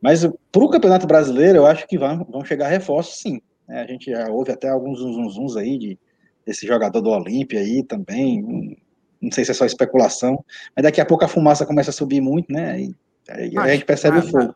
Mas 0.00 0.26
para 0.50 0.64
o 0.64 0.68
Campeonato 0.68 1.06
Brasileiro, 1.06 1.58
eu 1.58 1.66
acho 1.66 1.86
que 1.86 1.98
vão, 1.98 2.24
vão 2.24 2.44
chegar 2.44 2.68
reforços, 2.68 3.20
sim. 3.20 3.40
É, 3.68 3.80
a 3.80 3.86
gente 3.86 4.10
já 4.10 4.28
ouve 4.30 4.50
até 4.50 4.68
alguns 4.68 4.98
zunzuns 4.98 5.56
aí 5.56 5.78
de 5.78 5.98
desse 6.46 6.66
jogador 6.66 7.00
do 7.00 7.10
Olímpia 7.10 7.60
aí 7.60 7.82
também. 7.82 8.76
Não 9.20 9.30
sei 9.30 9.44
se 9.44 9.52
é 9.52 9.54
só 9.54 9.64
especulação, 9.64 10.44
mas 10.74 10.82
daqui 10.82 11.00
a 11.00 11.06
pouco 11.06 11.24
a 11.24 11.28
fumaça 11.28 11.64
começa 11.64 11.90
a 11.90 11.92
subir 11.92 12.20
muito, 12.20 12.52
né? 12.52 12.80
E, 12.80 12.94
aí 13.28 13.56
a 13.56 13.68
gente 13.68 13.84
percebe 13.84 14.18
o 14.18 14.22
fogo. 14.22 14.54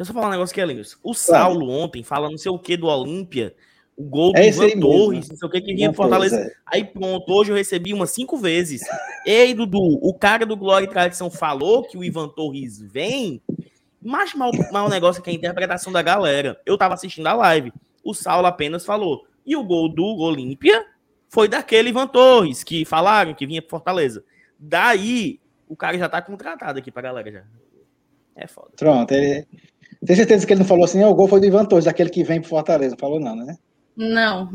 eu 0.00 0.06
só 0.06 0.12
falar 0.14 0.28
um 0.28 0.30
negócio 0.30 0.54
que 0.54 0.60
é 0.60 0.64
lindo. 0.64 0.82
O 1.02 1.12
Saulo 1.12 1.66
claro. 1.66 1.82
ontem 1.82 2.02
fala 2.02 2.30
não 2.30 2.38
sei 2.38 2.50
o 2.50 2.58
que 2.58 2.76
do 2.76 2.86
Olímpia, 2.86 3.54
o 4.00 4.02
gol 4.02 4.32
do 4.32 4.38
é 4.38 4.48
Ivan 4.48 4.80
Torres, 4.80 5.28
não 5.28 5.36
sei 5.36 5.46
o 5.46 5.50
que, 5.50 5.60
que 5.60 5.74
vinha 5.74 5.92
Fortaleza. 5.92 6.40
É. 6.40 6.50
Aí 6.64 6.84
pronto, 6.84 7.30
hoje 7.30 7.52
eu 7.52 7.56
recebi 7.56 7.92
umas 7.92 8.10
cinco 8.10 8.38
vezes. 8.38 8.80
Ei, 9.26 9.52
Dudu, 9.52 9.98
o 10.00 10.14
cara 10.14 10.46
do 10.46 10.56
Glória 10.56 10.86
e 10.86 10.88
Tradição 10.88 11.30
falou 11.30 11.82
que 11.82 11.98
o 11.98 12.02
Ivan 12.02 12.28
Torres 12.28 12.80
vem, 12.80 13.42
mas 14.02 14.32
mal, 14.32 14.50
mal 14.72 14.88
negócio 14.88 15.22
que 15.22 15.28
é 15.28 15.32
a 15.34 15.36
interpretação 15.36 15.92
da 15.92 16.00
galera. 16.00 16.58
Eu 16.64 16.78
tava 16.78 16.94
assistindo 16.94 17.26
a 17.26 17.34
live, 17.34 17.70
o 18.02 18.14
Saulo 18.14 18.46
apenas 18.46 18.86
falou. 18.86 19.26
E 19.50 19.56
o 19.56 19.64
gol 19.64 19.88
do 19.88 20.04
Olímpia 20.20 20.86
foi 21.28 21.48
daquele 21.48 21.88
Ivan 21.88 22.06
Torres, 22.06 22.62
que 22.62 22.84
falaram 22.84 23.34
que 23.34 23.44
vinha 23.44 23.60
pro 23.60 23.70
Fortaleza. 23.70 24.24
Daí, 24.56 25.40
o 25.68 25.74
cara 25.74 25.98
já 25.98 26.08
tá 26.08 26.22
contratado 26.22 26.78
aqui 26.78 26.92
pra 26.92 27.02
galera 27.02 27.32
já. 27.32 27.42
É 28.36 28.46
foda. 28.46 28.70
Pronto, 28.76 29.10
ele... 29.10 29.48
Tem 30.06 30.14
certeza 30.14 30.46
que 30.46 30.52
ele 30.52 30.60
não 30.60 30.68
falou 30.68 30.84
assim, 30.84 31.02
o 31.02 31.12
gol 31.12 31.26
foi 31.26 31.40
do 31.40 31.46
Ivan 31.46 31.64
Torres, 31.64 31.88
aquele 31.88 32.10
que 32.10 32.22
vem 32.22 32.40
pro 32.40 32.48
Fortaleza. 32.48 32.96
Falou 32.96 33.18
não, 33.18 33.34
né? 33.34 33.58
Não. 33.96 34.48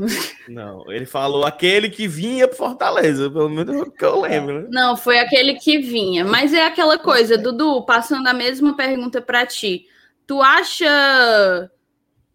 Não, 0.47 0.89
ele 0.89 1.05
falou 1.05 1.43
aquele 1.43 1.89
que 1.89 2.07
vinha 2.07 2.47
para 2.47 2.55
Fortaleza, 2.55 3.29
pelo 3.29 3.49
menos 3.49 3.81
o 3.81 3.91
que 3.91 4.05
eu 4.05 4.21
lembro. 4.21 4.61
Né? 4.61 4.69
Não, 4.71 4.95
foi 4.95 5.19
aquele 5.19 5.55
que 5.55 5.79
vinha. 5.79 6.23
Mas 6.23 6.53
é 6.53 6.65
aquela 6.65 6.97
coisa, 6.97 7.37
Dudu, 7.37 7.85
passando 7.85 8.27
a 8.27 8.33
mesma 8.33 8.77
pergunta 8.77 9.21
para 9.21 9.45
ti. 9.45 9.87
Tu 10.25 10.41
acha 10.41 11.69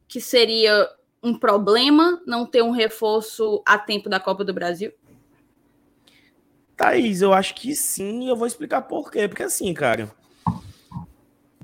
que 0.06 0.20
seria 0.20 0.86
um 1.23 1.39
problema 1.39 2.21
não 2.27 2.47
ter 2.47 2.62
um 2.62 2.71
reforço 2.71 3.62
a 3.66 3.79
tempo 3.79 4.09
da 4.09 4.18
Copa 4.18 4.45
do 4.45 4.55
Brasil? 4.55 4.93
Thaís, 6.77 7.21
eu 7.21 7.33
acho 7.33 7.55
que 7.55 7.75
sim, 7.75 8.29
eu 8.29 8.37
vou 8.37 8.47
explicar 8.47 8.83
por 8.83 9.11
quê. 9.11 9.29
Porque 9.29 9.43
assim, 9.43 9.73
cara, 9.75 10.11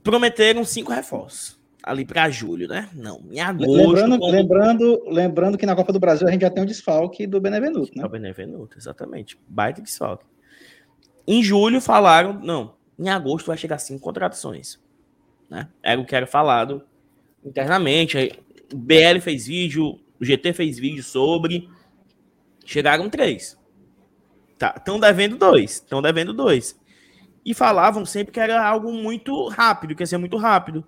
prometeram 0.03 0.65
cinco 0.65 0.93
reforços. 0.93 1.59
ali 1.87 2.05
para 2.05 2.29
julho, 2.29 2.67
né? 2.67 2.91
Não, 2.93 3.23
em 3.31 3.41
agosto. 3.41 3.73
Lembrando, 3.73 4.19
quando... 4.19 4.33
lembrando, 4.33 5.03
lembrando 5.07 5.59
que 5.59 5.65
na 5.65 5.77
Copa 5.77 5.93
do 5.93 6.01
Brasil 6.01 6.27
a 6.27 6.31
gente 6.33 6.43
já 6.43 6.51
tem 6.51 6.65
um 6.65 6.67
desfalque 6.67 7.29
do 7.29 7.41
Benevenuto, 7.41 7.93
né? 7.97 8.03
É 8.03 8.07
o 8.07 8.09
Benevenuto, 8.09 8.77
exatamente. 8.77 9.39
Baita 9.49 9.81
desfalque. 9.81 10.27
Em 11.27 11.43
julho 11.43 11.81
falaram, 11.81 12.35
não, 12.35 12.75
em 12.99 13.09
agosto 13.09 13.47
vai 13.47 13.57
chegar 13.57 13.79
cinco 13.79 14.01
contratações. 14.01 14.81
Né? 15.49 15.69
Era 15.81 16.01
o 16.01 16.05
que 16.05 16.17
era 16.17 16.27
falado 16.27 16.83
internamente. 17.45 18.37
O 18.73 18.77
BL 18.77 19.21
fez 19.21 19.47
vídeo, 19.47 20.01
o 20.21 20.25
GT 20.25 20.53
fez 20.53 20.79
vídeo 20.79 21.03
sobre. 21.03 21.69
Chegaram 22.64 23.09
três. 23.09 23.59
Estão 24.53 24.99
tá, 24.99 25.07
devendo 25.09 25.37
dois. 25.37 25.73
Estão 25.73 26.03
devendo 26.03 26.33
dois. 26.33 26.79
E 27.45 27.55
falavam 27.55 28.05
sempre 28.05 28.33
que 28.33 28.41
era 28.41 28.67
algo 28.67 28.93
muito 28.93 29.49
rápido, 29.49 29.95
que 29.95 30.03
ia 30.03 30.07
ser 30.07 30.19
muito 30.19 30.37
rápido. 30.37 30.85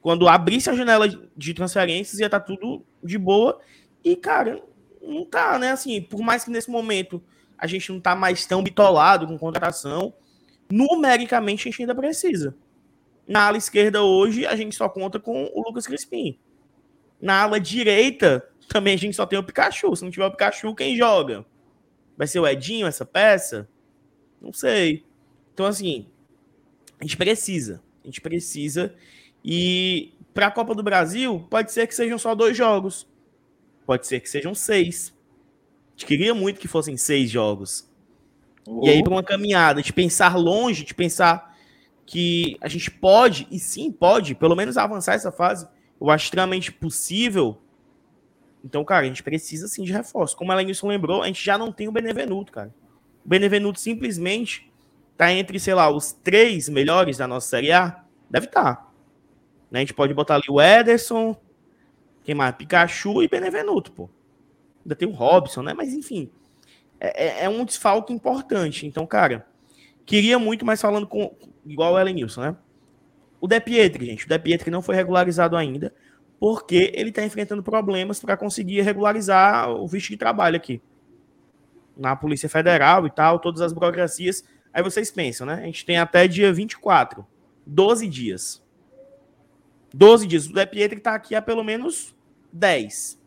Quando 0.00 0.28
abrisse 0.28 0.70
a 0.70 0.74
janela 0.74 1.08
de 1.36 1.54
transferências, 1.54 2.18
ia 2.18 2.26
estar 2.26 2.40
tá 2.40 2.46
tudo 2.46 2.84
de 3.02 3.18
boa. 3.18 3.60
E, 4.02 4.16
cara, 4.16 4.62
não 5.00 5.24
tá, 5.24 5.58
né? 5.58 5.72
Assim, 5.72 6.00
por 6.00 6.20
mais 6.20 6.44
que 6.44 6.50
nesse 6.50 6.70
momento 6.70 7.22
a 7.58 7.66
gente 7.66 7.92
não 7.92 8.00
tá 8.00 8.14
mais 8.16 8.46
tão 8.46 8.62
bitolado 8.62 9.26
com 9.26 9.38
contratação, 9.38 10.14
numericamente 10.70 11.68
a 11.68 11.70
gente 11.70 11.82
ainda 11.82 11.94
precisa. 11.94 12.56
Na 13.26 13.46
ala 13.46 13.56
esquerda 13.56 14.02
hoje, 14.02 14.46
a 14.46 14.56
gente 14.56 14.74
só 14.74 14.88
conta 14.88 15.20
com 15.20 15.44
o 15.54 15.62
Lucas 15.62 15.86
Crispim. 15.86 16.38
Na 17.22 17.42
ala 17.42 17.60
direita, 17.60 18.46
também 18.68 18.94
a 18.94 18.98
gente 18.98 19.14
só 19.14 19.24
tem 19.24 19.38
o 19.38 19.44
Pikachu. 19.44 19.94
Se 19.94 20.02
não 20.02 20.10
tiver 20.10 20.26
o 20.26 20.30
Pikachu, 20.32 20.74
quem 20.74 20.96
joga? 20.96 21.46
Vai 22.18 22.26
ser 22.26 22.40
o 22.40 22.46
Edinho 22.46 22.86
essa 22.86 23.06
peça? 23.06 23.68
Não 24.40 24.52
sei. 24.52 25.04
Então, 25.54 25.66
assim, 25.66 26.08
a 26.98 27.04
gente 27.04 27.16
precisa. 27.16 27.80
A 28.02 28.08
gente 28.08 28.20
precisa. 28.20 28.94
E 29.44 30.12
para 30.34 30.48
a 30.48 30.50
Copa 30.50 30.74
do 30.74 30.82
Brasil, 30.82 31.46
pode 31.48 31.70
ser 31.70 31.86
que 31.86 31.94
sejam 31.94 32.18
só 32.18 32.34
dois 32.34 32.56
jogos. 32.56 33.06
Pode 33.86 34.06
ser 34.06 34.20
que 34.20 34.28
sejam 34.28 34.54
seis. 34.54 35.14
A 35.88 35.92
gente 35.92 36.06
queria 36.06 36.34
muito 36.34 36.58
que 36.58 36.68
fossem 36.68 36.96
seis 36.96 37.30
jogos. 37.30 37.88
E 38.82 38.88
aí, 38.88 39.02
para 39.02 39.12
uma 39.12 39.22
caminhada, 39.22 39.82
de 39.82 39.92
pensar 39.92 40.36
longe, 40.36 40.84
de 40.84 40.94
pensar 40.94 41.56
que 42.06 42.56
a 42.60 42.68
gente 42.68 42.90
pode, 42.90 43.46
e 43.50 43.58
sim 43.58 43.90
pode, 43.90 44.34
pelo 44.34 44.54
menos 44.54 44.76
avançar 44.76 45.14
essa 45.14 45.32
fase, 45.32 45.68
eu 46.06 46.10
acho 46.10 46.24
extremamente 46.24 46.72
possível. 46.72 47.58
Então, 48.64 48.84
cara, 48.84 49.04
a 49.04 49.08
gente 49.08 49.22
precisa 49.22 49.68
sim 49.68 49.84
de 49.84 49.92
reforço. 49.92 50.36
Como 50.36 50.50
a 50.52 50.54
Lenilson 50.54 50.88
lembrou, 50.88 51.22
a 51.22 51.26
gente 51.26 51.44
já 51.44 51.56
não 51.56 51.72
tem 51.72 51.88
o 51.88 51.92
Benevenuto, 51.92 52.52
cara. 52.52 52.74
O 53.24 53.28
Benevenuto 53.28 53.78
simplesmente 53.78 54.70
tá 55.16 55.32
entre, 55.32 55.58
sei 55.60 55.74
lá, 55.74 55.90
os 55.90 56.12
três 56.12 56.68
melhores 56.68 57.18
da 57.18 57.26
nossa 57.26 57.48
Série 57.48 57.72
A. 57.72 58.04
Deve 58.28 58.46
estar. 58.46 58.76
Tá. 58.76 58.88
Né? 59.70 59.78
A 59.78 59.82
gente 59.82 59.94
pode 59.94 60.12
botar 60.12 60.36
ali 60.36 60.44
o 60.48 60.60
Ederson, 60.60 61.36
quem 62.24 62.34
mais? 62.34 62.54
Pikachu 62.54 63.22
e 63.22 63.28
Benevenuto, 63.28 63.92
pô. 63.92 64.10
Ainda 64.84 64.94
tem 64.94 65.08
o 65.08 65.12
Robson, 65.12 65.62
né? 65.62 65.74
Mas 65.74 65.92
enfim. 65.92 66.30
É, 67.00 67.26
é, 67.26 67.44
é 67.44 67.48
um 67.48 67.64
desfalque 67.64 68.12
importante. 68.12 68.86
Então, 68.86 69.06
cara, 69.06 69.46
queria 70.04 70.38
muito, 70.38 70.64
mas 70.64 70.80
falando 70.80 71.06
com, 71.06 71.34
igual 71.64 71.94
o 71.94 71.98
Elenilson, 71.98 72.40
né? 72.40 72.56
O 73.42 73.48
De 73.48 73.58
Pietri, 73.58 74.06
gente, 74.06 74.24
o 74.24 74.28
De 74.28 74.38
Pietri 74.38 74.70
não 74.70 74.80
foi 74.80 74.94
regularizado 74.94 75.56
ainda, 75.56 75.92
porque 76.38 76.92
ele 76.94 77.08
está 77.08 77.24
enfrentando 77.24 77.60
problemas 77.60 78.20
para 78.20 78.36
conseguir 78.36 78.80
regularizar 78.82 79.68
o 79.68 79.86
visto 79.88 80.10
de 80.10 80.16
trabalho 80.16 80.56
aqui. 80.56 80.80
Na 81.96 82.14
Polícia 82.14 82.48
Federal 82.48 83.04
e 83.04 83.10
tal, 83.10 83.40
todas 83.40 83.60
as 83.60 83.72
burocracias. 83.72 84.44
Aí 84.72 84.80
vocês 84.80 85.10
pensam, 85.10 85.44
né? 85.44 85.54
A 85.54 85.66
gente 85.66 85.84
tem 85.84 85.98
até 85.98 86.28
dia 86.28 86.52
24, 86.52 87.26
12 87.66 88.06
dias. 88.06 88.62
12 89.92 90.26
dias. 90.28 90.46
O 90.46 90.52
De 90.52 90.64
Pietri 90.64 90.98
está 90.98 91.14
aqui 91.14 91.34
há 91.34 91.42
pelo 91.42 91.64
menos 91.64 92.14
10. 92.52 93.20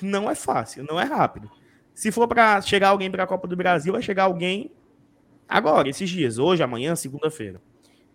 Não 0.00 0.30
é 0.30 0.36
fácil, 0.36 0.84
não 0.84 1.00
é 1.00 1.04
rápido. 1.04 1.50
Se 1.92 2.12
for 2.12 2.28
para 2.28 2.62
chegar 2.62 2.90
alguém 2.90 3.10
para 3.10 3.24
a 3.24 3.26
Copa 3.26 3.48
do 3.48 3.56
Brasil, 3.56 3.92
vai 3.92 4.00
chegar 4.00 4.24
alguém 4.24 4.70
Agora, 5.48 5.88
esses 5.88 6.08
dias, 6.08 6.38
hoje, 6.38 6.62
amanhã, 6.62 6.96
segunda-feira. 6.96 7.60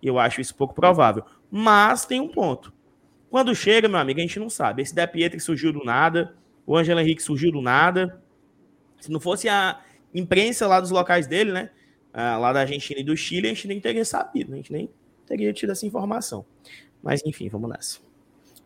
Eu 0.01 0.17
acho 0.17 0.41
isso 0.41 0.55
pouco 0.55 0.73
provável. 0.73 1.23
Mas 1.51 2.05
tem 2.05 2.19
um 2.19 2.27
ponto. 2.27 2.73
Quando 3.29 3.53
chega, 3.53 3.87
meu 3.87 3.99
amigo, 3.99 4.19
a 4.19 4.23
gente 4.23 4.39
não 4.39 4.49
sabe. 4.49 4.81
Esse 4.81 4.95
De 4.95 5.05
Pietri 5.05 5.39
surgiu 5.39 5.71
do 5.71 5.83
nada, 5.83 6.35
o 6.65 6.75
Angelo 6.75 6.99
Henrique 6.99 7.21
surgiu 7.21 7.51
do 7.51 7.61
nada. 7.61 8.21
Se 8.99 9.11
não 9.11 9.19
fosse 9.19 9.47
a 9.47 9.79
imprensa 10.13 10.67
lá 10.67 10.79
dos 10.79 10.91
locais 10.91 11.27
dele, 11.27 11.51
né? 11.51 11.69
Lá 12.13 12.51
da 12.51 12.61
Argentina 12.61 12.99
e 12.99 13.03
do 13.03 13.15
Chile, 13.15 13.47
a 13.47 13.53
gente 13.53 13.67
nem 13.67 13.79
teria 13.79 14.03
sabido, 14.03 14.49
né? 14.49 14.55
a 14.55 14.57
gente 14.57 14.73
nem 14.73 14.89
teria 15.27 15.53
tido 15.53 15.71
essa 15.71 15.85
informação. 15.85 16.45
Mas 17.03 17.21
enfim, 17.25 17.47
vamos 17.49 17.69
nessa. 17.69 17.99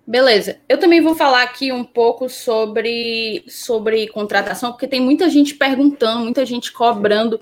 Beleza. 0.07 0.59
Eu 0.67 0.79
também 0.79 1.01
vou 1.01 1.15
falar 1.15 1.43
aqui 1.43 1.71
um 1.71 1.83
pouco 1.83 2.29
sobre, 2.29 3.43
sobre 3.47 4.07
contratação, 4.07 4.71
porque 4.71 4.87
tem 4.87 5.01
muita 5.01 5.29
gente 5.29 5.55
perguntando, 5.55 6.23
muita 6.23 6.45
gente 6.45 6.71
cobrando 6.71 7.39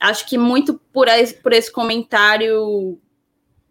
acho 0.00 0.28
que 0.28 0.36
muito 0.36 0.80
por 0.92 1.08
esse, 1.08 1.34
por 1.34 1.52
esse 1.52 1.72
comentário 1.72 2.98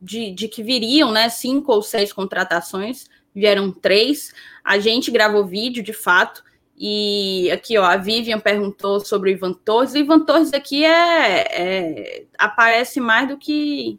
de, 0.01 0.31
de 0.31 0.47
que 0.47 0.63
viriam, 0.63 1.11
né, 1.11 1.29
cinco 1.29 1.71
ou 1.71 1.81
seis 1.81 2.11
contratações, 2.13 3.05
vieram 3.33 3.71
três. 3.71 4.33
A 4.63 4.79
gente 4.79 5.11
gravou 5.11 5.45
vídeo, 5.45 5.83
de 5.83 5.93
fato, 5.93 6.43
e 6.77 7.49
aqui, 7.51 7.77
ó, 7.77 7.83
a 7.83 7.95
Vivian 7.95 8.39
perguntou 8.39 8.99
sobre 8.99 9.31
o 9.31 9.33
Ivan 9.33 9.53
Torres. 9.53 9.93
O 9.93 9.97
Ivan 9.97 10.25
Torres 10.25 10.53
aqui 10.53 10.83
é, 10.83 11.47
é, 11.49 12.25
aparece 12.37 12.99
mais 12.99 13.29
do 13.29 13.37
que 13.37 13.97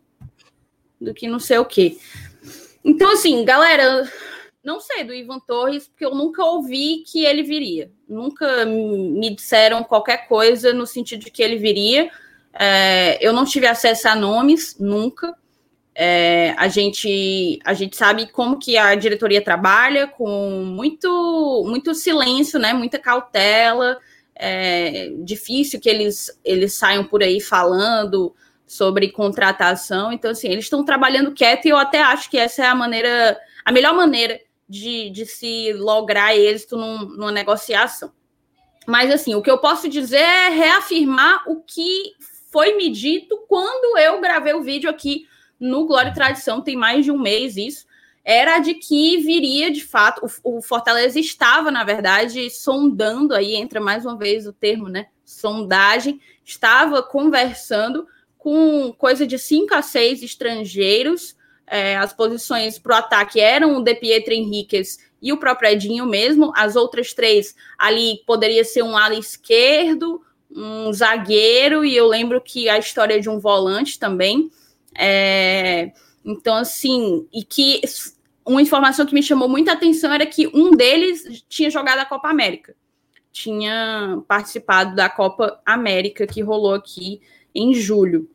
do 1.01 1.13
que 1.13 1.29
não 1.29 1.39
sei 1.39 1.59
o 1.59 1.65
quê. 1.65 1.99
Então, 2.85 3.13
assim, 3.13 3.45
galera, 3.45 4.11
não 4.65 4.81
sei 4.81 5.05
do 5.05 5.15
Ivan 5.15 5.39
Torres, 5.41 5.89
porque 5.89 6.05
eu 6.05 6.15
nunca 6.15 6.45
ouvi 6.45 7.05
que 7.07 7.25
ele 7.25 7.43
viria. 7.43 7.91
Nunca 8.09 8.65
me 8.65 9.35
disseram 9.35 9.85
qualquer 9.85 10.27
coisa 10.29 10.73
no 10.73 10.87
sentido 10.87 11.25
de 11.25 11.31
que 11.31 11.43
ele 11.43 11.57
viria. 11.57 12.11
É, 12.59 13.19
eu 13.21 13.33
não 13.33 13.45
tive 13.45 13.67
acesso 13.67 14.09
a 14.09 14.15
nomes, 14.15 14.77
nunca. 14.79 15.35
É, 15.99 16.55
a, 16.59 16.69
gente, 16.69 17.59
a 17.65 17.73
gente 17.73 17.97
sabe 17.97 18.27
como 18.27 18.59
que 18.59 18.77
a 18.77 18.95
diretoria 18.95 19.41
trabalha, 19.41 20.07
com 20.07 20.63
muito, 20.63 21.65
muito 21.67 21.95
silêncio, 21.95 22.59
né? 22.59 22.75
Muita 22.75 22.99
cautela. 22.99 23.99
É 24.35 25.11
difícil 25.21 25.81
que 25.81 25.89
eles, 25.89 26.39
eles 26.45 26.75
saiam 26.75 27.03
por 27.03 27.23
aí 27.23 27.41
falando 27.41 28.35
sobre 28.67 29.11
contratação. 29.11 30.13
Então, 30.13 30.33
assim, 30.33 30.49
eles 30.49 30.67
estão 30.67 30.85
trabalhando 30.85 31.33
quieto 31.33 31.65
e 31.65 31.71
eu 31.71 31.79
até 31.79 32.03
acho 32.03 32.29
que 32.29 32.37
essa 32.37 32.63
é 32.63 32.67
a 32.67 32.75
maneira, 32.75 33.41
a 33.65 33.73
melhor 33.73 33.95
maneira 33.95 34.39
de, 34.69 35.09
de 35.09 35.25
se 35.25 35.73
lograr 35.73 36.37
êxito 36.37 36.77
num, 36.77 37.07
numa 37.09 37.33
negociação. 37.33 38.13
Mas, 38.87 39.11
assim, 39.11 39.35
o 39.35 39.41
que 39.41 39.51
eu 39.51 39.57
posso 39.57 39.89
dizer 39.89 40.19
é 40.19 40.51
reafirmar 40.51 41.43
o 41.49 41.63
que 41.63 42.13
foi 42.53 42.77
me 42.77 42.91
dito 42.91 43.47
quando 43.49 43.97
eu 43.97 44.21
gravei 44.21 44.53
o 44.53 44.63
vídeo 44.63 44.91
aqui 44.91 45.27
no 45.59 45.87
Glória 45.87 46.11
e 46.11 46.15
Tradição, 46.15 46.61
tem 46.61 46.77
mais 46.77 47.05
de 47.05 47.11
um 47.11 47.19
mês 47.19 47.57
isso, 47.57 47.87
era 48.25 48.59
de 48.59 48.75
que 48.75 49.19
viria 49.19 49.71
de 49.71 49.85
fato, 49.85 50.27
o, 50.43 50.59
o, 50.59 50.63
Fortaleza 50.63 51.19
estava, 51.19 51.71
na 51.71 51.85
verdade, 51.85 52.51
sondando, 52.51 53.35
aí 53.35 53.55
entra 53.55 53.81
mais 53.81 54.05
uma 54.05 54.17
vez 54.17 54.47
o 54.47 54.53
termo, 54.53 54.89
né? 54.89 55.07
Sondagem, 55.25 56.21
estava 56.45 57.03
conversando 57.03 58.07
com 58.37 58.93
coisa 58.93 59.27
de 59.27 59.39
cinco 59.39 59.75
a 59.75 59.83
seis 59.83 60.23
estrangeiros 60.23 61.37
é, 61.67 61.97
as 61.97 62.13
posições 62.13 62.79
para 62.79 62.95
o 62.95 62.99
ataque 62.99 63.41
eram 63.41 63.77
o 63.77 63.83
De 63.83 63.95
Pietro 63.95 64.33
Henriquez 64.33 64.99
e 65.21 65.33
o 65.33 65.37
próprio 65.37 65.71
Edinho 65.71 66.07
mesmo. 66.07 66.53
As 66.57 66.77
outras 66.77 67.13
três 67.13 67.55
ali 67.77 68.23
poderia 68.27 68.65
ser 68.65 68.83
um 68.83 68.97
ala 68.97 69.15
esquerdo, 69.15 70.23
um 70.51 70.93
zagueiro, 70.93 71.85
e 71.85 71.97
eu 71.97 72.07
lembro 72.07 72.41
que 72.41 72.69
a 72.69 72.79
história 72.79 73.21
de 73.21 73.29
um 73.29 73.41
volante 73.41 73.99
também. 73.99 74.51
É, 74.99 75.93
então, 76.25 76.55
assim, 76.55 77.27
e 77.33 77.45
que 77.45 77.81
uma 78.45 78.63
informação 78.63 79.07
que 79.07 79.15
me 79.15 79.23
chamou 79.23 79.49
muita 79.49 79.73
atenção 79.73 80.13
era 80.13 80.27
que 80.27 80.49
um 80.49 80.71
deles 80.71 81.45
tinha 81.49 81.71
jogado 81.71 81.99
a 81.99 82.07
Copa 82.07 82.29
América. 82.29 82.75
Tinha 83.33 84.23
participado 84.27 84.95
da 84.95 85.09
Copa 85.09 85.61
América 85.65 86.27
que 86.27 86.43
rolou 86.43 86.75
aqui 86.75 87.21
em 87.55 87.75
julho 87.75 88.29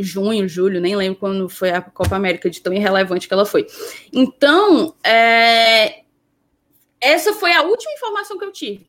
junho, 0.00 0.48
julho, 0.48 0.80
nem 0.80 0.96
lembro 0.96 1.18
quando 1.18 1.48
foi 1.48 1.70
a 1.70 1.82
Copa 1.82 2.16
América, 2.16 2.48
de 2.48 2.60
tão 2.60 2.72
irrelevante 2.72 3.26
que 3.26 3.34
ela 3.34 3.44
foi. 3.44 3.66
Então, 4.12 4.94
é, 5.04 6.02
essa 7.00 7.34
foi 7.34 7.52
a 7.52 7.62
última 7.62 7.92
informação 7.92 8.38
que 8.38 8.44
eu 8.44 8.52
tive. 8.52 8.88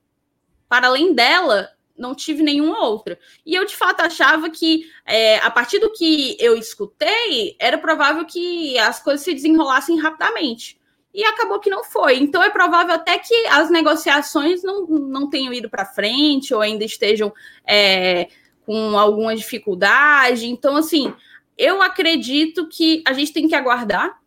Para 0.68 0.88
além 0.88 1.14
dela, 1.14 1.70
não 2.00 2.16
tive 2.16 2.42
nenhuma 2.42 2.86
outra. 2.86 3.20
E 3.46 3.54
eu, 3.54 3.66
de 3.66 3.76
fato, 3.76 4.02
achava 4.02 4.50
que, 4.50 4.90
é, 5.06 5.38
a 5.40 5.52
partir 5.52 5.80
do 5.80 5.92
que 5.92 6.38
eu 6.40 6.58
escutei, 6.58 7.56
era 7.60 7.78
provável 7.78 8.26
que 8.26 8.78
as 8.80 9.02
coisas 9.02 9.24
se 9.24 9.34
desenrolassem 9.34 10.00
rapidamente. 10.00 10.80
E 11.14 11.24
acabou 11.24 11.60
que 11.60 11.70
não 11.70 11.84
foi. 11.84 12.18
Então, 12.18 12.42
é 12.42 12.50
provável 12.50 12.96
até 12.96 13.18
que 13.18 13.36
as 13.48 13.70
negociações 13.70 14.64
não, 14.64 14.86
não 14.86 15.30
tenham 15.30 15.54
ido 15.54 15.70
para 15.70 15.86
frente 15.86 16.54
ou 16.54 16.62
ainda 16.62 16.86
estejam 16.86 17.34
é, 17.68 18.30
com 18.66 18.98
alguma 18.98 19.36
dificuldade. 19.36 20.48
Então, 20.48 20.78
assim, 20.78 21.14
eu 21.58 21.82
acredito 21.82 22.68
que 22.68 23.04
a 23.06 23.14
gente 23.14 23.34
tem 23.34 23.48
que 23.48 23.56
aguardar 23.56 24.20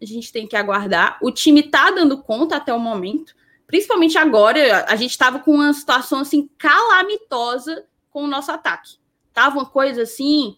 a 0.00 0.06
gente 0.06 0.32
tem 0.32 0.46
que 0.46 0.56
aguardar. 0.56 1.18
O 1.22 1.30
time 1.30 1.62
tá 1.62 1.90
dando 1.90 2.22
conta 2.22 2.56
até 2.56 2.72
o 2.72 2.78
momento, 2.78 3.34
principalmente 3.70 4.18
agora. 4.18 4.84
A 4.88 4.96
gente 4.96 5.12
estava 5.12 5.38
com 5.38 5.52
uma 5.52 5.72
situação 5.72 6.18
assim 6.18 6.50
calamitosa 6.58 7.86
com 8.10 8.24
o 8.24 8.26
nosso 8.26 8.50
ataque. 8.50 8.98
Tava 9.32 9.58
uma 9.58 9.66
coisa 9.66 10.02
assim 10.02 10.56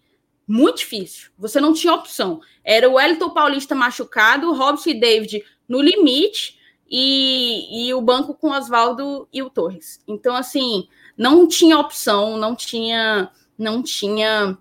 muito 0.48 0.78
difícil. 0.78 1.30
Você 1.38 1.60
não 1.60 1.74
tinha 1.74 1.92
opção. 1.92 2.40
Era 2.64 2.88
o 2.88 2.94
Wellington 2.94 3.30
Paulista 3.30 3.74
machucado, 3.74 4.52
Robson 4.52 4.90
e 4.90 5.00
David 5.00 5.44
no 5.68 5.80
limite 5.80 6.58
e, 6.90 7.86
e 7.86 7.94
o 7.94 8.00
banco 8.00 8.34
com 8.34 8.50
Oswaldo 8.50 9.28
e 9.32 9.42
o 9.42 9.50
Torres. 9.50 10.00
Então, 10.08 10.34
assim, 10.34 10.88
não 11.16 11.46
tinha 11.46 11.78
opção, 11.78 12.36
não 12.38 12.56
tinha, 12.56 13.30
não 13.58 13.82
tinha 13.82 14.56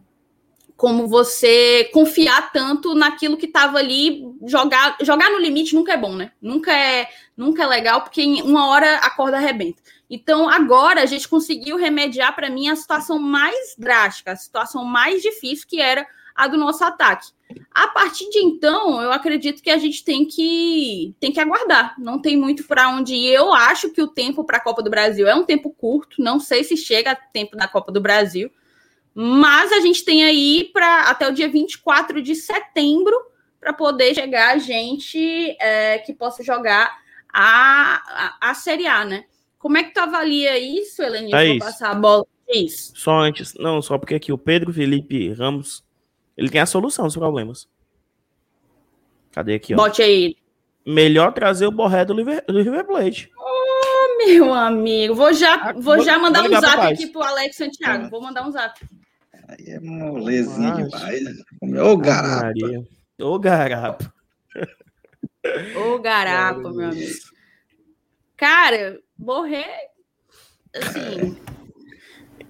como 0.82 1.08
você 1.08 1.88
confiar 1.94 2.52
tanto 2.52 2.96
naquilo 2.96 3.38
que 3.38 3.46
estava 3.46 3.78
ali, 3.78 4.24
jogar, 4.48 4.98
jogar 5.04 5.30
no 5.30 5.38
limite 5.38 5.76
nunca 5.76 5.94
é 5.94 5.98
bom, 5.98 6.16
né? 6.16 6.32
Nunca 6.42 6.76
é, 6.76 7.08
nunca 7.38 7.62
é 7.62 7.68
legal, 7.68 8.02
porque 8.02 8.24
em 8.24 8.42
uma 8.42 8.68
hora 8.68 8.96
a 8.96 9.12
corda 9.12 9.38
arrebenta. 9.38 9.80
Então, 10.10 10.50
agora 10.50 11.04
a 11.04 11.06
gente 11.06 11.28
conseguiu 11.28 11.78
remediar 11.78 12.34
para 12.34 12.50
mim 12.50 12.68
a 12.68 12.76
situação 12.76 13.20
mais 13.20 13.76
drástica, 13.78 14.32
a 14.32 14.36
situação 14.36 14.84
mais 14.84 15.22
difícil, 15.22 15.68
que 15.70 15.80
era 15.80 16.04
a 16.36 16.48
do 16.48 16.58
nosso 16.58 16.84
ataque. 16.84 17.28
A 17.76 17.88
partir 17.90 18.28
de 18.32 18.40
então, 18.40 19.00
eu 19.04 19.12
acredito 19.12 19.62
que 19.62 19.70
a 19.70 19.78
gente 19.78 20.04
tem 20.04 20.26
que 20.26 21.14
tem 21.20 21.32
que 21.32 21.40
aguardar. 21.40 21.94
Não 22.00 22.20
tem 22.20 22.36
muito 22.36 22.64
para 22.64 22.90
onde 22.90 23.14
ir. 23.14 23.32
Eu 23.36 23.54
acho 23.54 23.92
que 23.92 24.02
o 24.02 24.08
tempo 24.08 24.44
para 24.44 24.58
a 24.58 24.64
Copa 24.64 24.82
do 24.82 24.90
Brasil 24.90 25.28
é 25.28 25.36
um 25.36 25.44
tempo 25.44 25.70
curto. 25.70 26.24
Não 26.24 26.40
sei 26.40 26.64
se 26.64 26.76
chega 26.76 27.12
a 27.12 27.16
tempo 27.16 27.56
da 27.56 27.68
Copa 27.68 27.92
do 27.92 28.02
Brasil. 28.02 28.50
Mas 29.14 29.72
a 29.72 29.80
gente 29.80 30.05
tem 30.05 30.24
aí 30.24 30.70
para 30.72 31.09
até 31.09 31.28
o 31.28 31.34
dia 31.34 31.49
24 31.49 32.22
de 32.22 32.36
setembro 32.36 33.16
para 33.59 33.74
poder 33.74 34.16
chegar 34.16 34.55
a 34.55 34.57
gente 34.57 35.55
é, 35.59 35.99
que 35.99 36.14
possa 36.14 36.43
jogar 36.43 36.91
a, 37.32 38.36
a, 38.41 38.49
a, 38.49 38.53
Série 38.53 38.88
A, 38.88 39.05
né? 39.05 39.26
Como 39.59 39.78
é 39.78 39.84
que 39.84 39.93
tu 39.93 39.99
avalia 39.99 40.57
isso, 40.57 41.03
Helene? 41.03 41.34
É 41.34 41.49
Vou 41.49 41.59
passar 41.59 41.91
a 41.91 41.95
bola. 41.95 42.26
Isso. 42.49 42.93
Só 42.95 43.20
antes, 43.20 43.53
não, 43.53 43.82
só 43.82 43.97
porque 43.97 44.16
aqui 44.16 44.34
o 44.34 44.38
Pedro 44.38 44.74
Felipe 44.74 45.32
Ramos, 45.34 45.86
ele 46.36 46.49
tem 46.49 46.59
a 46.59 46.66
solução 46.66 47.05
dos 47.05 47.16
problemas. 47.16 47.70
Cadê 49.32 49.55
aqui, 49.55 49.74
ó? 49.74 49.78
Bote 49.78 50.01
aí. 50.01 50.36
Melhor 50.86 51.32
trazer 51.32 51.68
o 51.68 51.72
Borré 51.72 52.03
do 52.03 52.16
River, 52.16 52.43
do 52.45 52.57
River 52.57 52.86
Plate. 52.86 53.32
Oh, 53.38 54.18
meu 54.18 54.53
amigo. 54.53 55.16
Vou 55.16 55.32
já, 55.32 55.53
ah, 55.53 55.74
vou, 55.74 55.95
vou 55.95 56.03
já 56.03 56.18
mandar 56.18 56.41
vou 56.41 56.57
um 56.57 56.59
zap 56.59 56.80
aqui 56.80 57.07
pro 57.07 57.22
Alex 57.22 57.55
Santiago. 57.55 58.09
Vou 58.09 58.22
mandar 58.22 58.45
um 58.45 58.51
zap. 58.51 58.82
Aí 59.52 59.70
é 59.70 59.80
molezinha 59.82 60.76
demais. 60.76 61.24
Ô, 61.84 61.97
garapa. 61.97 62.54
Ô, 63.20 63.38
garapa. 63.38 64.14
Ô, 65.76 65.99
garapa, 65.99 66.72
meu 66.72 66.89
amigo. 66.89 67.12
Cara, 68.38 68.99
morrer, 69.20 69.89
assim... 70.74 71.38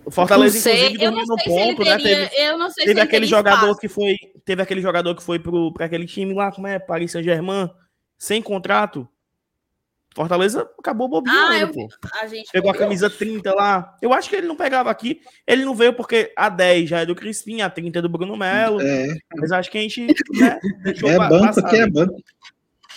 O 0.03 0.11
Fortaleza, 0.11 0.57
inclusive, 0.57 0.97
dormiu 0.97 1.25
no 1.25 1.37
ponto, 1.37 1.83
né? 1.83 1.97
Teve, 1.97 2.35
eu 2.35 2.57
não 2.57 2.69
sei 2.69 2.85
teve 2.85 2.99
se 2.99 3.05
aquele 3.05 3.25
jogador 3.25 3.65
espaço. 3.65 3.79
que 3.79 3.87
foi. 3.87 4.15
Teve 4.43 4.61
aquele 4.61 4.81
jogador 4.81 5.15
que 5.15 5.23
foi 5.23 5.39
para 5.39 5.85
aquele 5.85 6.07
time 6.07 6.33
lá, 6.33 6.51
como 6.51 6.65
é? 6.65 6.79
Paris 6.79 7.11
Saint-Germain, 7.11 7.69
sem 8.17 8.41
contrato. 8.41 9.07
Fortaleza 10.13 10.69
acabou 10.77 11.07
bobinho, 11.07 11.35
ah, 11.35 11.57
eu, 11.57 11.69
pô. 11.69 11.87
A 12.13 12.27
Pegou 12.51 12.69
a 12.69 12.77
camisa 12.77 13.09
30 13.09 13.53
lá. 13.53 13.95
Eu 14.01 14.11
acho 14.11 14.29
que 14.29 14.35
ele 14.35 14.47
não 14.47 14.57
pegava 14.57 14.91
aqui. 14.91 15.21
Ele 15.47 15.63
não 15.63 15.73
veio 15.73 15.93
porque 15.93 16.33
a 16.35 16.49
10 16.49 16.89
já 16.89 16.99
é 16.99 17.05
do 17.05 17.15
Crispim, 17.15 17.61
a 17.61 17.69
30 17.69 17.99
é 17.99 18.01
do 18.01 18.09
Bruno 18.09 18.35
Melo. 18.35 18.81
É. 18.81 19.07
Mas 19.37 19.53
acho 19.53 19.71
que 19.71 19.77
a 19.77 19.81
gente 19.81 20.07
né, 20.37 20.59
deixou 20.83 21.09
É 21.09 21.17
banco 21.17 21.69
que 21.69 21.75
é 21.77 21.89
banco. 21.89 22.21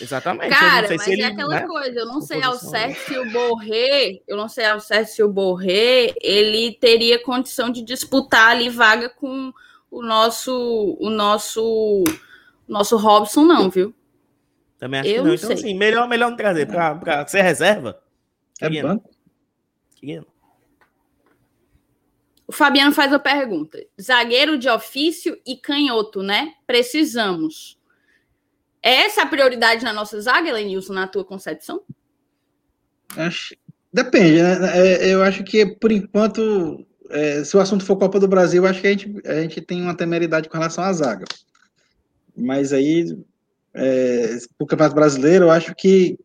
Exatamente. 0.01 0.51
Cara, 0.51 0.89
mas 0.91 1.07
ele, 1.07 1.23
é 1.23 1.27
aquela 1.27 1.55
né, 1.55 1.67
coisa, 1.69 2.01
eu 2.01 2.07
não 2.07 2.21
sei 2.21 2.43
ao 2.43 2.55
certo 2.55 2.99
se 3.07 3.17
o 3.17 3.31
Borré, 3.31 4.21
eu 4.27 4.37
não 4.37 4.49
sei 4.49 4.65
ao 4.65 4.81
certo 4.81 5.09
se 5.09 5.23
o 5.23 5.29
Borré, 5.29 6.13
ele 6.21 6.77
teria 6.81 7.23
condição 7.23 7.71
de 7.71 7.81
disputar 7.81 8.51
ali 8.51 8.69
vaga 8.69 9.09
com 9.09 9.53
o 9.89 10.03
nosso, 10.03 10.97
o 10.99 11.09
nosso, 11.11 12.03
nosso 12.67 12.97
Robson, 12.97 13.45
não, 13.45 13.71
viu? 13.71 13.95
Também 14.85 15.01
acho 15.01 15.09
eu 15.09 15.15
que 15.15 15.19
não. 15.21 15.27
não 15.29 15.35
então, 15.35 15.47
sei. 15.47 15.57
assim, 15.57 15.75
melhor, 15.75 16.07
melhor 16.07 16.29
não 16.29 16.37
trazer 16.37 16.67
para 16.67 16.95
pra 16.95 17.27
ser 17.27 17.41
reserva. 17.41 18.03
É 18.61 18.69
que 18.69 18.83
banco? 18.83 19.11
O 22.47 22.53
Fabiano 22.53 22.93
faz 22.93 23.11
a 23.11 23.19
pergunta: 23.19 23.83
zagueiro 23.99 24.59
de 24.59 24.69
ofício 24.69 25.41
e 25.47 25.57
canhoto, 25.57 26.23
né? 26.23 26.53
Precisamos. 26.67 27.81
É 28.83 29.07
essa 29.07 29.23
a 29.23 29.27
prioridade 29.27 29.83
na 29.83 29.93
nossa 29.95 30.21
zaga, 30.21 30.53
Lenilson, 30.53 30.93
na 30.93 31.09
tua 31.09 31.25
concepção? 31.25 31.81
Acho... 33.17 33.57
Depende, 33.91 34.43
né? 34.43 34.59
É, 34.75 35.15
eu 35.15 35.23
acho 35.23 35.43
que, 35.45 35.65
por 35.65 35.93
enquanto, 35.93 36.87
é, 37.09 37.43
se 37.43 37.57
o 37.57 37.61
assunto 37.61 37.87
for 37.87 37.97
Copa 37.97 38.21
do 38.21 38.29
Brasil, 38.29 38.67
acho 38.67 38.83
que 38.83 38.87
a 38.87 38.91
gente, 38.91 39.15
a 39.27 39.41
gente 39.41 39.63
tem 39.63 39.81
uma 39.81 39.97
temeridade 39.97 40.47
com 40.47 40.59
relação 40.59 40.85
à 40.85 40.93
zaga. 40.93 41.25
Mas 42.37 42.71
aí 42.71 43.17
é, 43.75 44.39
o 44.59 44.67
Campeonato 44.67 44.95
Brasileiro, 44.95 45.47
eu 45.47 45.51
acho 45.51 45.75
que, 45.75 46.19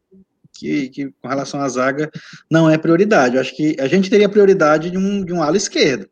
que, 0.53 0.89
que, 0.89 1.11
com 1.21 1.27
relação 1.27 1.59
à 1.61 1.67
zaga 1.67 2.09
não 2.49 2.69
é 2.69 2.77
prioridade. 2.77 3.35
Eu 3.35 3.41
acho 3.41 3.55
que 3.55 3.75
a 3.79 3.87
gente 3.87 4.09
teria 4.09 4.29
prioridade 4.29 4.91
de 4.91 4.97
um, 4.97 5.23
de 5.23 5.33
um 5.33 5.41
ala 5.41 5.57
esquerdo. 5.57 6.07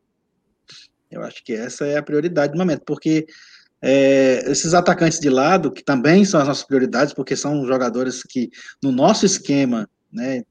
Eu 1.09 1.23
acho 1.23 1.43
que 1.43 1.53
essa 1.53 1.85
é 1.85 1.97
a 1.97 2.03
prioridade 2.03 2.53
do 2.53 2.57
momento, 2.57 2.83
porque 2.85 3.25
é, 3.81 4.43
esses 4.51 4.73
atacantes 4.73 5.19
de 5.19 5.29
lado, 5.29 5.71
que 5.71 5.83
também 5.83 6.25
são 6.25 6.41
as 6.41 6.47
nossas 6.47 6.63
prioridades, 6.63 7.13
porque 7.13 7.35
são 7.35 7.65
jogadores 7.65 8.23
que, 8.23 8.49
no 8.81 8.91
nosso 8.91 9.25
esquema, 9.25 9.87
né, 10.11 10.43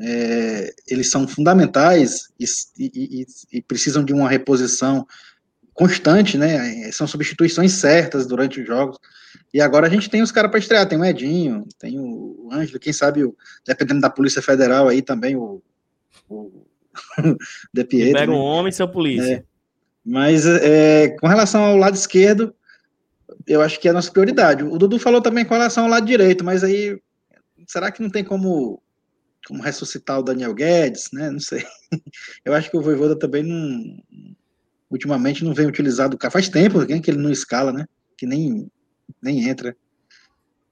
é, 0.00 0.74
eles 0.88 1.10
são 1.10 1.26
fundamentais 1.26 2.28
e, 2.38 2.44
e, 2.78 3.26
e, 3.52 3.62
precisam 3.62 4.04
de 4.04 4.12
uma 4.12 4.28
reposição 4.28 5.06
constante, 5.72 6.36
né? 6.36 6.90
São 6.92 7.06
substituições 7.06 7.72
certas 7.72 8.26
durante 8.26 8.60
os 8.60 8.66
jogos. 8.66 8.98
E 9.52 9.60
agora 9.60 9.86
a 9.86 9.90
gente 9.90 10.10
tem 10.10 10.22
os 10.22 10.32
caras 10.32 10.50
para 10.50 10.60
estrear, 10.60 10.88
tem 10.88 10.98
o 10.98 11.04
Edinho, 11.04 11.66
tem 11.78 11.98
o 11.98 12.48
Ângelo, 12.52 12.78
quem 12.78 12.92
sabe, 12.92 13.24
o, 13.24 13.36
dependendo 13.66 14.00
da 14.00 14.10
Polícia 14.10 14.42
Federal 14.42 14.88
aí 14.88 15.02
também, 15.02 15.36
o, 15.36 15.62
o 16.28 16.66
De 17.72 17.84
Pietro. 17.84 18.14
Pega 18.14 18.32
um 18.32 18.34
né? 18.34 18.40
homem, 18.40 18.72
seu 18.72 18.88
polícia. 18.88 19.34
É. 19.34 19.44
Mas 20.04 20.46
é, 20.46 21.08
com 21.20 21.26
relação 21.26 21.64
ao 21.64 21.76
lado 21.76 21.94
esquerdo, 21.94 22.54
eu 23.46 23.62
acho 23.62 23.80
que 23.80 23.88
é 23.88 23.90
a 23.90 23.94
nossa 23.94 24.10
prioridade. 24.10 24.62
O 24.62 24.78
Dudu 24.78 24.98
falou 24.98 25.20
também 25.20 25.44
com 25.44 25.54
relação 25.54 25.84
ao 25.84 25.90
lado 25.90 26.06
direito, 26.06 26.44
mas 26.44 26.62
aí 26.62 27.00
será 27.66 27.90
que 27.90 28.02
não 28.02 28.10
tem 28.10 28.22
como, 28.22 28.82
como 29.46 29.62
ressuscitar 29.62 30.18
o 30.18 30.22
Daniel 30.22 30.54
Guedes, 30.54 31.08
né? 31.12 31.30
Não 31.30 31.40
sei. 31.40 31.64
Eu 32.44 32.52
acho 32.54 32.70
que 32.70 32.76
o 32.76 32.82
Voivoda 32.82 33.18
também 33.18 33.42
não 33.42 33.98
ultimamente 34.90 35.42
não 35.42 35.52
vem 35.52 35.66
utilizado, 35.66 36.16
faz 36.30 36.48
tempo 36.48 36.84
que 36.86 37.10
ele 37.10 37.18
não 37.18 37.30
escala, 37.30 37.72
né? 37.72 37.86
Que 38.16 38.26
nem 38.26 38.70
nem 39.22 39.48
entra. 39.48 39.76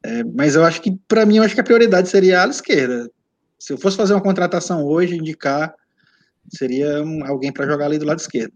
É, 0.05 0.24
mas 0.24 0.55
eu 0.55 0.64
acho 0.64 0.83
que, 0.83 0.97
para 1.07 1.24
mim, 1.24 1.37
eu 1.37 1.43
acho 1.43 1.55
que 1.55 1.61
a 1.61 1.64
prioridade 1.64 2.09
seria 2.09 2.39
a 2.39 2.43
ala 2.43 2.51
esquerda. 2.51 3.11
Se 3.59 3.72
eu 3.72 3.78
fosse 3.78 3.97
fazer 3.97 4.14
uma 4.14 4.22
contratação 4.22 4.85
hoje, 4.85 5.16
indicar, 5.16 5.74
seria 6.49 7.03
alguém 7.26 7.53
para 7.53 7.66
jogar 7.66 7.87
ali 7.87 7.99
do 7.99 8.07
lado 8.07 8.18
esquerdo. 8.18 8.53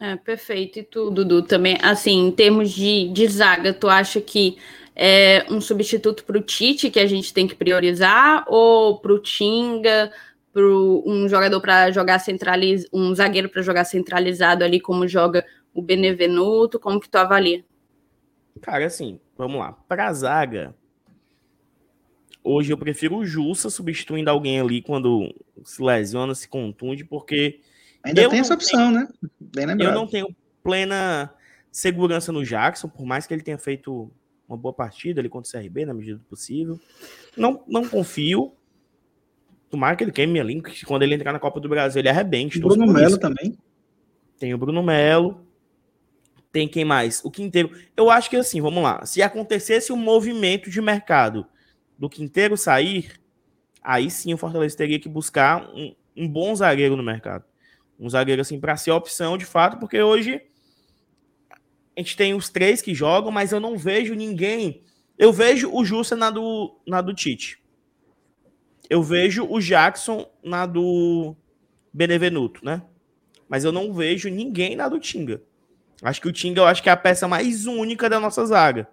É, 0.00 0.16
perfeito. 0.16 0.78
E 0.78 0.82
tu, 0.82 1.10
Dudu, 1.10 1.42
também, 1.42 1.78
assim, 1.82 2.26
em 2.26 2.30
termos 2.30 2.70
de, 2.70 3.08
de 3.10 3.28
zaga, 3.28 3.72
tu 3.72 3.88
acha 3.88 4.20
que 4.20 4.58
é 4.96 5.44
um 5.50 5.60
substituto 5.60 6.24
para 6.24 6.38
o 6.38 6.42
Tite 6.42 6.90
que 6.90 7.00
a 7.00 7.06
gente 7.06 7.32
tem 7.34 7.46
que 7.46 7.54
priorizar, 7.54 8.44
ou 8.48 8.98
para 8.98 9.12
o 9.12 9.18
Tinga, 9.18 10.10
para 10.52 10.62
um 10.62 11.28
jogador 11.28 11.60
para 11.60 11.90
jogar 11.90 12.18
centralizado, 12.20 12.88
um 12.92 13.14
zagueiro 13.14 13.48
para 13.48 13.60
jogar 13.60 13.84
centralizado 13.84 14.64
ali, 14.64 14.80
como 14.80 15.06
joga 15.06 15.44
o 15.74 15.82
Benevenuto, 15.82 16.78
como 16.78 17.00
que 17.00 17.08
tu 17.08 17.16
avalia? 17.16 17.64
Cara, 18.60 18.86
assim, 18.86 19.20
vamos 19.36 19.58
lá. 19.58 19.72
Pra 19.72 20.12
zaga, 20.12 20.74
hoje 22.42 22.72
eu 22.72 22.78
prefiro 22.78 23.16
o 23.16 23.26
Jussa 23.26 23.70
substituindo 23.70 24.30
alguém 24.30 24.60
ali 24.60 24.80
quando 24.82 25.34
se 25.64 25.82
lesiona, 25.82 26.34
se 26.34 26.48
contunde, 26.48 27.04
porque. 27.04 27.60
Ainda 28.02 28.28
tem 28.28 28.40
essa 28.40 28.54
opção, 28.54 28.92
tenho, 28.92 29.00
né? 29.00 29.08
Bem 29.40 29.66
lembrado. 29.66 29.88
Eu 29.88 29.94
não 29.94 30.06
tenho 30.06 30.28
plena 30.62 31.34
segurança 31.70 32.30
no 32.30 32.44
Jackson, 32.44 32.88
por 32.88 33.04
mais 33.04 33.26
que 33.26 33.34
ele 33.34 33.42
tenha 33.42 33.58
feito 33.58 34.10
uma 34.48 34.56
boa 34.56 34.72
partida 34.72 35.20
ali 35.20 35.28
contra 35.28 35.48
o 35.48 35.62
CRB, 35.62 35.86
na 35.86 35.94
medida 35.94 36.18
do 36.18 36.24
possível. 36.24 36.78
Não, 37.36 37.64
não 37.66 37.88
confio. 37.88 38.54
Tomara 39.70 39.96
que 39.96 40.04
ele 40.04 40.12
queime 40.12 40.38
a 40.38 40.44
link, 40.44 40.84
quando 40.84 41.02
ele 41.02 41.14
entrar 41.14 41.32
na 41.32 41.40
Copa 41.40 41.58
do 41.58 41.68
Brasil, 41.68 42.00
ele 42.00 42.08
arrebente. 42.08 42.58
O 42.58 42.62
Bruno 42.62 42.92
Melo 42.92 43.18
também. 43.18 43.58
Tem 44.38 44.54
o 44.54 44.58
Bruno 44.58 44.82
Melo. 44.82 45.44
Tem 46.54 46.68
quem 46.68 46.84
mais? 46.84 47.20
O 47.24 47.32
Quinteiro. 47.32 47.72
Eu 47.96 48.08
acho 48.08 48.30
que 48.30 48.36
assim, 48.36 48.60
vamos 48.60 48.80
lá. 48.80 49.04
Se 49.04 49.20
acontecesse 49.20 49.92
um 49.92 49.96
movimento 49.96 50.70
de 50.70 50.80
mercado 50.80 51.44
do 51.98 52.08
Quinteiro 52.08 52.56
sair, 52.56 53.20
aí 53.82 54.08
sim 54.08 54.32
o 54.32 54.38
Fortaleza 54.38 54.76
teria 54.76 55.00
que 55.00 55.08
buscar 55.08 55.68
um, 55.74 55.92
um 56.16 56.28
bom 56.28 56.54
zagueiro 56.54 56.94
no 56.94 57.02
mercado. 57.02 57.44
Um 57.98 58.08
zagueiro 58.08 58.40
assim 58.40 58.60
para 58.60 58.76
ser 58.76 58.92
opção 58.92 59.36
de 59.36 59.44
fato, 59.44 59.78
porque 59.80 60.00
hoje 60.00 60.42
a 61.50 62.00
gente 62.00 62.16
tem 62.16 62.34
os 62.34 62.48
três 62.48 62.80
que 62.80 62.94
jogam, 62.94 63.32
mas 63.32 63.50
eu 63.50 63.58
não 63.58 63.76
vejo 63.76 64.14
ninguém 64.14 64.84
Eu 65.18 65.32
vejo 65.32 65.68
o 65.72 65.84
Jussa 65.84 66.14
na 66.14 66.30
do, 66.30 66.78
na 66.86 67.00
do 67.00 67.12
Tite. 67.12 67.60
Eu 68.88 69.02
vejo 69.02 69.44
o 69.44 69.58
Jackson 69.58 70.30
na 70.40 70.66
do 70.66 71.34
Benevenuto, 71.92 72.64
né? 72.64 72.80
Mas 73.48 73.64
eu 73.64 73.72
não 73.72 73.92
vejo 73.92 74.28
ninguém 74.28 74.76
na 74.76 74.88
do 74.88 75.00
Tinga. 75.00 75.42
Acho 76.04 76.20
que 76.20 76.28
o 76.28 76.32
Tinga 76.32 76.60
eu 76.60 76.66
acho 76.66 76.82
que 76.82 76.88
é 76.88 76.92
a 76.92 76.96
peça 76.96 77.26
mais 77.26 77.66
única 77.66 78.08
da 78.08 78.20
nossa 78.20 78.44
zaga. 78.44 78.86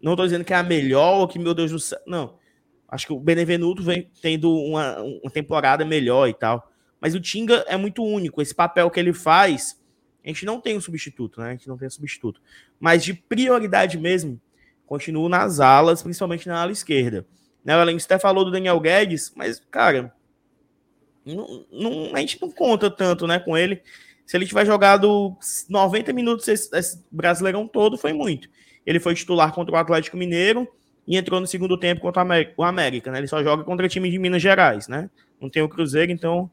Não 0.00 0.14
tô 0.14 0.24
dizendo 0.24 0.44
que 0.44 0.52
é 0.52 0.56
a 0.56 0.62
melhor 0.62 1.18
ou 1.18 1.28
que, 1.28 1.38
meu 1.38 1.52
Deus 1.52 1.70
do 1.70 1.78
céu. 1.78 1.98
Não. 2.06 2.38
Acho 2.88 3.08
que 3.08 3.12
o 3.12 3.20
Benevenuto 3.20 3.82
vem 3.82 4.10
tendo 4.22 4.52
uma, 4.52 5.00
uma 5.02 5.30
temporada 5.30 5.84
melhor 5.84 6.28
e 6.28 6.34
tal. 6.34 6.70
Mas 7.00 7.14
o 7.14 7.20
Tinga 7.20 7.64
é 7.66 7.76
muito 7.76 8.02
único. 8.02 8.40
Esse 8.40 8.54
papel 8.54 8.88
que 8.90 9.00
ele 9.00 9.12
faz, 9.12 9.80
a 10.24 10.28
gente 10.28 10.46
não 10.46 10.60
tem 10.60 10.76
um 10.76 10.80
substituto, 10.80 11.40
né? 11.40 11.48
A 11.48 11.52
gente 11.52 11.68
não 11.68 11.76
tem 11.76 11.88
um 11.88 11.90
substituto. 11.90 12.40
Mas 12.78 13.02
de 13.02 13.12
prioridade 13.12 13.98
mesmo, 13.98 14.40
continuo 14.86 15.28
nas 15.28 15.60
alas, 15.60 16.02
principalmente 16.02 16.48
na 16.48 16.60
ala 16.60 16.72
esquerda. 16.72 17.26
Né, 17.64 17.76
o 17.76 17.96
até 17.96 18.18
falou 18.18 18.44
do 18.44 18.50
Daniel 18.50 18.80
Guedes, 18.80 19.32
mas, 19.36 19.60
cara, 19.70 20.14
não, 21.24 21.66
não, 21.70 22.14
a 22.14 22.20
gente 22.20 22.40
não 22.40 22.50
conta 22.50 22.90
tanto 22.90 23.26
né, 23.26 23.38
com 23.38 23.56
ele. 23.56 23.82
Se 24.30 24.36
ele 24.36 24.46
tiver 24.46 24.64
jogado 24.64 25.36
90 25.68 26.12
minutos 26.12 26.46
esse, 26.46 26.72
esse 26.72 27.04
Brasileirão 27.10 27.66
todo, 27.66 27.98
foi 27.98 28.12
muito. 28.12 28.48
Ele 28.86 29.00
foi 29.00 29.12
titular 29.12 29.52
contra 29.52 29.74
o 29.74 29.76
Atlético 29.76 30.16
Mineiro 30.16 30.68
e 31.04 31.16
entrou 31.16 31.40
no 31.40 31.48
segundo 31.48 31.76
tempo 31.76 32.00
contra 32.00 32.24
o 32.56 32.62
América, 32.62 33.10
né? 33.10 33.18
Ele 33.18 33.26
só 33.26 33.42
joga 33.42 33.64
contra 33.64 33.88
time 33.88 34.08
de 34.08 34.20
Minas 34.20 34.40
Gerais, 34.40 34.86
né? 34.86 35.10
Não 35.40 35.50
tem 35.50 35.64
o 35.64 35.68
Cruzeiro, 35.68 36.12
então 36.12 36.42
não 36.42 36.50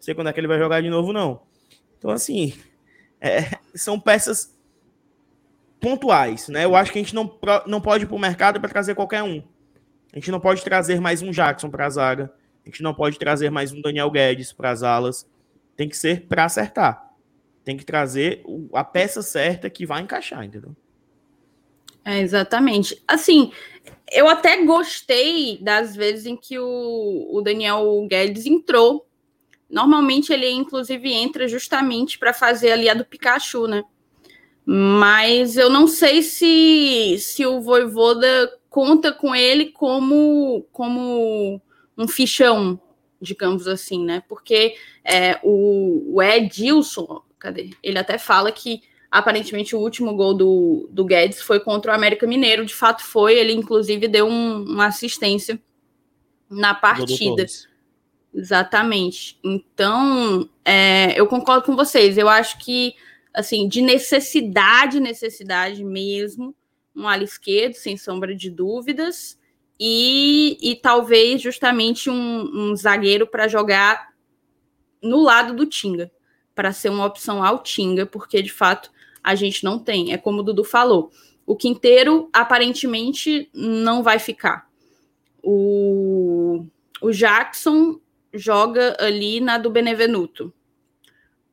sei 0.00 0.14
quando 0.14 0.28
é 0.28 0.32
que 0.32 0.40
ele 0.40 0.46
vai 0.46 0.58
jogar 0.58 0.80
de 0.80 0.88
novo, 0.88 1.12
não. 1.12 1.42
Então, 1.98 2.10
assim, 2.10 2.54
é, 3.20 3.58
são 3.74 4.00
peças 4.00 4.58
pontuais, 5.78 6.48
né? 6.48 6.64
Eu 6.64 6.74
acho 6.74 6.90
que 6.90 6.98
a 6.98 7.02
gente 7.02 7.14
não, 7.14 7.38
não 7.66 7.78
pode 7.82 8.04
ir 8.04 8.06
para 8.06 8.16
o 8.16 8.18
mercado 8.18 8.58
para 8.58 8.70
trazer 8.70 8.94
qualquer 8.94 9.22
um. 9.22 9.42
A 10.14 10.16
gente 10.16 10.30
não 10.30 10.40
pode 10.40 10.64
trazer 10.64 10.98
mais 10.98 11.20
um 11.20 11.30
Jackson 11.30 11.68
para 11.68 11.84
a 11.84 11.90
zaga. 11.90 12.32
A 12.64 12.70
gente 12.70 12.82
não 12.82 12.94
pode 12.94 13.18
trazer 13.18 13.50
mais 13.50 13.70
um 13.70 13.82
Daniel 13.82 14.10
Guedes 14.10 14.50
para 14.50 14.70
as 14.70 14.82
alas. 14.82 15.28
Tem 15.76 15.90
que 15.90 15.96
ser 15.96 16.22
para 16.22 16.46
acertar. 16.46 17.07
Tem 17.68 17.76
que 17.76 17.84
trazer 17.84 18.42
a 18.72 18.82
peça 18.82 19.20
certa 19.20 19.68
que 19.68 19.84
vai 19.84 20.00
encaixar, 20.00 20.42
entendeu? 20.42 20.74
É, 22.02 22.18
exatamente. 22.18 22.98
Assim, 23.06 23.52
eu 24.10 24.26
até 24.26 24.64
gostei 24.64 25.58
das 25.60 25.94
vezes 25.94 26.24
em 26.24 26.34
que 26.34 26.58
o, 26.58 27.28
o 27.30 27.42
Daniel 27.42 28.06
Guedes 28.08 28.46
entrou. 28.46 29.06
Normalmente 29.68 30.32
ele, 30.32 30.48
inclusive, 30.48 31.12
entra 31.12 31.46
justamente 31.46 32.18
para 32.18 32.32
fazer 32.32 32.72
ali 32.72 32.88
a 32.88 32.94
do 32.94 33.04
Pikachu, 33.04 33.66
né? 33.66 33.84
Mas 34.64 35.58
eu 35.58 35.68
não 35.68 35.86
sei 35.86 36.22
se, 36.22 37.18
se 37.18 37.44
o 37.44 37.60
Voivoda 37.60 38.50
conta 38.70 39.12
com 39.12 39.34
ele 39.34 39.66
como, 39.72 40.66
como 40.72 41.60
um 41.98 42.08
fichão, 42.08 42.80
digamos 43.20 43.68
assim, 43.68 44.06
né? 44.06 44.22
Porque 44.26 44.74
é, 45.04 45.38
o, 45.42 46.14
o 46.14 46.22
Edilson, 46.22 47.27
cadê? 47.38 47.70
Ele 47.82 47.98
até 47.98 48.18
fala 48.18 48.50
que 48.52 48.82
aparentemente 49.10 49.74
o 49.74 49.78
último 49.78 50.14
gol 50.14 50.34
do, 50.34 50.88
do 50.92 51.04
Guedes 51.04 51.40
foi 51.40 51.60
contra 51.60 51.92
o 51.92 51.94
América 51.94 52.26
Mineiro. 52.26 52.64
De 52.64 52.74
fato 52.74 53.02
foi, 53.02 53.38
ele 53.38 53.52
inclusive 53.52 54.06
deu 54.08 54.26
um, 54.26 54.62
uma 54.62 54.86
assistência 54.86 55.60
na 56.50 56.74
partida. 56.74 57.46
Exatamente. 58.34 59.38
Então, 59.42 60.48
é, 60.64 61.18
eu 61.18 61.26
concordo 61.26 61.64
com 61.64 61.74
vocês. 61.74 62.18
Eu 62.18 62.28
acho 62.28 62.58
que 62.58 62.94
assim, 63.32 63.68
de 63.68 63.80
necessidade, 63.80 64.98
necessidade 64.98 65.84
mesmo, 65.84 66.54
um 66.94 67.06
ala 67.06 67.22
esquerdo, 67.22 67.74
sem 67.74 67.96
sombra 67.96 68.34
de 68.34 68.50
dúvidas, 68.50 69.38
e, 69.78 70.58
e 70.60 70.74
talvez 70.74 71.40
justamente 71.40 72.10
um, 72.10 72.50
um 72.52 72.76
zagueiro 72.76 73.26
para 73.26 73.46
jogar 73.46 74.08
no 75.00 75.22
lado 75.22 75.54
do 75.54 75.66
Tinga, 75.66 76.10
para 76.58 76.72
ser 76.72 76.88
uma 76.88 77.06
opção 77.06 77.40
ao 77.40 77.62
Tinga, 77.62 78.04
porque 78.04 78.42
de 78.42 78.52
fato 78.52 78.90
a 79.22 79.36
gente 79.36 79.62
não 79.62 79.78
tem. 79.78 80.12
É 80.12 80.18
como 80.18 80.40
o 80.40 80.42
Dudu 80.42 80.64
falou. 80.64 81.12
O 81.46 81.54
Quinteiro 81.54 82.28
aparentemente 82.32 83.48
não 83.54 84.02
vai 84.02 84.18
ficar. 84.18 84.68
O, 85.40 86.66
o 87.00 87.12
Jackson 87.12 88.00
joga 88.34 88.96
ali 88.98 89.38
na 89.38 89.56
do 89.56 89.70
Benevenuto 89.70 90.52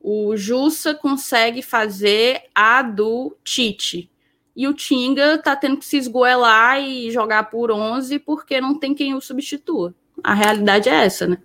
o 0.08 0.36
Jussa 0.36 0.94
consegue 0.94 1.62
fazer 1.62 2.44
a 2.54 2.80
do 2.80 3.36
Tite. 3.42 4.08
E 4.54 4.68
o 4.68 4.72
Tinga 4.72 5.36
tá 5.36 5.56
tendo 5.56 5.78
que 5.78 5.84
se 5.84 5.96
esgoelar 5.96 6.80
e 6.80 7.10
jogar 7.10 7.50
por 7.50 7.72
11 7.72 8.20
porque 8.20 8.60
não 8.60 8.78
tem 8.78 8.94
quem 8.94 9.16
o 9.16 9.20
substitua. 9.20 9.92
A 10.22 10.32
realidade 10.32 10.88
é 10.88 11.04
essa, 11.04 11.26
né? 11.26 11.38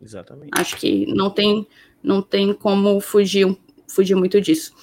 Exatamente. 0.00 0.50
Acho 0.52 0.76
que 0.76 1.04
não 1.12 1.30
tem, 1.30 1.66
não 2.02 2.22
tem 2.22 2.52
como 2.52 3.00
fugir, 3.00 3.56
fugir 3.88 4.14
muito 4.14 4.40
disso. 4.40 4.74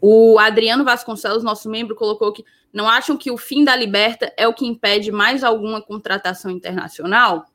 O 0.00 0.38
Adriano 0.38 0.84
Vasconcelos, 0.84 1.42
nosso 1.42 1.70
membro, 1.70 1.94
colocou 1.94 2.32
que 2.32 2.44
não 2.72 2.88
acham 2.88 3.16
que 3.16 3.30
o 3.30 3.36
fim 3.36 3.64
da 3.64 3.76
Liberta 3.76 4.32
é 4.36 4.48
o 4.48 4.52
que 4.52 4.66
impede 4.66 5.12
mais 5.12 5.44
alguma 5.44 5.80
contratação 5.80 6.50
internacional? 6.50 7.46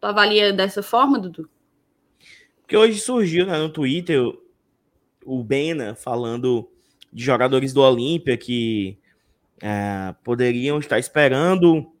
Tu 0.00 0.06
avalia 0.06 0.52
dessa 0.52 0.82
forma, 0.82 1.18
Dudu? 1.18 1.48
Porque 2.60 2.76
hoje 2.76 3.00
surgiu 3.00 3.46
né, 3.46 3.56
no 3.58 3.68
Twitter 3.68 4.20
o 5.24 5.44
Bena 5.44 5.94
falando 5.94 6.68
de 7.12 7.22
jogadores 7.22 7.72
do 7.72 7.82
Olímpia 7.82 8.36
que 8.36 8.98
é, 9.62 10.14
poderiam 10.24 10.78
estar 10.78 10.98
esperando 10.98 11.92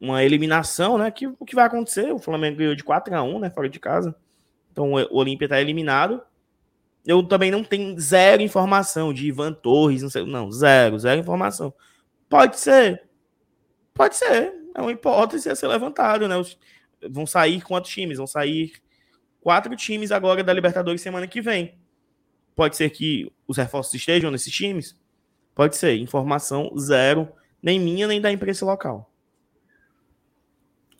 uma 0.00 0.24
eliminação, 0.24 0.98
né? 0.98 1.10
Que, 1.10 1.26
o 1.26 1.44
que 1.46 1.54
vai 1.54 1.64
acontecer? 1.64 2.12
O 2.12 2.18
Flamengo 2.18 2.58
ganhou 2.58 2.74
de 2.74 2.82
4 2.82 3.14
a 3.14 3.22
1 3.22 3.38
né? 3.38 3.50
Fora 3.50 3.68
de 3.68 3.78
casa. 3.78 4.14
Então 4.72 4.92
o 4.92 5.16
Olímpia 5.16 5.46
está 5.46 5.60
eliminado. 5.60 6.22
Eu 7.06 7.22
também 7.22 7.50
não 7.50 7.62
tenho 7.62 7.98
zero 8.00 8.42
informação 8.42 9.12
de 9.12 9.26
Ivan 9.26 9.52
Torres, 9.52 10.02
não 10.02 10.10
sei, 10.10 10.24
não, 10.24 10.50
zero, 10.50 10.98
zero 10.98 11.20
informação. 11.20 11.74
Pode 12.28 12.58
ser. 12.58 13.02
Pode 13.92 14.16
ser. 14.16 14.54
É 14.74 14.80
uma 14.80 14.92
hipótese 14.92 15.50
a 15.50 15.54
ser 15.54 15.66
levantado, 15.66 16.26
né? 16.26 16.36
Os, 16.36 16.58
vão 17.10 17.26
sair 17.26 17.60
quantos 17.62 17.90
times? 17.90 18.18
Vão 18.18 18.26
sair 18.26 18.72
quatro 19.40 19.74
times 19.76 20.10
agora 20.10 20.42
da 20.42 20.52
Libertadores 20.52 21.02
semana 21.02 21.26
que 21.26 21.40
vem. 21.40 21.78
Pode 22.54 22.76
ser 22.76 22.90
que 22.90 23.30
os 23.46 23.56
reforços 23.56 23.94
estejam 23.94 24.30
nesses 24.30 24.52
times? 24.52 24.98
Pode 25.54 25.76
ser. 25.76 25.96
Informação 25.96 26.72
zero, 26.78 27.28
nem 27.62 27.78
minha, 27.78 28.06
nem 28.06 28.20
da 28.20 28.30
imprensa 28.30 28.64
local. 28.64 29.10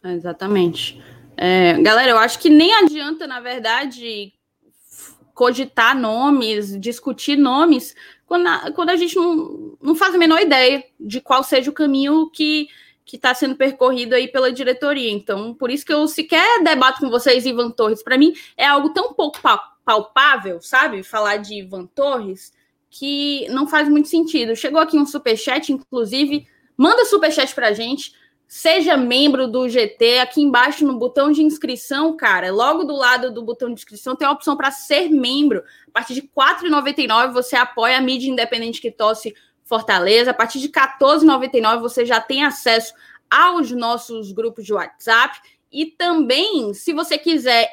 Exatamente. 0.04 1.00
É, 1.44 1.76
galera, 1.82 2.12
eu 2.12 2.18
acho 2.18 2.38
que 2.38 2.48
nem 2.48 2.72
adianta, 2.72 3.26
na 3.26 3.40
verdade, 3.40 4.32
cogitar 5.34 5.98
nomes, 5.98 6.80
discutir 6.80 7.36
nomes, 7.36 7.96
quando 8.26 8.46
a, 8.46 8.70
quando 8.70 8.90
a 8.90 8.96
gente 8.96 9.16
não, 9.16 9.76
não 9.82 9.94
faz 9.96 10.14
a 10.14 10.18
menor 10.18 10.40
ideia 10.40 10.84
de 11.00 11.20
qual 11.20 11.42
seja 11.42 11.68
o 11.68 11.74
caminho 11.74 12.30
que 12.30 12.68
que 13.04 13.16
está 13.16 13.34
sendo 13.34 13.56
percorrido 13.56 14.14
aí 14.14 14.28
pela 14.28 14.52
diretoria. 14.52 15.10
Então, 15.10 15.52
por 15.52 15.68
isso 15.68 15.84
que 15.84 15.92
eu 15.92 16.06
sequer 16.06 16.62
debato 16.62 17.00
com 17.00 17.10
vocês 17.10 17.44
Ivan 17.44 17.72
Torres. 17.72 18.04
Para 18.04 18.16
mim, 18.16 18.32
é 18.56 18.64
algo 18.64 18.90
tão 18.90 19.12
pouco 19.12 19.40
palpável, 19.84 20.60
sabe? 20.62 21.02
Falar 21.02 21.38
de 21.38 21.54
Ivan 21.54 21.86
Torres, 21.86 22.52
que 22.88 23.48
não 23.48 23.66
faz 23.66 23.88
muito 23.88 24.06
sentido. 24.06 24.54
Chegou 24.54 24.80
aqui 24.80 24.96
um 24.96 25.04
superchat, 25.04 25.72
inclusive, 25.72 26.46
manda 26.76 27.04
superchat 27.04 27.52
para 27.52 27.68
a 27.68 27.72
gente. 27.72 28.14
Seja 28.54 28.98
membro 28.98 29.48
do 29.48 29.66
GT, 29.66 30.18
aqui 30.18 30.42
embaixo 30.42 30.86
no 30.86 30.98
botão 30.98 31.32
de 31.32 31.42
inscrição, 31.42 32.14
cara, 32.14 32.52
logo 32.52 32.84
do 32.84 32.94
lado 32.94 33.32
do 33.32 33.42
botão 33.42 33.68
de 33.68 33.80
inscrição 33.80 34.14
tem 34.14 34.28
a 34.28 34.30
opção 34.30 34.58
para 34.58 34.70
ser 34.70 35.08
membro. 35.08 35.64
A 35.88 35.90
partir 35.90 36.12
de 36.12 36.20
R$ 36.20 36.28
4,99 36.36 37.32
você 37.32 37.56
apoia 37.56 37.96
a 37.96 38.00
mídia 38.02 38.30
independente 38.30 38.78
que 38.78 38.90
tosse 38.90 39.34
Fortaleza. 39.64 40.32
A 40.32 40.34
partir 40.34 40.60
de 40.60 40.68
14,99 40.68 41.80
você 41.80 42.04
já 42.04 42.20
tem 42.20 42.44
acesso 42.44 42.92
aos 43.30 43.70
nossos 43.70 44.32
grupos 44.32 44.66
de 44.66 44.74
WhatsApp. 44.74 45.40
E 45.72 45.86
também, 45.86 46.74
se 46.74 46.92
você 46.92 47.16
quiser 47.16 47.70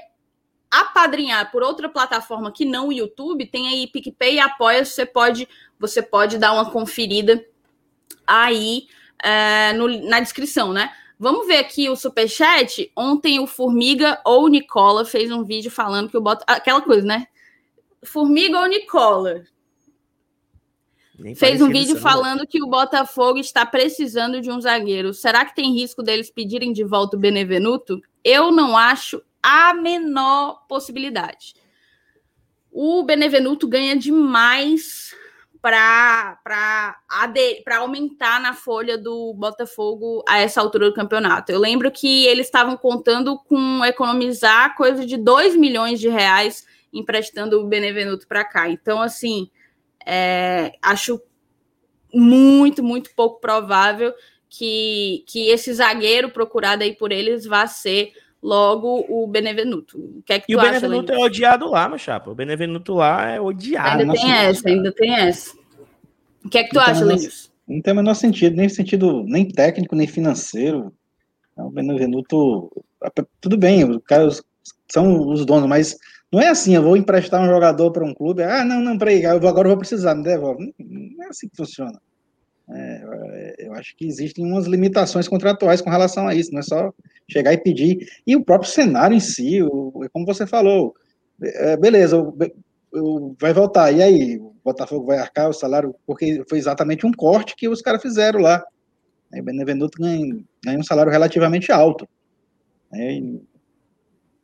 apadrinhar 0.72 1.52
por 1.52 1.62
outra 1.62 1.90
plataforma 1.90 2.54
que 2.54 2.64
não 2.64 2.88
o 2.88 2.94
YouTube, 2.94 3.48
tem 3.48 3.68
aí 3.68 3.86
PicPay 3.86 4.36
e 4.36 4.40
Apoia, 4.40 4.86
você 4.86 5.06
pode, 5.06 5.46
você 5.78 6.02
pode 6.02 6.38
dar 6.38 6.54
uma 6.54 6.72
conferida 6.72 7.46
aí 8.26 8.88
é, 9.24 9.74
no, 9.74 9.88
na 10.08 10.20
descrição, 10.20 10.74
né? 10.74 10.92
Vamos 11.20 11.48
ver 11.48 11.58
aqui 11.58 11.90
o 11.90 11.96
superchat. 11.96 12.92
Ontem 12.96 13.40
o 13.40 13.48
Formiga 13.48 14.22
ou 14.26 14.48
Nicola 14.48 15.04
fez 15.04 15.32
um 15.32 15.44
vídeo 15.44 15.70
falando 15.70 16.10
que 16.10 16.18
o 16.18 16.22
bota 16.22 16.46
aquela 16.48 16.82
coisa, 16.82 17.06
né? 17.06 17.28
Formiga 18.04 18.60
ou 18.60 18.66
Nicola? 18.68 19.44
Nem 21.20 21.36
Fez 21.36 21.62
um 21.62 21.68
vídeo 21.68 21.98
falando 21.98 22.48
que 22.48 22.64
o 22.64 22.68
Botafogo 22.68 23.38
está 23.40 23.66
precisando 23.66 24.40
de 24.40 24.50
um 24.50 24.62
zagueiro. 24.62 25.14
Será 25.14 25.44
que 25.44 25.54
tem 25.54 25.74
risco 25.74 26.02
deles 26.02 26.32
pedirem 26.32 26.72
de 26.72 26.86
volta 26.86 27.18
o 27.18 27.20
Benevenuto? 27.20 28.02
Eu 28.24 28.54
não 28.54 28.78
acho 28.78 29.22
a 29.44 29.74
menor 29.74 30.66
possibilidade. 30.70 31.54
O 32.72 33.04
Benevenuto 33.04 33.68
ganha 33.68 33.98
demais 33.98 35.14
para 35.62 36.38
aumentar 37.78 38.40
na 38.40 38.54
folha 38.54 38.98
do 38.98 39.34
Botafogo 39.34 40.24
a 40.28 40.40
essa 40.40 40.62
altura 40.62 40.90
do 40.90 40.96
campeonato. 40.96 41.52
Eu 41.52 41.60
lembro 41.60 41.92
que 41.92 42.26
eles 42.26 42.48
estavam 42.48 42.78
contando 42.78 43.38
com 43.38 43.84
economizar 43.86 44.76
coisa 44.76 45.06
de 45.06 45.18
2 45.18 45.56
milhões 45.56 46.00
de 46.00 46.08
reais 46.08 46.66
emprestando 46.94 47.60
o 47.60 47.68
Benevenuto 47.68 48.28
para 48.28 48.44
cá. 48.44 48.70
Então, 48.70 49.02
assim, 49.02 49.50
é, 50.06 50.74
acho 50.82 51.22
muito, 52.14 52.84
muito 52.84 53.14
pouco 53.16 53.40
provável 53.40 54.14
que, 54.50 55.24
que 55.28 55.50
esse 55.50 55.72
zagueiro 55.74 56.32
procurado 56.32 56.84
aí 56.84 56.96
por 56.96 57.12
eles 57.12 57.46
vá 57.46 57.68
ser 57.68 58.14
logo 58.42 59.06
o 59.10 59.28
Benevenuto. 59.28 59.98
O 59.98 60.24
que 60.24 60.34
é 60.34 60.40
que 60.40 60.52
e 60.52 60.56
o 60.56 60.62
Benevenuto 60.62 61.12
acha, 61.12 61.22
é 61.22 61.26
odiado 61.26 61.70
lá, 61.70 61.90
meu 61.90 61.98
chapa. 61.98 62.32
O 62.32 62.36
Benevenuto 62.36 62.94
lá 62.94 63.30
é 63.30 63.42
odiado. 63.42 64.02
Ainda 64.02 64.14
tem 64.14 64.32
essa, 64.32 64.70
ainda 64.70 64.92
tem 64.92 65.16
essa. 65.16 65.58
O 66.44 66.50
que 66.50 66.58
é 66.58 66.64
que 66.64 66.70
tu 66.70 66.76
não 66.76 66.82
acha, 66.84 67.06
Lenilson? 67.06 67.50
Não 67.68 67.82
tem 67.82 67.94
o 67.94 67.96
menor 67.98 68.16
sentido, 68.16 68.56
nem 68.56 68.68
sentido 68.68 69.24
nem 69.26 69.48
técnico, 69.48 69.96
nem 69.96 70.08
financeiro. 70.08 70.92
O 71.56 71.70
Benevenuto, 71.70 72.72
tudo 73.42 73.58
bem, 73.58 73.84
os 73.84 74.02
caras 74.04 74.42
são 74.88 75.30
os 75.30 75.46
donos, 75.46 75.68
mas 75.68 75.98
não 76.32 76.40
é 76.40 76.48
assim, 76.48 76.76
eu 76.76 76.82
vou 76.82 76.96
emprestar 76.96 77.42
um 77.42 77.48
jogador 77.48 77.92
para 77.92 78.06
um 78.06 78.14
clube, 78.14 78.44
ah, 78.44 78.64
não, 78.64 78.80
não, 78.80 78.98
peraí, 78.98 79.24
eu 79.24 79.40
vou, 79.40 79.50
agora 79.50 79.68
eu 79.68 79.72
vou 79.72 79.80
precisar, 79.80 80.16
me 80.16 80.24
devolve. 80.24 80.74
Não 80.80 81.26
é 81.26 81.28
assim 81.28 81.50
que 81.50 81.58
funciona. 81.58 82.00
É, 82.72 83.56
eu 83.58 83.74
acho 83.74 83.96
que 83.96 84.06
existem 84.06 84.46
umas 84.46 84.66
limitações 84.66 85.28
contratuais 85.28 85.82
com 85.82 85.90
relação 85.90 86.28
a 86.28 86.36
isso, 86.36 86.52
não 86.52 86.60
é 86.60 86.64
só 86.64 86.94
chegar 87.28 87.54
e 87.54 87.58
pedir. 87.58 88.08
E 88.26 88.36
o 88.36 88.44
próprio 88.44 88.70
cenário 88.70 89.16
em 89.16 89.20
si, 89.20 89.62
o, 89.64 90.08
como 90.14 90.26
você 90.26 90.46
falou, 90.46 90.94
é, 91.42 91.76
beleza, 91.78 92.18
vai 93.40 93.54
voltar, 93.54 93.92
e 93.92 94.02
aí? 94.02 94.38
O 94.38 94.56
Botafogo 94.64 95.08
vai 95.08 95.18
arcar 95.18 95.50
o 95.50 95.54
salário, 95.54 95.96
porque 96.06 96.44
foi 96.48 96.58
exatamente 96.58 97.06
um 97.06 97.12
corte 97.12 97.56
que 97.56 97.68
os 97.68 97.82
caras 97.82 98.02
fizeram 98.02 98.42
lá. 98.42 98.64
O 99.34 99.44
Benevenuto 99.44 100.00
ganha, 100.00 100.44
ganha 100.64 100.80
um 100.80 100.84
salário 100.84 101.12
relativamente 101.12 101.72
alto. 101.72 102.08
Né? 102.92 103.14
E, 103.14 103.42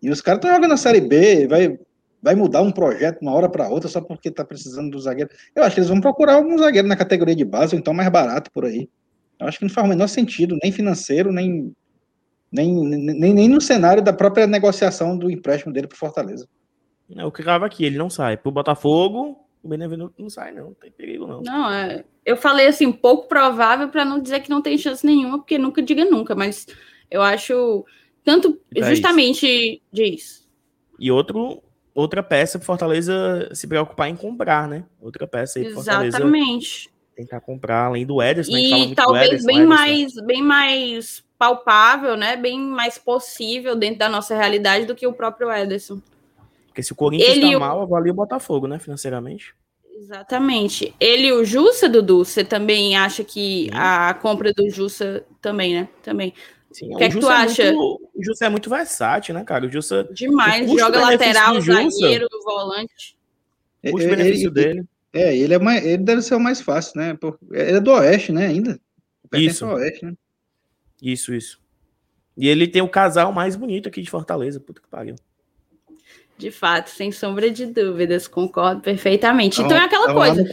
e 0.03 0.09
os 0.09 0.21
caras 0.21 0.39
estão 0.39 0.53
jogando 0.53 0.73
a 0.73 0.77
Série 0.77 1.01
B, 1.01 1.47
vai, 1.47 1.79
vai 2.25 2.33
mudar 2.33 2.63
um 2.63 2.71
projeto 2.71 3.19
de 3.19 3.25
uma 3.27 3.35
hora 3.35 3.47
para 3.47 3.69
outra 3.69 3.87
só 3.87 4.01
porque 4.01 4.29
está 4.29 4.43
precisando 4.43 4.89
do 4.89 4.99
zagueiro. 4.99 5.29
Eu 5.55 5.61
acho 5.61 5.75
que 5.75 5.79
eles 5.79 5.89
vão 5.89 6.01
procurar 6.01 6.33
algum 6.33 6.57
zagueiro 6.57 6.87
na 6.87 6.95
categoria 6.95 7.35
de 7.35 7.45
base, 7.45 7.75
ou 7.75 7.79
então 7.79 7.93
mais 7.93 8.09
barato 8.09 8.49
por 8.51 8.65
aí. 8.65 8.89
Eu 9.39 9.47
acho 9.47 9.59
que 9.59 9.65
não 9.65 9.69
faz 9.69 9.85
o 9.85 9.89
menor 9.89 10.07
sentido, 10.07 10.57
nem 10.63 10.71
financeiro, 10.71 11.31
nem, 11.31 11.71
nem, 12.51 12.73
nem, 12.73 13.31
nem 13.31 13.47
no 13.47 13.61
cenário 13.61 14.01
da 14.01 14.11
própria 14.11 14.47
negociação 14.47 15.15
do 15.15 15.29
empréstimo 15.29 15.71
dele 15.71 15.85
para 15.85 15.99
Fortaleza. 15.99 16.49
É 17.15 17.23
o 17.23 17.31
que 17.31 17.43
grava 17.43 17.67
aqui, 17.67 17.85
ele 17.85 17.99
não 17.99 18.09
sai. 18.09 18.37
Pro 18.37 18.51
Botafogo, 18.51 19.37
o 19.61 19.69
Benevenuto 19.69 20.15
não 20.17 20.29
sai, 20.29 20.51
não. 20.51 20.65
Não 20.65 20.73
tem 20.73 20.89
perigo, 20.89 21.27
não. 21.27 21.41
Não, 21.43 21.71
é. 21.71 22.03
Eu 22.25 22.35
falei 22.35 22.65
assim, 22.65 22.91
pouco 22.91 23.27
provável 23.27 23.89
para 23.89 24.03
não 24.03 24.19
dizer 24.19 24.39
que 24.39 24.49
não 24.49 24.63
tem 24.63 24.79
chance 24.79 25.05
nenhuma, 25.05 25.37
porque 25.37 25.59
nunca 25.59 25.79
diga 25.79 26.05
nunca, 26.05 26.33
mas 26.33 26.65
eu 27.11 27.21
acho 27.21 27.85
tanto 28.23 28.59
justamente 28.75 29.79
disso. 29.91 30.49
E 30.99 31.11
outro, 31.11 31.61
outra 31.95 32.21
peça 32.21 32.59
para 32.59 32.65
Fortaleza 32.65 33.49
se 33.53 33.65
preocupar 33.65 34.09
em 34.09 34.15
comprar, 34.15 34.67
né? 34.67 34.83
Outra 35.01 35.25
peça 35.25 35.57
aí 35.57 35.65
para 35.65 35.75
Fortaleza. 35.75 36.17
Exatamente. 36.17 36.89
Tentar 37.15 37.39
comprar, 37.39 37.85
além 37.85 38.05
do 38.05 38.21
Ederson. 38.21 38.51
Né, 38.51 38.59
e 38.59 38.93
talvez 38.93 39.27
Ederson, 39.27 39.47
bem, 39.47 39.55
Ederson. 39.55 39.73
Mais, 39.73 40.13
bem 40.25 40.43
mais 40.43 41.23
palpável, 41.39 42.17
né? 42.17 42.35
Bem 42.35 42.59
mais 42.59 42.97
possível 42.97 43.75
dentro 43.75 43.99
da 43.99 44.09
nossa 44.09 44.35
realidade 44.35 44.85
do 44.85 44.93
que 44.93 45.07
o 45.07 45.13
próprio 45.13 45.49
Ederson. 45.49 46.01
Porque 46.67 46.83
se 46.83 46.91
o 46.91 46.95
Corinthians 46.95 47.37
está 47.37 47.57
mal, 47.57 47.81
avalia 47.81 48.11
o 48.11 48.15
Botafogo, 48.15 48.67
né? 48.67 48.77
Financeiramente. 48.77 49.55
Exatamente. 49.97 50.93
Ele 50.99 51.27
e 51.27 51.31
o 51.31 51.45
Jussa, 51.45 51.87
Dudu, 51.87 52.25
você 52.25 52.43
também 52.43 52.97
acha 52.97 53.23
que 53.23 53.69
a 53.73 54.13
compra 54.13 54.51
do 54.51 54.69
Jussa 54.69 55.23
também, 55.41 55.73
né? 55.73 55.87
Também. 56.03 56.33
Sim, 56.75 56.93
o 56.93 56.97
que, 56.97 57.05
é 57.05 57.09
que 57.09 57.19
tu 57.21 57.29
é 57.29 57.33
acha? 57.33 57.71
Muito, 57.71 58.09
o 58.13 58.21
Jussa 58.21 58.45
é 58.47 58.49
muito 58.49 58.69
versátil, 58.69 59.33
né, 59.33 59.45
cara? 59.45 59.65
O 59.65 59.71
Jussa. 59.71 60.03
Demais, 60.11 60.69
joga 60.69 60.99
lateral, 60.99 61.61
zagueiro, 61.61 62.27
volante. 62.43 63.17
O 63.81 63.91
custo-benefício 63.91 64.51
dele. 64.51 64.83
É, 65.13 65.37
ele, 65.37 65.53
é 65.53 65.59
mais, 65.59 65.85
ele 65.85 66.03
deve 66.03 66.21
ser 66.21 66.35
o 66.35 66.39
mais 66.39 66.59
fácil, 66.59 66.99
né? 66.99 67.17
Ele 67.53 67.77
é 67.77 67.79
do 67.79 67.91
Oeste, 67.91 68.33
né, 68.33 68.47
ainda. 68.47 68.77
Isso. 69.31 69.65
Oeste, 69.65 70.05
né? 70.05 70.13
Isso, 71.01 71.33
isso. 71.33 71.61
E 72.35 72.49
ele 72.49 72.67
tem 72.67 72.81
o 72.81 72.89
casal 72.89 73.31
mais 73.31 73.55
bonito 73.55 73.87
aqui 73.87 74.01
de 74.01 74.09
Fortaleza. 74.09 74.59
Puta 74.59 74.81
que 74.81 74.89
pariu. 74.89 75.15
De 76.37 76.51
fato, 76.51 76.89
sem 76.89 77.09
sombra 77.09 77.49
de 77.49 77.67
dúvidas, 77.67 78.27
concordo 78.27 78.81
perfeitamente. 78.81 79.61
Então 79.61 79.77
é 79.77 79.85
aquela 79.85 80.13
coisa. 80.13 80.43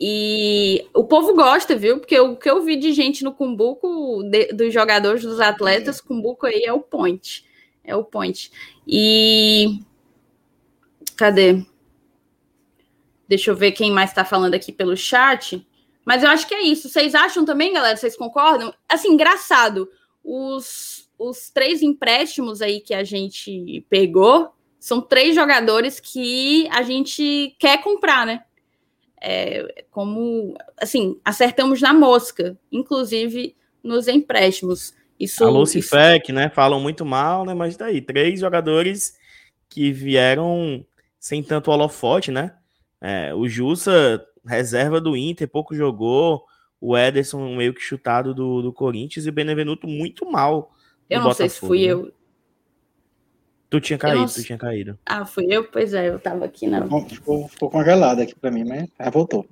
E 0.00 0.86
o 0.94 1.04
povo 1.04 1.34
gosta, 1.34 1.74
viu? 1.74 1.98
Porque 1.98 2.18
o 2.20 2.36
que 2.36 2.48
eu 2.48 2.62
vi 2.62 2.76
de 2.76 2.92
gente 2.92 3.24
no 3.24 3.32
Cumbuco, 3.32 4.22
de, 4.22 4.52
dos 4.52 4.72
jogadores, 4.72 5.22
dos 5.22 5.40
atletas, 5.40 6.00
Cumbuco 6.00 6.46
aí 6.46 6.62
é 6.64 6.72
o 6.72 6.80
point. 6.80 7.44
É 7.82 7.96
o 7.96 8.04
point. 8.04 8.50
E. 8.86 9.80
Cadê? 11.16 11.64
Deixa 13.26 13.50
eu 13.50 13.56
ver 13.56 13.72
quem 13.72 13.90
mais 13.90 14.10
está 14.10 14.24
falando 14.24 14.54
aqui 14.54 14.70
pelo 14.70 14.96
chat. 14.96 15.66
Mas 16.04 16.22
eu 16.22 16.30
acho 16.30 16.46
que 16.46 16.54
é 16.54 16.62
isso. 16.62 16.88
Vocês 16.88 17.14
acham 17.14 17.44
também, 17.44 17.72
galera? 17.72 17.96
Vocês 17.96 18.16
concordam? 18.16 18.72
Assim, 18.88 19.08
engraçado. 19.08 19.90
Os, 20.22 21.10
os 21.18 21.50
três 21.50 21.82
empréstimos 21.82 22.62
aí 22.62 22.80
que 22.80 22.94
a 22.94 23.02
gente 23.02 23.84
pegou 23.90 24.50
são 24.78 25.00
três 25.00 25.34
jogadores 25.34 25.98
que 25.98 26.68
a 26.70 26.82
gente 26.82 27.54
quer 27.58 27.82
comprar, 27.82 28.24
né? 28.24 28.44
É, 29.20 29.84
como 29.90 30.56
assim 30.80 31.18
acertamos 31.24 31.80
na 31.80 31.92
mosca, 31.92 32.56
inclusive 32.70 33.56
nos 33.82 34.08
empréstimos. 34.08 34.94
Isso, 35.18 35.44
a 35.44 35.50
Lucifec, 35.50 36.26
isso... 36.26 36.32
né? 36.32 36.48
Falam 36.48 36.80
muito 36.80 37.04
mal, 37.04 37.44
né? 37.44 37.52
Mas 37.52 37.76
daí, 37.76 38.00
três 38.00 38.40
jogadores 38.40 39.16
que 39.68 39.92
vieram 39.92 40.84
sem 41.18 41.42
tanto 41.42 41.70
holofote, 41.70 42.30
né? 42.30 42.54
É, 43.00 43.34
o 43.34 43.48
Jussa, 43.48 44.24
reserva 44.46 45.00
do 45.00 45.16
Inter, 45.16 45.48
pouco 45.48 45.74
jogou. 45.74 46.44
O 46.80 46.96
Ederson 46.96 47.56
meio 47.56 47.74
que 47.74 47.80
chutado 47.80 48.32
do, 48.32 48.62
do 48.62 48.72
Corinthians 48.72 49.26
e 49.26 49.28
o 49.28 49.32
Benevenuto 49.32 49.88
muito 49.88 50.30
mal. 50.30 50.72
Eu 51.10 51.20
não 51.20 51.28
Botafogo, 51.28 51.34
sei 51.34 51.48
se 51.48 51.58
fui 51.58 51.78
né? 51.80 51.92
eu. 51.92 52.12
Tu 53.70 53.80
tinha 53.80 53.98
caído, 53.98 54.20
não... 54.20 54.26
tu 54.26 54.42
tinha 54.42 54.58
caído. 54.58 54.98
Ah, 55.04 55.24
fui 55.24 55.46
eu? 55.48 55.64
Pois 55.64 55.92
é, 55.92 56.08
eu 56.08 56.18
tava 56.18 56.46
aqui 56.46 56.66
na. 56.66 56.82
Ficou, 57.06 57.48
ficou 57.48 57.70
congelado 57.70 58.20
aqui 58.20 58.34
para 58.34 58.50
mim, 58.50 58.64
mas 58.64 58.88
ah, 58.98 59.10
voltou. 59.10 59.46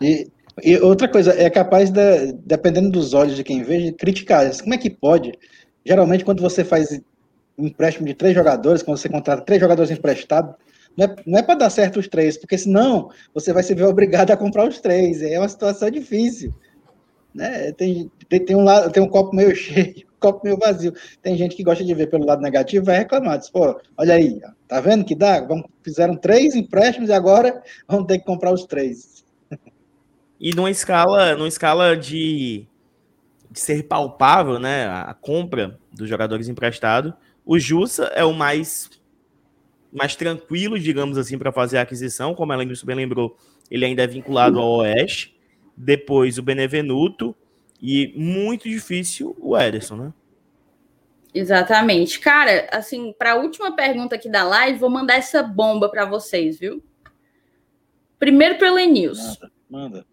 E, 0.00 0.30
e, 0.62 0.78
outra 0.78 1.06
coisa, 1.06 1.32
é 1.32 1.50
capaz, 1.50 1.90
de, 1.90 2.32
dependendo 2.44 2.90
dos 2.90 3.12
olhos 3.12 3.36
de 3.36 3.44
quem 3.44 3.62
vê, 3.62 3.78
de 3.78 3.92
criticar. 3.92 4.50
Como 4.60 4.72
é 4.74 4.78
que 4.78 4.88
pode? 4.88 5.32
Geralmente, 5.84 6.24
quando 6.24 6.40
você 6.40 6.64
faz 6.64 6.98
um 7.58 7.66
empréstimo 7.66 8.06
de 8.06 8.14
três 8.14 8.34
jogadores, 8.34 8.82
quando 8.82 8.96
você 8.96 9.08
contrata 9.08 9.42
três 9.42 9.60
jogadores 9.60 9.90
emprestados, 9.90 10.54
não 10.96 11.06
é, 11.06 11.16
não 11.26 11.38
é 11.38 11.42
para 11.42 11.54
dar 11.54 11.70
certo 11.70 12.00
os 12.00 12.08
três, 12.08 12.36
porque 12.36 12.56
senão 12.56 13.10
você 13.34 13.52
vai 13.52 13.62
se 13.62 13.74
ver 13.74 13.84
obrigado 13.84 14.30
a 14.30 14.36
comprar 14.36 14.66
os 14.66 14.80
três. 14.80 15.22
É 15.22 15.38
uma 15.38 15.48
situação 15.48 15.90
difícil. 15.90 16.54
Né? 17.34 17.72
Tem, 17.72 18.10
tem, 18.28 18.44
tem, 18.44 18.56
um 18.56 18.64
lado, 18.64 18.92
tem 18.92 19.02
um 19.02 19.08
copo 19.08 19.34
meio 19.34 19.54
cheio 19.56 20.06
copo 20.22 20.40
meio 20.44 20.56
vazio. 20.56 20.94
Tem 21.20 21.36
gente 21.36 21.56
que 21.56 21.64
gosta 21.64 21.84
de 21.84 21.92
ver 21.92 22.08
pelo 22.08 22.24
lado 22.24 22.40
negativo 22.40 22.86
vai 22.86 22.98
reclamar. 22.98 23.38
Diz, 23.38 23.50
pô, 23.50 23.78
olha 23.98 24.14
aí, 24.14 24.40
tá 24.68 24.80
vendo 24.80 25.04
que 25.04 25.14
dá? 25.14 25.40
Vamos, 25.40 25.66
fizeram 25.82 26.16
três 26.16 26.54
empréstimos 26.54 27.10
e 27.10 27.12
agora 27.12 27.60
vamos 27.88 28.06
ter 28.06 28.18
que 28.18 28.24
comprar 28.24 28.52
os 28.52 28.64
três. 28.64 29.24
E 30.40 30.54
numa 30.54 30.70
escala, 30.70 31.34
numa 31.34 31.48
escala 31.48 31.96
de, 31.96 32.66
de 33.50 33.60
ser 33.60 33.82
palpável, 33.84 34.58
né, 34.58 34.86
a 34.86 35.14
compra 35.14 35.78
dos 35.92 36.08
jogadores 36.08 36.48
emprestados, 36.48 37.12
o 37.44 37.58
Jussa 37.58 38.04
é 38.14 38.24
o 38.24 38.32
mais 38.32 38.88
mais 39.92 40.16
tranquilo, 40.16 40.78
digamos 40.78 41.18
assim, 41.18 41.36
para 41.36 41.52
fazer 41.52 41.76
a 41.76 41.82
aquisição, 41.82 42.34
como 42.34 42.50
ela 42.50 42.64
bem 42.64 42.96
lembrou, 42.96 43.36
ele 43.70 43.84
ainda 43.84 44.02
é 44.02 44.06
vinculado 44.06 44.58
ao 44.58 44.78
Oeste. 44.78 45.36
Depois 45.76 46.38
o 46.38 46.42
Benevenuto, 46.42 47.34
e 47.82 48.12
muito 48.16 48.68
difícil 48.68 49.36
o 49.40 49.58
Ederson, 49.58 49.96
né? 49.96 50.12
Exatamente. 51.34 52.20
Cara, 52.20 52.68
assim, 52.70 53.12
para 53.18 53.32
a 53.32 53.36
última 53.36 53.74
pergunta 53.74 54.14
aqui 54.14 54.28
da 54.28 54.44
live, 54.44 54.78
vou 54.78 54.90
mandar 54.90 55.16
essa 55.16 55.42
bomba 55.42 55.88
para 55.88 56.04
vocês, 56.04 56.60
viu? 56.60 56.80
Primeiro 58.18 58.56
pelo 58.58 58.78
News. 58.78 59.18
Manda, 59.18 59.52
manda. 59.68 60.06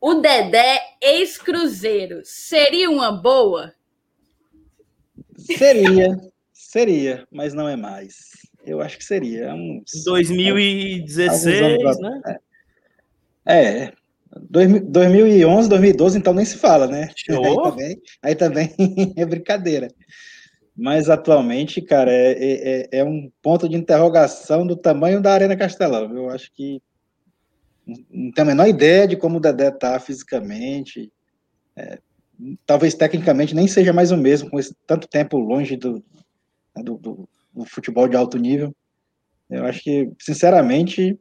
O 0.00 0.14
Dedé 0.14 0.80
ex-Cruzeiro 1.02 2.22
seria 2.24 2.88
uma 2.90 3.12
boa? 3.12 3.74
Seria, 5.36 6.08
seria, 6.52 7.26
mas 7.30 7.52
não 7.52 7.68
é 7.68 7.76
mais. 7.76 8.30
Eu 8.64 8.80
acho 8.80 8.96
que 8.96 9.04
seria. 9.04 9.52
Uns, 9.52 10.04
2016, 10.04 11.98
né? 12.00 12.38
É, 13.46 13.54
é 13.54 13.92
2011, 14.40 15.68
2012, 15.68 16.18
então 16.18 16.34
nem 16.34 16.44
se 16.44 16.56
fala, 16.56 16.86
né? 16.86 17.10
Aí 17.28 17.54
também, 17.62 18.02
aí 18.22 18.34
também 18.34 18.74
é 19.16 19.24
brincadeira. 19.24 19.88
Mas 20.76 21.08
atualmente, 21.08 21.80
cara, 21.80 22.12
é, 22.12 22.32
é, 22.32 22.80
é, 22.80 22.88
é, 22.98 23.04
um 23.04 23.30
ponto 23.40 23.68
de 23.68 23.76
interrogação 23.76 24.66
do 24.66 24.76
tamanho 24.76 25.22
da 25.22 25.32
Arena 25.32 25.56
Castelão. 25.56 26.12
Eu 26.16 26.30
acho 26.30 26.52
que 26.52 26.82
Não 27.86 28.32
tenho 28.32 28.32
a 28.38 28.44
menor 28.44 28.66
ideia 28.66 29.06
de 29.06 29.16
como 29.16 29.36
o 29.36 29.40
Dedé 29.40 29.70
tá 29.70 30.00
fisicamente. 30.00 31.12
É, 31.76 31.98
talvez 32.66 32.94
tecnicamente 32.94 33.54
nem 33.54 33.68
seja 33.68 33.92
mais 33.92 34.10
o 34.10 34.16
mesmo, 34.16 34.50
com 34.50 34.58
esse 34.58 34.74
tanto 34.84 35.06
tempo 35.06 35.38
longe 35.38 35.76
do, 35.76 36.02
do, 36.76 36.98
do, 36.98 37.28
do 37.54 37.64
futebol 37.66 38.08
de 38.08 38.16
alto 38.16 38.36
nível. 38.36 38.74
Eu 39.48 39.64
acho 39.66 39.80
que, 39.80 40.10
sinceramente, 40.18 41.16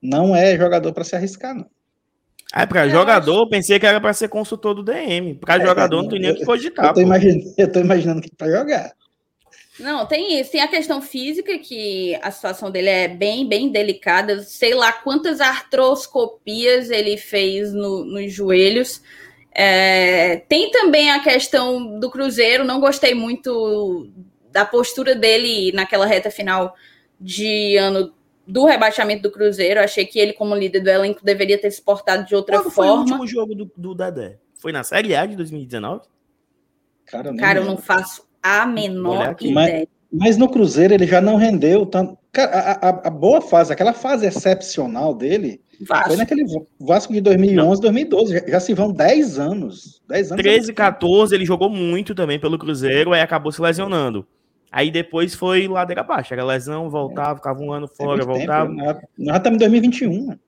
não 0.00 0.34
é 0.34 0.56
jogador 0.56 0.94
para 0.94 1.04
se 1.04 1.14
arriscar, 1.14 1.54
não. 1.54 1.68
Ah, 2.56 2.68
para 2.68 2.88
jogador, 2.88 3.40
acho... 3.40 3.50
pensei 3.50 3.80
que 3.80 3.86
era 3.86 4.00
para 4.00 4.12
ser 4.12 4.28
consultor 4.28 4.76
do 4.76 4.84
DM. 4.84 5.34
Para 5.34 5.60
é, 5.60 5.66
jogador, 5.66 6.02
não 6.02 6.08
tem 6.08 6.20
nem 6.20 6.30
o 6.30 6.36
que 6.36 6.44
cogitar. 6.44 6.86
Eu 6.86 6.94
tô, 6.94 7.00
imaginando, 7.00 7.54
eu 7.58 7.72
tô 7.72 7.80
imaginando 7.80 8.20
que 8.22 8.30
para 8.32 8.48
jogar. 8.48 8.92
Não, 9.80 10.06
tem 10.06 10.38
isso. 10.38 10.52
Tem 10.52 10.60
a 10.60 10.68
questão 10.68 11.02
física, 11.02 11.58
que 11.58 12.16
a 12.22 12.30
situação 12.30 12.70
dele 12.70 12.88
é 12.88 13.08
bem, 13.08 13.48
bem 13.48 13.72
delicada. 13.72 14.40
Sei 14.42 14.72
lá 14.72 14.92
quantas 14.92 15.40
artroscopias 15.40 16.90
ele 16.90 17.16
fez 17.16 17.72
no, 17.72 18.04
nos 18.04 18.32
joelhos. 18.32 19.02
É, 19.52 20.36
tem 20.48 20.70
também 20.70 21.10
a 21.10 21.18
questão 21.18 21.98
do 21.98 22.08
Cruzeiro. 22.08 22.62
Não 22.62 22.78
gostei 22.78 23.14
muito 23.14 24.08
da 24.52 24.64
postura 24.64 25.16
dele 25.16 25.72
naquela 25.72 26.06
reta 26.06 26.30
final 26.30 26.72
de 27.20 27.76
ano 27.78 28.14
do 28.46 28.64
rebaixamento 28.64 29.22
do 29.22 29.30
Cruzeiro. 29.30 29.80
Achei 29.80 30.04
que 30.04 30.18
ele, 30.18 30.32
como 30.32 30.54
líder 30.54 30.80
do 30.80 30.90
elenco, 30.90 31.24
deveria 31.24 31.58
ter 31.58 31.70
se 31.70 31.82
portado 31.82 32.26
de 32.26 32.34
outra 32.34 32.58
Quando 32.58 32.70
forma. 32.70 32.92
Foi 32.92 32.96
o 32.96 33.00
último 33.00 33.26
jogo 33.26 33.54
do, 33.54 33.70
do 33.76 33.94
Dadé? 33.94 34.38
Foi 34.54 34.72
na 34.72 34.82
Série 34.82 35.14
A 35.14 35.26
de 35.26 35.36
2019? 35.36 36.02
Cara, 37.06 37.34
Cara 37.36 37.60
eu 37.60 37.64
não 37.64 37.76
faço 37.76 38.26
a 38.42 38.66
menor 38.66 39.36
ideia. 39.40 39.54
Mas, 39.54 39.86
mas, 40.10 40.36
no 40.36 40.48
Cruzeiro 40.48 40.94
ele 40.94 41.06
já 41.06 41.20
não 41.20 41.36
rendeu 41.36 41.84
tanto. 41.86 42.16
Cara, 42.32 42.50
a, 42.50 42.88
a, 42.88 43.08
a, 43.08 43.10
boa 43.10 43.40
fase, 43.40 43.72
aquela 43.72 43.92
fase 43.92 44.26
excepcional 44.26 45.14
dele, 45.14 45.60
Vasco. 45.80 46.08
foi 46.08 46.16
naquele 46.16 46.44
Vasco 46.80 47.12
de 47.12 47.20
2011, 47.20 47.82
não. 47.82 47.92
2012. 47.92 48.32
Já, 48.32 48.46
já, 48.48 48.60
se 48.60 48.74
vão 48.74 48.92
10 48.92 49.38
anos. 49.38 50.02
10 50.08 50.32
anos 50.32 50.42
13, 50.42 50.72
14, 50.72 51.34
ele 51.34 51.44
jogou 51.44 51.70
muito 51.70 52.14
também 52.14 52.40
pelo 52.40 52.58
Cruzeiro, 52.58 53.12
aí 53.12 53.20
acabou 53.20 53.52
se 53.52 53.60
lesionando. 53.60 54.26
Aí 54.74 54.90
depois 54.90 55.36
foi 55.36 55.68
ladeira 55.68 56.00
abaixo. 56.00 56.34
Era 56.34 56.44
lesão, 56.44 56.90
voltava, 56.90 57.36
ficava 57.36 57.62
um 57.62 57.72
ano 57.72 57.86
fora, 57.86 58.22
é 58.22 58.26
voltava. 58.26 58.68
Tempo. 58.68 59.08
Nós 59.16 59.36
estamos 59.36 59.56
em 59.56 59.60
2021. 59.60 60.38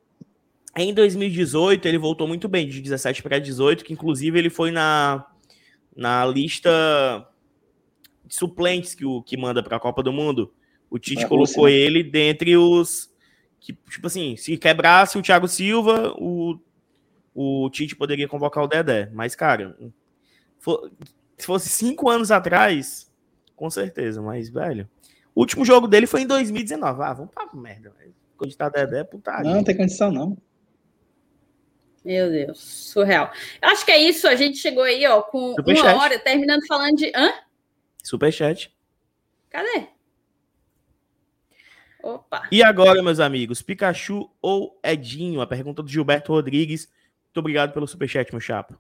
Em 0.77 0.93
2018, 0.93 1.87
ele 1.87 1.97
voltou 1.97 2.27
muito 2.27 2.49
bem, 2.49 2.69
de 2.69 2.81
17 2.81 3.23
para 3.23 3.39
18, 3.39 3.85
que 3.85 3.93
inclusive 3.93 4.37
ele 4.37 4.51
foi 4.51 4.73
na, 4.73 5.25
na 5.97 6.27
lista 6.27 7.25
de 8.25 8.35
suplentes 8.35 8.97
que, 8.97 9.05
o, 9.05 9.23
que 9.23 9.37
manda 9.37 9.63
para 9.63 9.77
a 9.77 9.81
Copa 9.81 10.03
do 10.03 10.13
Mundo. 10.13 10.53
O 10.91 10.99
Tite 10.99 11.23
é, 11.23 11.29
colocou 11.29 11.69
ele 11.69 12.03
dentre 12.03 12.57
os. 12.57 13.09
Que, 13.61 13.79
tipo 13.89 14.09
assim, 14.09 14.37
se 14.37 14.57
quebrasse 14.57 15.17
o 15.17 15.23
Thiago 15.23 15.47
Silva, 15.47 16.13
o, 16.19 16.59
o 17.33 17.71
Tite 17.71 17.95
poderia 17.95 18.27
convocar 18.27 18.65
o 18.65 18.67
Dedé. 18.67 19.09
Mas, 19.15 19.37
cara, 19.37 19.79
for, 20.59 20.91
se 21.39 21.47
fosse 21.47 21.69
cinco 21.69 22.11
anos 22.11 22.33
atrás, 22.33 23.06
com 23.57 23.71
certeza, 23.71 24.23
mas, 24.23 24.49
velho. 24.49 24.89
O 25.35 25.41
último 25.41 25.65
jogo 25.65 25.89
dele 25.89 26.07
foi 26.07 26.23
em 26.23 26.27
2019. 26.27 27.03
Ah, 27.03 27.13
vamos 27.13 27.33
pra 27.33 27.49
merda, 27.53 27.93
velho. 27.99 28.15
Cogitar 28.37 28.71
Dedé, 28.71 29.03
putaria. 29.03 29.51
Não, 29.51 29.57
não 29.57 29.65
tem 29.65 29.77
condição, 29.77 30.13
não. 30.13 30.37
Meu 32.05 32.31
Deus, 32.31 32.61
surreal. 32.61 33.33
Eu 33.61 33.71
acho 33.71 33.85
que 33.85 33.91
é 33.91 33.99
isso. 33.99 34.29
A 34.29 34.37
gente 34.37 34.59
chegou 34.59 34.85
aí, 34.85 35.05
ó, 35.07 35.23
com 35.23 35.55
Super 35.55 35.77
uma 35.77 35.97
hora, 35.97 36.19
terminando 36.19 36.65
falando 36.67 36.97
de. 36.97 37.11
Hã? 37.15 37.33
Superchat. 38.03 38.73
Cadê? 39.51 39.89
Opa. 42.03 42.47
E 42.53 42.63
agora, 42.63 43.03
meus 43.03 43.19
amigos, 43.19 43.63
Pikachu 43.63 44.31
ou 44.41 44.79
Edinho? 44.85 45.41
A 45.41 45.47
pergunta 45.47 45.83
do 45.83 45.89
Gilberto 45.89 46.33
Rodrigues. 46.33 46.89
Muito 47.25 47.39
obrigado 47.39 47.73
pelo 47.73 47.89
superchat, 47.89 48.31
meu 48.31 48.41
chapa. 48.41 48.79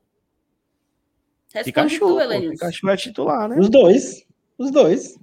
Responde 1.52 1.98
Pikachu, 1.98 1.98
tu, 1.98 2.50
Pikachu 2.50 2.88
é 2.88 2.96
titular, 2.96 3.48
né? 3.48 3.58
Os 3.58 3.68
dois. 3.68 4.25
Os 4.58 4.70
dois. 4.70 5.18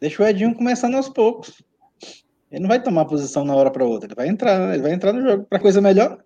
Deixa 0.00 0.22
o 0.22 0.26
Edinho 0.26 0.54
começando 0.54 0.94
aos 0.94 1.08
poucos. 1.08 1.62
Ele 2.50 2.62
não 2.62 2.68
vai 2.68 2.82
tomar 2.82 3.04
posição 3.06 3.44
na 3.44 3.54
hora 3.54 3.70
para 3.70 3.84
outra. 3.84 4.06
Ele 4.06 4.14
vai 4.14 4.28
entrar, 4.28 4.74
ele 4.74 4.82
vai 4.82 4.92
entrar 4.92 5.12
no 5.12 5.22
jogo 5.22 5.44
para 5.44 5.58
coisa 5.58 5.80
melhor. 5.80 6.22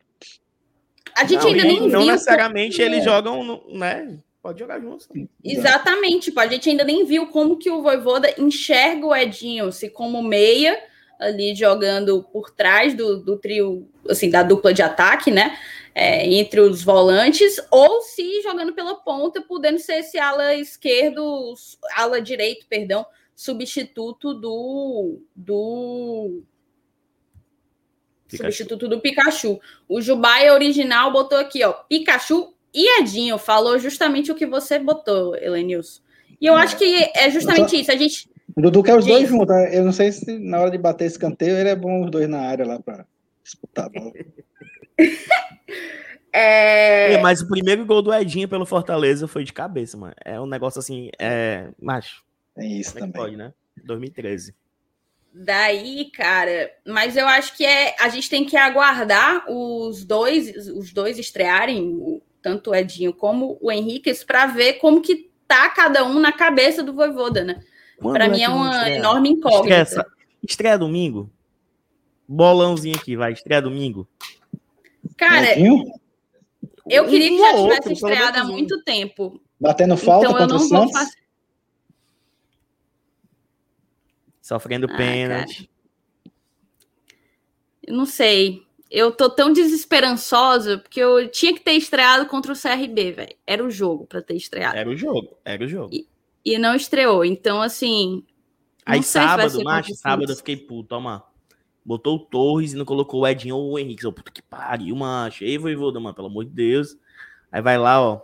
A 1.16 1.24
gente 1.24 1.40
não, 1.42 1.48
ainda 1.48 1.64
nem 1.64 1.80
não 1.80 1.88
viu. 1.88 1.98
Não 1.98 2.06
necessariamente 2.06 2.80
eles 2.80 3.04
jogam, 3.04 3.62
né? 3.72 4.18
Pode 4.42 4.58
jogar 4.58 4.80
juntos. 4.80 5.08
Exatamente. 5.44 6.26
Tipo, 6.26 6.40
a 6.40 6.46
gente 6.46 6.68
ainda 6.68 6.84
nem 6.84 7.04
viu 7.04 7.26
como 7.28 7.58
que 7.58 7.70
o 7.70 7.82
Voivoda 7.82 8.32
enxerga 8.38 9.06
o 9.06 9.14
Edinho, 9.14 9.70
se 9.70 9.88
como 9.90 10.22
meia 10.22 10.78
ali 11.18 11.54
jogando 11.54 12.22
por 12.32 12.50
trás 12.50 12.94
do, 12.94 13.18
do 13.22 13.36
trio, 13.36 13.86
assim, 14.08 14.30
da 14.30 14.42
dupla 14.42 14.72
de 14.72 14.80
ataque, 14.80 15.30
né? 15.30 15.56
É, 15.94 16.26
entre 16.26 16.60
os 16.60 16.82
volantes, 16.82 17.56
ou 17.70 18.02
se 18.02 18.42
jogando 18.42 18.72
pela 18.72 18.94
ponta, 18.94 19.42
podendo 19.42 19.78
ser 19.78 19.98
esse 19.98 20.18
ala 20.18 20.54
esquerdo, 20.54 21.54
ala 21.96 22.20
direito, 22.20 22.66
perdão, 22.68 23.04
substituto 23.34 24.34
do, 24.34 25.20
do 25.34 26.42
Pikachu. 28.28 28.52
substituto 28.52 28.88
do 28.88 29.00
Pikachu. 29.00 29.60
O 29.88 30.00
Jubaia 30.00 30.54
original 30.54 31.12
botou 31.12 31.38
aqui, 31.38 31.64
ó, 31.64 31.72
Pikachu 31.72 32.54
e 32.72 33.00
Edinho, 33.00 33.36
falou 33.38 33.78
justamente 33.78 34.30
o 34.30 34.34
que 34.34 34.46
você 34.46 34.78
botou, 34.78 35.34
Elenilson. 35.36 36.00
E 36.40 36.46
eu 36.46 36.54
acho 36.54 36.76
que 36.76 37.10
é 37.14 37.30
justamente 37.30 37.78
isso, 37.78 37.90
a 37.90 37.96
gente... 37.96 38.30
O 38.56 38.62
Dudu 38.62 38.82
quer 38.82 38.96
os 38.96 39.06
dois 39.06 39.28
juntos, 39.28 39.46
tá? 39.46 39.72
eu 39.72 39.84
não 39.84 39.92
sei 39.92 40.10
se 40.10 40.38
na 40.38 40.60
hora 40.60 40.70
de 40.70 40.78
bater 40.78 41.06
escanteio 41.06 41.56
ele 41.56 41.68
é 41.68 41.76
bom 41.76 42.04
os 42.04 42.10
dois 42.10 42.28
na 42.28 42.40
área 42.40 42.66
lá 42.66 42.80
para 42.80 43.06
disputar 43.44 43.86
a 43.86 43.88
bola. 43.88 44.12
É... 46.32 47.14
é... 47.14 47.20
mas 47.20 47.40
o 47.40 47.48
primeiro 47.48 47.84
gol 47.84 48.00
do 48.00 48.14
Edinho 48.14 48.48
pelo 48.48 48.64
Fortaleza 48.64 49.26
foi 49.26 49.42
de 49.42 49.52
cabeça, 49.52 49.96
mano. 49.96 50.14
É 50.24 50.40
um 50.40 50.46
negócio 50.46 50.78
assim, 50.78 51.10
é. 51.18 51.70
Macho. 51.80 52.22
É 52.56 52.64
isso 52.64 52.96
é 52.96 53.00
também. 53.00 53.20
Pode, 53.20 53.36
né? 53.36 53.52
2013. 53.84 54.54
Daí, 55.32 56.10
cara, 56.12 56.70
mas 56.86 57.16
eu 57.16 57.26
acho 57.26 57.56
que 57.56 57.64
é 57.64 57.94
a 58.00 58.08
gente 58.08 58.28
tem 58.28 58.44
que 58.44 58.56
aguardar 58.56 59.44
os 59.48 60.04
dois, 60.04 60.68
os 60.68 60.92
dois 60.92 61.18
estrearem, 61.18 62.20
tanto 62.42 62.70
o 62.70 62.74
Edinho 62.74 63.12
como 63.12 63.56
o 63.60 63.70
Henrique, 63.70 64.12
para 64.24 64.46
ver 64.46 64.74
como 64.74 65.00
que 65.00 65.30
tá 65.46 65.68
cada 65.68 66.04
um 66.04 66.18
na 66.18 66.32
cabeça 66.32 66.82
do 66.82 66.92
Voivoda, 66.92 67.44
né? 67.44 67.60
Para 68.00 68.28
mim 68.28 68.42
é 68.42 68.48
uma 68.48 68.76
estreia? 68.78 68.96
enorme 68.96 69.28
incógnita. 69.28 69.82
Estreia, 69.82 70.06
estreia 70.42 70.78
domingo? 70.78 71.30
Bolãozinho 72.26 72.96
aqui, 72.96 73.16
vai, 73.16 73.32
estreia 73.32 73.62
domingo. 73.62 74.08
Cara, 75.20 75.54
eu 76.88 77.06
queria 77.06 77.28
que 77.28 77.38
já 77.38 77.54
tivesse 77.54 77.92
estreado 77.92 78.38
há 78.38 78.44
muito 78.44 78.82
tempo. 78.82 79.38
Batendo 79.60 79.94
falta 79.98 80.26
então, 80.26 80.38
contra 80.38 80.56
o 80.56 80.60
Santos? 80.60 80.92
Fazer... 80.92 81.20
Sofrendo 84.40 84.86
ah, 84.90 84.96
pênalti. 84.96 85.70
Eu 87.86 87.94
não 87.94 88.06
sei. 88.06 88.62
Eu 88.90 89.12
tô 89.12 89.28
tão 89.28 89.52
desesperançosa 89.52 90.78
porque 90.78 90.98
eu 90.98 91.30
tinha 91.30 91.52
que 91.52 91.60
ter 91.60 91.72
estreado 91.72 92.24
contra 92.24 92.54
o 92.54 92.58
CRB, 92.58 93.12
velho. 93.12 93.36
Era 93.46 93.62
o 93.62 93.70
jogo 93.70 94.06
para 94.06 94.22
ter 94.22 94.36
estreado. 94.36 94.78
Era 94.78 94.88
o 94.88 94.96
jogo, 94.96 95.36
era 95.44 95.62
o 95.62 95.68
jogo. 95.68 95.94
E, 95.94 96.08
e 96.42 96.56
não 96.56 96.74
estreou. 96.74 97.26
Então, 97.26 97.60
assim. 97.60 98.24
Aí 98.86 99.02
sábado, 99.02 99.62
macho, 99.62 99.94
sábado 99.94 100.32
eu 100.32 100.36
fiquei 100.36 100.56
puto, 100.56 100.88
toma 100.88 101.29
botou 101.90 102.14
o 102.14 102.20
Torres 102.20 102.72
e 102.72 102.76
não 102.76 102.84
colocou 102.84 103.22
o 103.22 103.26
Edinho 103.26 103.56
ou 103.56 103.72
o 103.72 103.78
Henrique. 103.78 104.04
Eu, 104.04 104.12
puta 104.12 104.30
que 104.30 104.40
pariu, 104.40 104.94
macho. 104.94 105.42
Ei, 105.42 105.58
voivoda, 105.58 105.98
mano, 105.98 106.14
pelo 106.14 106.28
amor 106.28 106.44
de 106.44 106.52
Deus. 106.52 106.96
Aí 107.50 107.60
vai 107.60 107.76
lá, 107.76 108.00
ó. 108.00 108.20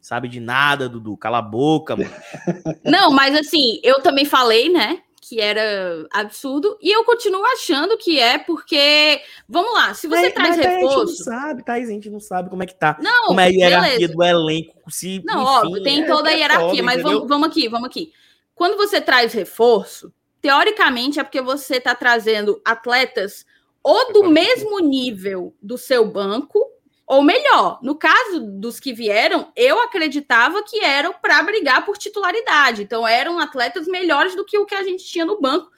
Sabe 0.00 0.28
de 0.28 0.38
nada, 0.38 0.88
Dudu. 0.88 1.16
Cala 1.16 1.38
a 1.38 1.42
boca, 1.42 1.96
mano. 1.96 2.10
Não, 2.84 3.10
mas 3.10 3.34
assim, 3.36 3.80
eu 3.82 4.00
também 4.00 4.24
falei, 4.24 4.68
né? 4.68 5.02
Que 5.20 5.40
era 5.40 6.06
absurdo. 6.12 6.78
E 6.80 6.94
eu 6.94 7.04
continuo 7.04 7.44
achando 7.46 7.98
que 7.98 8.18
é 8.20 8.38
porque. 8.38 9.20
Vamos 9.48 9.74
lá, 9.74 9.92
se 9.92 10.06
você 10.06 10.22
mas, 10.22 10.32
traz 10.32 10.56
mas 10.56 10.66
reforço. 10.66 10.96
A 10.96 11.06
gente 11.06 11.18
não 11.18 11.24
sabe, 11.24 11.64
tá? 11.64 11.72
A 11.72 11.84
gente 11.84 12.10
não 12.10 12.20
sabe 12.20 12.48
como 12.48 12.62
é 12.62 12.66
que 12.66 12.78
tá. 12.78 12.96
Não, 13.02 13.26
como 13.26 13.40
é 13.40 13.44
a 13.44 13.48
hierarquia 13.48 13.92
beleza. 13.92 14.14
do 14.14 14.22
elenco. 14.22 14.90
Se, 14.90 15.20
não, 15.24 15.42
enfim, 15.42 15.66
óbvio, 15.66 15.82
tem 15.82 16.02
é, 16.02 16.06
toda 16.06 16.30
a 16.30 16.32
é 16.32 16.38
hierarquia, 16.38 16.80
é 16.80 16.82
mas 16.82 17.02
vamos, 17.02 17.28
vamos 17.28 17.48
aqui, 17.48 17.68
vamos 17.68 17.88
aqui. 17.88 18.12
Quando 18.54 18.76
você 18.76 19.00
traz 19.00 19.32
reforço, 19.32 20.12
teoricamente 20.40 21.20
é 21.20 21.24
porque 21.24 21.40
você 21.40 21.76
está 21.76 21.94
trazendo 21.94 22.60
atletas 22.64 23.44
ou 23.82 24.12
do 24.12 24.28
mesmo 24.28 24.78
nível 24.80 25.54
do 25.60 25.78
seu 25.78 26.04
banco, 26.04 26.58
ou 27.06 27.22
melhor, 27.22 27.80
no 27.82 27.96
caso 27.96 28.40
dos 28.40 28.78
que 28.78 28.92
vieram, 28.92 29.50
eu 29.56 29.80
acreditava 29.80 30.62
que 30.62 30.78
eram 30.84 31.12
para 31.12 31.42
brigar 31.42 31.84
por 31.84 31.98
titularidade. 31.98 32.82
Então, 32.82 33.06
eram 33.06 33.38
atletas 33.38 33.88
melhores 33.88 34.36
do 34.36 34.44
que 34.44 34.58
o 34.58 34.66
que 34.66 34.74
a 34.74 34.84
gente 34.84 35.04
tinha 35.04 35.24
no 35.24 35.40
banco, 35.40 35.70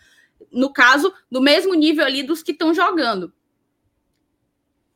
no 0.50 0.70
caso, 0.70 1.12
do 1.30 1.40
mesmo 1.40 1.74
nível 1.74 2.04
ali 2.04 2.22
dos 2.22 2.42
que 2.42 2.52
estão 2.52 2.74
jogando. 2.74 3.32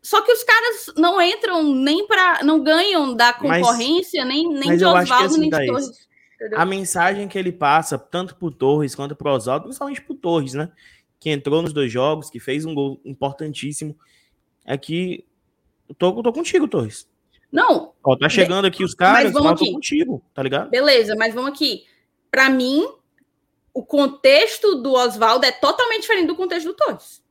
Só 0.03 0.21
que 0.21 0.31
os 0.31 0.45
caras 0.45 0.93
não 0.97 1.21
entram 1.21 1.62
nem 1.75 2.07
para. 2.07 2.45
não 2.45 2.62
ganham 2.62 3.14
da 3.14 3.33
concorrência, 3.33 4.25
mas, 4.25 4.35
nem, 4.35 4.49
nem 4.53 4.77
de 4.77 4.85
Oswaldo, 4.85 5.25
assim, 5.25 5.41
nem 5.41 5.51
de 5.51 5.67
Torres. 5.67 6.06
Entendeu? 6.37 6.61
A 6.61 6.64
mensagem 6.64 7.26
que 7.26 7.39
ele 7.39 7.51
passa, 7.51 7.99
tanto 7.99 8.37
pro 8.37 8.51
Torres 8.51 8.95
quanto 8.95 9.16
pro 9.16 9.30
Oswaldo, 9.30 9.64
principalmente 9.64 10.03
pro 10.03 10.14
Torres, 10.14 10.55
né? 10.55 10.70
Que 11.18 11.30
entrou 11.30 11.62
nos 11.62 11.72
dois 11.72 11.91
jogos, 11.91 12.30
que 12.30 12.39
fez 12.39 12.64
um 12.64 12.74
gol 12.74 13.01
importantíssimo. 13.05 13.99
é 14.64 14.76
que 14.76 15.26
eu 15.89 15.95
tô, 15.95 16.22
tô 16.22 16.32
contigo, 16.32 16.68
Torres. 16.68 17.09
Não. 17.51 17.95
Ó, 18.03 18.16
tá 18.16 18.28
chegando 18.28 18.66
aqui 18.66 18.84
os 18.84 18.95
caras, 18.95 19.24
mas 19.24 19.32
vamos 19.32 19.51
mas 19.51 19.53
eu 19.53 19.59
tô 19.59 19.64
aqui. 19.64 19.72
contigo, 19.72 20.24
tá 20.34 20.43
ligado? 20.43 20.70
Beleza, 20.70 21.14
mas 21.16 21.34
vamos 21.34 21.51
aqui. 21.53 21.84
Para 22.30 22.51
mim, 22.51 22.87
o 23.72 23.84
contexto 23.84 24.76
do 24.76 24.93
Oswaldo 24.93 25.45
é 25.45 25.53
totalmente 25.53 26.03
diferente 26.03 26.26
do 26.26 26.37
contexto 26.37 26.66
do 26.66 26.74
Torres. 26.74 27.22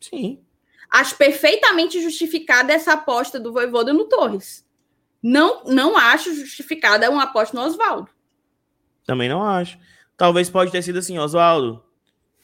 Sim. 0.00 0.42
Acho 0.90 1.16
perfeitamente 1.16 2.00
justificada 2.00 2.72
essa 2.72 2.92
aposta 2.92 3.40
do 3.40 3.52
Voivoda 3.52 3.92
no 3.92 4.04
Torres. 4.04 4.65
Não, 5.22 5.64
não 5.64 5.96
acho 5.96 6.34
justificada 6.34 7.10
uma 7.10 7.24
aposta 7.24 7.56
no 7.56 7.64
Oswaldo. 7.64 8.08
Também 9.04 9.28
não 9.28 9.42
acho. 9.42 9.78
Talvez 10.16 10.48
pode 10.50 10.72
ter 10.72 10.82
sido 10.82 10.98
assim, 10.98 11.18
Oswaldo. 11.18 11.82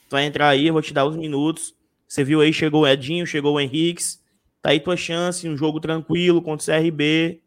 Tu 0.09 0.11
vai 0.11 0.25
entrar 0.25 0.49
aí, 0.49 0.67
eu 0.67 0.73
vou 0.73 0.81
te 0.81 0.93
dar 0.93 1.05
os 1.05 1.15
minutos. 1.15 1.75
Você 2.07 2.23
viu 2.23 2.41
aí, 2.41 2.53
chegou 2.53 2.83
o 2.83 2.87
Edinho, 2.87 3.25
chegou 3.25 3.55
o 3.55 3.59
Henriques. 3.59 4.21
Tá 4.61 4.69
aí 4.69 4.79
tua 4.79 4.95
chance, 4.95 5.47
um 5.49 5.57
jogo 5.57 5.79
tranquilo 5.79 6.41
contra 6.41 6.63
o 6.63 6.81
CRB. 6.81 7.41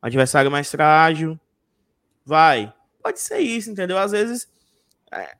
Adversário 0.00 0.50
mais 0.50 0.70
frágil. 0.70 1.38
Vai. 2.24 2.72
Pode 3.02 3.20
ser 3.20 3.40
isso, 3.40 3.70
entendeu? 3.70 3.98
Às 3.98 4.12
vezes. 4.12 4.48
é, 5.12 5.36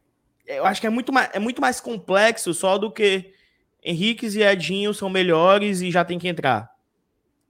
eu 0.46 0.66
acho 0.66 0.80
que 0.80 0.86
é 0.86 0.90
muito, 0.90 1.12
mais, 1.12 1.30
é 1.32 1.38
muito 1.38 1.60
mais 1.60 1.80
complexo 1.80 2.52
só 2.52 2.76
do 2.76 2.90
que 2.90 3.32
Henriques 3.82 4.34
e 4.34 4.42
Edinho 4.42 4.92
são 4.92 5.08
melhores 5.08 5.80
e 5.80 5.90
já 5.90 6.04
tem 6.04 6.18
que 6.18 6.28
entrar. 6.28 6.70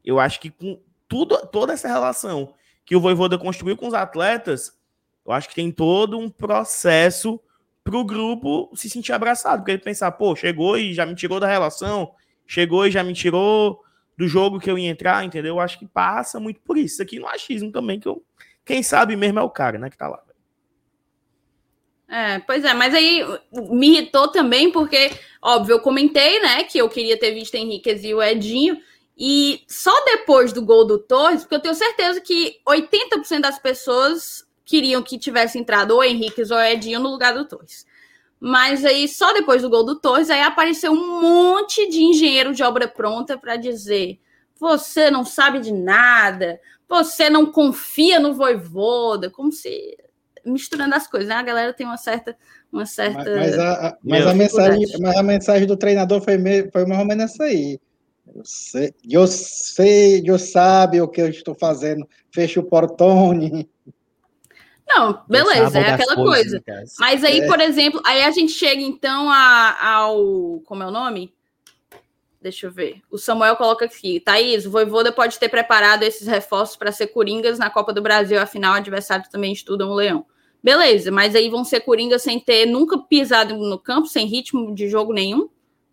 Eu 0.04 0.20
acho 0.20 0.40
que 0.40 0.50
com 0.50 0.80
tudo, 1.12 1.46
toda 1.48 1.74
essa 1.74 1.88
relação 1.88 2.54
que 2.86 2.96
o 2.96 3.00
Voivoda 3.00 3.36
construiu 3.36 3.76
com 3.76 3.86
os 3.86 3.92
atletas, 3.92 4.72
eu 5.26 5.32
acho 5.32 5.46
que 5.46 5.54
tem 5.54 5.70
todo 5.70 6.18
um 6.18 6.30
processo 6.30 7.38
para 7.84 7.98
o 7.98 8.04
grupo 8.04 8.70
se 8.74 8.88
sentir 8.88 9.12
abraçado, 9.12 9.58
porque 9.58 9.72
ele 9.72 9.82
pensar, 9.82 10.10
pô, 10.12 10.34
chegou 10.34 10.78
e 10.78 10.94
já 10.94 11.04
me 11.04 11.14
tirou 11.14 11.38
da 11.38 11.46
relação, 11.46 12.14
chegou 12.46 12.86
e 12.86 12.90
já 12.90 13.04
me 13.04 13.12
tirou 13.12 13.82
do 14.16 14.26
jogo 14.26 14.58
que 14.58 14.70
eu 14.70 14.78
ia 14.78 14.88
entrar, 14.88 15.22
entendeu? 15.22 15.56
Eu 15.56 15.60
acho 15.60 15.78
que 15.78 15.86
passa 15.86 16.40
muito 16.40 16.60
por 16.60 16.78
isso. 16.78 16.94
Isso 16.94 17.02
aqui 17.02 17.18
no 17.18 17.28
achismo 17.28 17.70
também, 17.70 18.00
que 18.00 18.08
eu, 18.08 18.24
quem 18.64 18.82
sabe 18.82 19.14
mesmo 19.14 19.38
é 19.38 19.42
o 19.42 19.50
cara, 19.50 19.78
né, 19.78 19.90
que 19.90 19.98
tá 19.98 20.08
lá. 20.08 20.22
É, 22.08 22.38
pois 22.38 22.64
é, 22.64 22.72
mas 22.72 22.94
aí 22.94 23.22
me 23.70 23.88
irritou 23.88 24.28
também, 24.28 24.72
porque, 24.72 25.10
óbvio, 25.42 25.74
eu 25.74 25.80
comentei, 25.80 26.40
né, 26.40 26.64
que 26.64 26.78
eu 26.78 26.88
queria 26.88 27.18
ter 27.18 27.32
visto 27.32 27.54
Henriquez 27.54 28.02
e 28.02 28.14
o 28.14 28.22
Edinho, 28.22 28.80
e 29.16 29.62
só 29.68 29.92
depois 30.04 30.52
do 30.52 30.64
gol 30.64 30.86
do 30.86 30.98
Torres, 30.98 31.42
porque 31.42 31.54
eu 31.54 31.60
tenho 31.60 31.74
certeza 31.74 32.20
que 32.20 32.60
80% 32.66 33.40
das 33.40 33.58
pessoas 33.58 34.46
queriam 34.64 35.02
que 35.02 35.18
tivesse 35.18 35.58
entrado 35.58 35.92
ou 35.92 36.02
Henriquez 36.02 36.50
ou 36.50 36.58
Edinho 36.58 37.00
no 37.00 37.10
lugar 37.10 37.34
do 37.34 37.44
Torres. 37.44 37.86
Mas 38.40 38.84
aí, 38.84 39.06
só 39.06 39.32
depois 39.32 39.62
do 39.62 39.70
gol 39.70 39.84
do 39.84 40.00
Torres, 40.00 40.30
aí 40.30 40.40
apareceu 40.40 40.92
um 40.92 41.20
monte 41.20 41.88
de 41.88 42.02
engenheiro 42.02 42.52
de 42.52 42.62
obra 42.62 42.88
pronta 42.88 43.38
para 43.38 43.56
dizer: 43.56 44.18
você 44.58 45.10
não 45.10 45.24
sabe 45.24 45.60
de 45.60 45.72
nada, 45.72 46.58
você 46.88 47.30
não 47.30 47.46
confia 47.46 48.18
no 48.18 48.34
Voivoda, 48.34 49.30
como 49.30 49.52
se 49.52 49.96
misturando 50.44 50.94
as 50.94 51.06
coisas, 51.06 51.28
né? 51.28 51.36
A 51.36 51.42
galera 51.42 51.72
tem 51.72 51.86
uma 51.86 51.96
certa. 51.96 52.36
Uma 52.72 52.86
certa... 52.86 53.18
Mas, 53.18 53.36
mas 53.36 53.58
a, 53.58 53.88
a, 53.88 53.98
mas, 54.02 54.26
a 54.26 54.34
mensagem, 54.34 54.86
mas 54.98 55.16
a 55.16 55.22
mensagem 55.22 55.66
do 55.66 55.76
treinador 55.76 56.22
foi, 56.22 56.38
me, 56.38 56.70
foi 56.70 56.86
mais 56.86 57.00
ou 57.00 57.06
menos 57.06 57.24
essa 57.24 57.44
aí. 57.44 57.78
Eu 58.34 58.42
sei, 58.44 58.94
eu 59.08 59.26
sei, 59.26 60.22
eu 60.24 60.38
sabe 60.38 61.00
o 61.00 61.08
que 61.08 61.20
eu 61.20 61.28
estou 61.28 61.54
fazendo. 61.54 62.06
Fecha 62.30 62.60
o 62.60 62.64
portone. 62.64 63.68
Não, 64.86 65.22
beleza, 65.28 65.78
é 65.78 65.90
aquela 65.92 66.14
coisa. 66.16 66.62
né, 66.66 66.84
Mas 66.98 67.22
aí, 67.24 67.40
É. 67.40 67.46
por 67.46 67.60
exemplo, 67.60 68.00
aí 68.04 68.22
a 68.22 68.30
gente 68.30 68.52
chega 68.52 68.80
então 68.82 69.30
a- 69.30 69.86
ao. 69.94 70.60
Como 70.64 70.82
é 70.82 70.86
o 70.86 70.90
nome? 70.90 71.32
Deixa 72.40 72.66
eu 72.66 72.72
ver. 72.72 73.00
O 73.10 73.16
Samuel 73.18 73.54
coloca 73.56 73.84
aqui. 73.84 74.18
Thaís, 74.18 74.66
o 74.66 74.70
Voivoda 74.70 75.12
pode 75.12 75.38
ter 75.38 75.48
preparado 75.48 76.02
esses 76.02 76.26
reforços 76.26 76.76
para 76.76 76.90
ser 76.90 77.06
coringas 77.08 77.58
na 77.58 77.70
Copa 77.70 77.92
do 77.92 78.02
Brasil, 78.02 78.40
afinal, 78.40 78.74
adversários 78.74 79.28
também 79.28 79.52
estudam 79.52 79.90
o 79.90 79.94
Leão. 79.94 80.26
Beleza, 80.62 81.10
mas 81.10 81.34
aí 81.36 81.48
vão 81.48 81.64
ser 81.64 81.80
coringas 81.80 82.22
sem 82.22 82.38
ter 82.40 82.66
nunca 82.66 82.98
pisado 82.98 83.56
no 83.56 83.78
campo, 83.78 84.08
sem 84.08 84.26
ritmo 84.26 84.74
de 84.74 84.88
jogo 84.88 85.12
nenhum? 85.12 85.48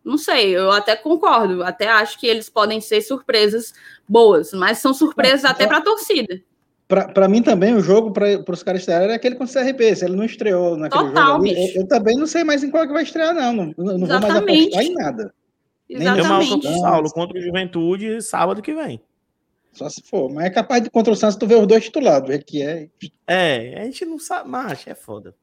Não 0.09 0.17
sei, 0.17 0.57
eu 0.57 0.71
até 0.71 0.95
concordo. 0.95 1.63
Até 1.63 1.87
acho 1.87 2.19
que 2.19 2.25
eles 2.25 2.49
podem 2.49 2.81
ser 2.81 2.99
surpresas 3.01 3.73
boas, 4.07 4.51
mas 4.53 4.79
são 4.79 4.91
surpresas 4.91 5.45
até 5.45 5.67
para 5.67 5.77
a 5.77 5.81
torcida. 5.81 6.41
Para 6.87 7.27
mim 7.27 7.43
também, 7.43 7.75
o 7.75 7.81
jogo 7.81 8.11
para 8.11 8.51
os 8.51 8.63
caras 8.63 8.81
estrearem 8.81 9.05
era 9.05 9.15
aquele 9.15 9.35
com 9.35 9.43
o 9.43 9.47
CRB. 9.47 9.95
Se 9.95 10.05
ele 10.05 10.15
não 10.15 10.25
estreou 10.25 10.75
naquele 10.75 11.09
Total, 11.09 11.33
jogo 11.33 11.43
ali, 11.43 11.75
eu, 11.75 11.81
eu 11.81 11.87
também 11.87 12.17
não 12.17 12.25
sei 12.25 12.43
mais 12.43 12.63
em 12.63 12.71
qual 12.71 12.87
que 12.87 12.93
vai 12.93 13.03
estrear, 13.03 13.35
não. 13.35 13.53
Não, 13.53 13.65
não 13.77 13.85
vou 13.85 14.07
mais 14.07 14.23
Exatamente. 14.23 14.61
apostar 14.63 14.83
em 14.83 14.93
nada. 14.95 15.33
Nem 15.87 16.01
Exatamente. 16.01 16.49
com 16.49 16.57
o 16.57 16.79
Saulo 16.79 17.11
contra 17.11 17.37
o 17.37 17.41
Juventude 17.41 18.21
sábado 18.23 18.63
que 18.63 18.73
vem. 18.73 18.99
Só 19.71 19.87
se 19.87 20.01
for. 20.01 20.31
Mas 20.33 20.45
é 20.45 20.49
capaz 20.49 20.81
de 20.81 20.89
contra 20.89 21.13
o 21.13 21.15
Santos 21.15 21.35
tu 21.35 21.45
ver 21.45 21.61
os 21.61 21.67
dois 21.67 21.83
titulares, 21.83 22.23
do 22.23 22.27
jeito 22.29 22.45
que 22.45 22.63
é. 22.63 22.89
É, 23.27 23.81
a 23.81 23.85
gente 23.85 24.05
não 24.05 24.17
sabe, 24.17 24.49
mas 24.49 24.87
é 24.87 24.95
foda. 24.95 25.35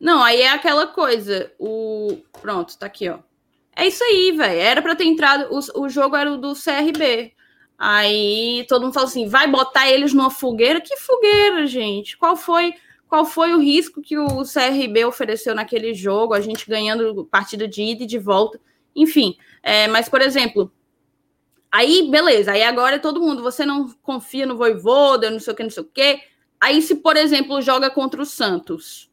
Não, 0.00 0.20
aí 0.24 0.42
é 0.42 0.50
aquela 0.50 0.88
coisa. 0.88 1.52
O 1.56 2.18
pronto, 2.40 2.76
tá 2.76 2.86
aqui, 2.86 3.08
ó. 3.08 3.20
É 3.74 3.86
isso 3.86 4.02
aí, 4.04 4.32
velho. 4.32 4.60
Era 4.60 4.82
pra 4.82 4.94
ter 4.94 5.04
entrado. 5.04 5.48
O, 5.50 5.84
o 5.84 5.88
jogo 5.88 6.16
era 6.16 6.32
o 6.32 6.36
do 6.36 6.52
CRB. 6.54 7.32
Aí 7.78 8.64
todo 8.68 8.82
mundo 8.82 8.94
fala 8.94 9.06
assim: 9.06 9.26
vai 9.26 9.50
botar 9.50 9.90
eles 9.90 10.12
numa 10.12 10.30
fogueira? 10.30 10.80
Que 10.80 10.96
fogueira, 10.96 11.66
gente? 11.66 12.16
Qual 12.16 12.36
foi? 12.36 12.74
Qual 13.08 13.24
foi 13.24 13.52
o 13.52 13.60
risco 13.60 14.00
que 14.00 14.16
o 14.16 14.42
CRB 14.42 15.04
ofereceu 15.04 15.54
naquele 15.54 15.92
jogo? 15.92 16.32
A 16.32 16.40
gente 16.40 16.68
ganhando 16.68 17.24
partida 17.26 17.68
de 17.68 17.82
ida 17.82 18.04
e 18.04 18.06
de 18.06 18.18
volta. 18.18 18.60
Enfim, 18.94 19.36
é, 19.62 19.88
mas, 19.88 20.08
por 20.08 20.20
exemplo, 20.22 20.72
aí, 21.70 22.08
beleza. 22.10 22.52
Aí 22.52 22.62
agora 22.62 22.98
todo 22.98 23.20
mundo, 23.20 23.42
você 23.42 23.66
não 23.66 23.88
confia 24.02 24.46
no 24.46 24.56
Voivoda, 24.56 25.30
não 25.30 25.40
sei 25.40 25.52
o 25.52 25.56
que, 25.56 25.62
não 25.62 25.70
sei 25.70 25.82
o 25.82 25.86
que. 25.86 26.20
Aí, 26.60 26.80
se, 26.80 26.96
por 26.96 27.16
exemplo, 27.16 27.60
joga 27.60 27.90
contra 27.90 28.22
o 28.22 28.26
Santos, 28.26 29.10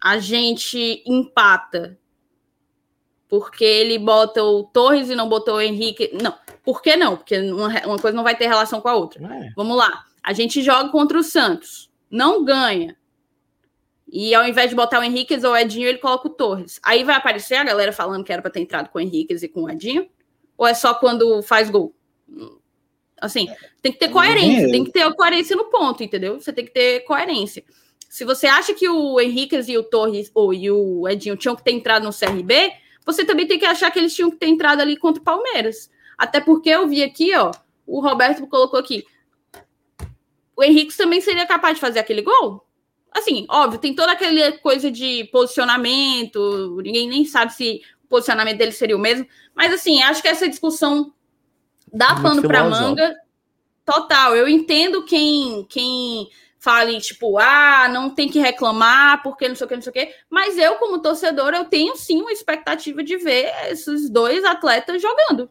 a 0.00 0.18
gente 0.18 1.02
empata 1.06 1.98
porque 3.40 3.64
ele 3.64 3.98
bota 3.98 4.42
o 4.44 4.62
Torres 4.62 5.10
e 5.10 5.14
não 5.16 5.28
botou 5.28 5.56
o 5.56 5.60
Henrique. 5.60 6.16
Não, 6.22 6.32
por 6.62 6.80
que 6.80 6.96
não? 6.96 7.16
Porque 7.16 7.36
uma, 7.38 7.66
uma 7.84 7.98
coisa 7.98 8.16
não 8.16 8.22
vai 8.22 8.36
ter 8.36 8.46
relação 8.46 8.80
com 8.80 8.88
a 8.88 8.94
outra. 8.94 9.24
É. 9.26 9.50
Vamos 9.56 9.76
lá. 9.76 10.04
A 10.22 10.32
gente 10.32 10.62
joga 10.62 10.88
contra 10.90 11.18
o 11.18 11.22
Santos, 11.22 11.90
não 12.08 12.44
ganha. 12.44 12.96
E 14.08 14.32
ao 14.34 14.46
invés 14.46 14.70
de 14.70 14.76
botar 14.76 15.00
o 15.00 15.02
Henrique 15.02 15.34
ou 15.44 15.52
o 15.52 15.56
Edinho, 15.56 15.88
ele 15.88 15.98
coloca 15.98 16.28
o 16.28 16.30
Torres. 16.30 16.80
Aí 16.84 17.02
vai 17.02 17.16
aparecer 17.16 17.56
a 17.56 17.64
galera 17.64 17.92
falando 17.92 18.22
que 18.22 18.32
era 18.32 18.40
para 18.40 18.52
ter 18.52 18.60
entrado 18.60 18.88
com 18.88 18.98
o 18.98 19.00
Henrique 19.00 19.34
e 19.34 19.48
com 19.48 19.64
o 19.64 19.70
Edinho? 19.70 20.08
Ou 20.56 20.64
é 20.64 20.74
só 20.74 20.94
quando 20.94 21.42
faz 21.42 21.68
gol? 21.68 21.92
Assim, 23.20 23.48
tem 23.82 23.90
que 23.90 23.98
ter 23.98 24.10
coerência, 24.10 24.70
tem 24.70 24.84
que 24.84 24.92
ter 24.92 25.12
coerência 25.14 25.56
no 25.56 25.64
ponto, 25.64 26.04
entendeu? 26.04 26.38
Você 26.38 26.52
tem 26.52 26.64
que 26.64 26.72
ter 26.72 27.00
coerência. 27.00 27.64
Se 28.08 28.24
você 28.24 28.46
acha 28.46 28.72
que 28.72 28.88
o 28.88 29.20
Henrique 29.20 29.56
e 29.66 29.76
o 29.76 29.82
Torres 29.82 30.30
ou 30.32 30.54
e 30.54 30.70
o 30.70 31.08
Edinho 31.08 31.36
tinham 31.36 31.56
que 31.56 31.64
ter 31.64 31.72
entrado 31.72 32.04
no 32.04 32.12
CRB, 32.12 32.72
você 33.04 33.24
também 33.24 33.46
tem 33.46 33.58
que 33.58 33.66
achar 33.66 33.90
que 33.90 33.98
eles 33.98 34.14
tinham 34.14 34.30
que 34.30 34.36
ter 34.36 34.46
entrado 34.46 34.80
ali 34.80 34.96
contra 34.96 35.20
o 35.20 35.24
Palmeiras. 35.24 35.90
Até 36.16 36.40
porque 36.40 36.70
eu 36.70 36.88
vi 36.88 37.02
aqui, 37.02 37.34
ó, 37.36 37.50
o 37.86 38.00
Roberto 38.00 38.46
colocou 38.46 38.78
aqui. 38.78 39.04
O 40.56 40.62
Henrique 40.62 40.96
também 40.96 41.20
seria 41.20 41.46
capaz 41.46 41.74
de 41.74 41.80
fazer 41.80 41.98
aquele 41.98 42.22
gol? 42.22 42.64
Assim, 43.12 43.46
óbvio, 43.48 43.78
tem 43.78 43.94
toda 43.94 44.12
aquela 44.12 44.52
coisa 44.58 44.90
de 44.90 45.24
posicionamento, 45.32 46.80
ninguém 46.82 47.08
nem 47.08 47.24
sabe 47.24 47.52
se 47.52 47.82
o 48.04 48.08
posicionamento 48.08 48.58
dele 48.58 48.72
seria 48.72 48.96
o 48.96 49.00
mesmo, 49.00 49.26
mas 49.54 49.72
assim, 49.72 50.02
acho 50.02 50.20
que 50.20 50.28
essa 50.28 50.48
discussão 50.48 51.12
dá 51.92 52.16
pano 52.16 52.42
para 52.42 52.64
manga 52.64 53.14
total. 53.84 54.34
Eu 54.34 54.48
entendo 54.48 55.04
quem 55.04 55.64
quem 55.68 56.28
fale 56.64 56.98
tipo, 56.98 57.38
ah, 57.38 57.86
não 57.92 58.08
tem 58.08 58.26
que 58.26 58.38
reclamar 58.38 59.22
porque 59.22 59.46
não 59.46 59.54
sei 59.54 59.66
o 59.66 59.68
que, 59.68 59.74
não 59.74 59.82
sei 59.82 59.90
o 59.90 59.92
que, 59.92 60.14
mas 60.30 60.56
eu 60.56 60.76
como 60.76 60.98
torcedor, 60.98 61.52
eu 61.52 61.66
tenho 61.66 61.94
sim 61.94 62.22
uma 62.22 62.32
expectativa 62.32 63.04
de 63.04 63.18
ver 63.18 63.52
esses 63.68 64.08
dois 64.08 64.42
atletas 64.44 65.02
jogando. 65.02 65.50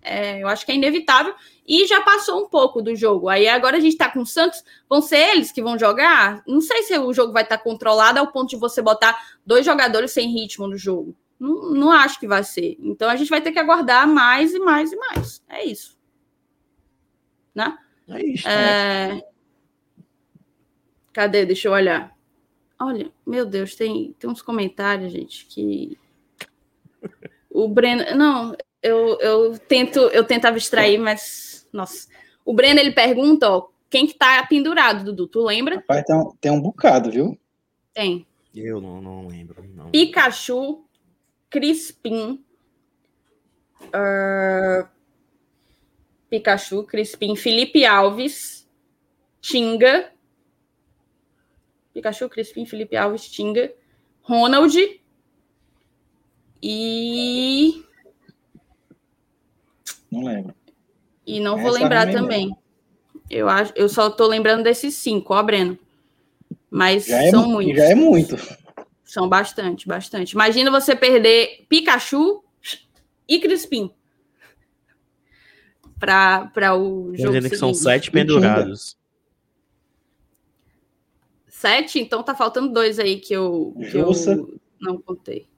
É, 0.00 0.40
eu 0.40 0.46
acho 0.46 0.64
que 0.64 0.70
é 0.70 0.76
inevitável 0.76 1.34
e 1.66 1.84
já 1.84 2.00
passou 2.00 2.44
um 2.44 2.48
pouco 2.48 2.80
do 2.80 2.94
jogo. 2.94 3.28
Aí 3.28 3.48
agora 3.48 3.76
a 3.76 3.80
gente 3.80 3.96
tá 3.96 4.08
com 4.08 4.20
o 4.20 4.26
Santos, 4.26 4.62
vão 4.88 5.02
ser 5.02 5.18
eles 5.30 5.50
que 5.50 5.60
vão 5.60 5.76
jogar? 5.76 6.44
Não 6.46 6.60
sei 6.60 6.84
se 6.84 6.96
o 6.96 7.12
jogo 7.12 7.32
vai 7.32 7.42
estar 7.42 7.58
controlado 7.58 8.20
ao 8.20 8.28
ponto 8.28 8.50
de 8.50 8.56
você 8.56 8.80
botar 8.80 9.20
dois 9.44 9.66
jogadores 9.66 10.12
sem 10.12 10.28
ritmo 10.28 10.68
no 10.68 10.78
jogo. 10.78 11.14
Não, 11.40 11.72
não 11.72 11.90
acho 11.90 12.20
que 12.20 12.28
vai 12.28 12.44
ser. 12.44 12.76
Então 12.80 13.10
a 13.10 13.16
gente 13.16 13.28
vai 13.28 13.40
ter 13.40 13.50
que 13.50 13.58
aguardar 13.58 14.06
mais 14.06 14.54
e 14.54 14.60
mais 14.60 14.92
e 14.92 14.96
mais. 14.96 15.42
É 15.48 15.64
isso. 15.64 15.98
Né? 17.52 17.76
É 18.08 18.24
isso. 18.24 18.46
né? 18.46 19.22
Cadê? 21.18 21.44
Deixa 21.44 21.66
eu 21.66 21.72
olhar. 21.72 22.16
Olha, 22.80 23.10
meu 23.26 23.44
Deus, 23.44 23.74
tem, 23.74 24.14
tem 24.20 24.30
uns 24.30 24.40
comentários, 24.40 25.10
gente, 25.10 25.46
que. 25.46 25.98
O 27.50 27.66
Breno. 27.66 28.16
Não, 28.16 28.56
eu, 28.80 29.18
eu 29.18 29.58
tento 29.58 29.98
eu 29.98 30.22
tento 30.22 30.44
abstrair, 30.44 30.96
mas. 30.96 31.66
Nossa. 31.72 32.08
O 32.44 32.54
Breno 32.54 32.78
ele 32.78 32.92
pergunta, 32.92 33.50
ó, 33.50 33.66
quem 33.90 34.06
que 34.06 34.14
tá 34.14 34.46
pendurado, 34.46 35.06
Dudu? 35.06 35.26
Tu 35.26 35.42
lembra? 35.42 35.74
Rapaz, 35.74 36.04
tem 36.04 36.14
um, 36.14 36.36
tem 36.40 36.52
um 36.52 36.60
bocado, 36.60 37.10
viu? 37.10 37.36
Tem. 37.92 38.24
Eu 38.54 38.80
não, 38.80 39.02
não 39.02 39.26
lembro. 39.26 39.60
Não. 39.74 39.90
Pikachu, 39.90 40.84
Crispim, 41.50 42.44
Uh, 43.88 44.86
Pikachu, 46.30 46.84
Crispim, 46.84 47.34
Felipe 47.34 47.84
Alves, 47.84 48.68
Tinga. 49.40 50.12
Pikachu, 51.98 52.28
Crispim, 52.28 52.64
Felipe 52.64 52.96
Alves, 52.96 53.28
Tinga, 53.28 53.72
Ronald 54.22 54.76
e. 56.62 57.82
Não 60.10 60.24
lembro. 60.24 60.54
E 61.26 61.40
não 61.40 61.58
vou 61.58 61.72
lembrar 61.72 62.10
também. 62.10 62.56
Eu, 63.28 63.48
acho, 63.48 63.72
eu 63.76 63.88
só 63.88 64.08
tô 64.08 64.26
lembrando 64.26 64.62
desses 64.62 64.94
cinco, 64.94 65.34
ó, 65.34 65.42
Breno. 65.42 65.76
Mas 66.70 67.06
já 67.06 67.22
é 67.22 67.30
são 67.30 67.44
é, 67.44 67.48
muitos. 67.48 67.76
Já 67.76 67.84
é 67.90 67.94
muito. 67.94 68.36
São 69.04 69.28
bastante, 69.28 69.88
bastante. 69.88 70.32
Imagina 70.32 70.70
você 70.70 70.94
perder 70.94 71.66
Pikachu 71.68 72.42
e 73.26 73.40
Crispim 73.40 73.92
para 75.98 76.76
o 76.76 77.14
jogo. 77.16 77.32
Dizendo 77.32 77.50
que 77.50 77.56
são 77.56 77.74
sete 77.74 78.10
pendurados. 78.10 78.96
Sete? 81.58 81.98
Então 81.98 82.22
tá 82.22 82.36
faltando 82.36 82.72
dois 82.72 83.00
aí 83.00 83.18
que 83.18 83.34
eu, 83.34 83.74
que 83.90 83.98
eu 83.98 84.12
não 84.80 85.02
contei. 85.02 85.48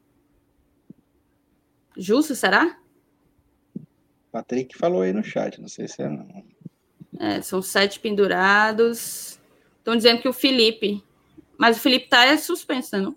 Justo, 1.94 2.34
será? 2.34 2.78
Patrick 4.32 4.78
falou 4.78 5.02
aí 5.02 5.12
no 5.12 5.22
chat, 5.22 5.60
não 5.60 5.68
sei 5.68 5.86
se 5.88 6.00
é 6.00 6.08
não. 6.08 6.42
É, 7.18 7.42
são 7.42 7.60
sete 7.60 8.00
pendurados. 8.00 9.38
Estão 9.76 9.94
dizendo 9.94 10.22
que 10.22 10.28
o 10.28 10.32
Felipe. 10.32 11.04
Mas 11.58 11.76
o 11.76 11.80
Felipe 11.80 12.08
tá 12.08 12.34
suspenso, 12.38 12.96
né? 12.96 13.02
Não? 13.02 13.16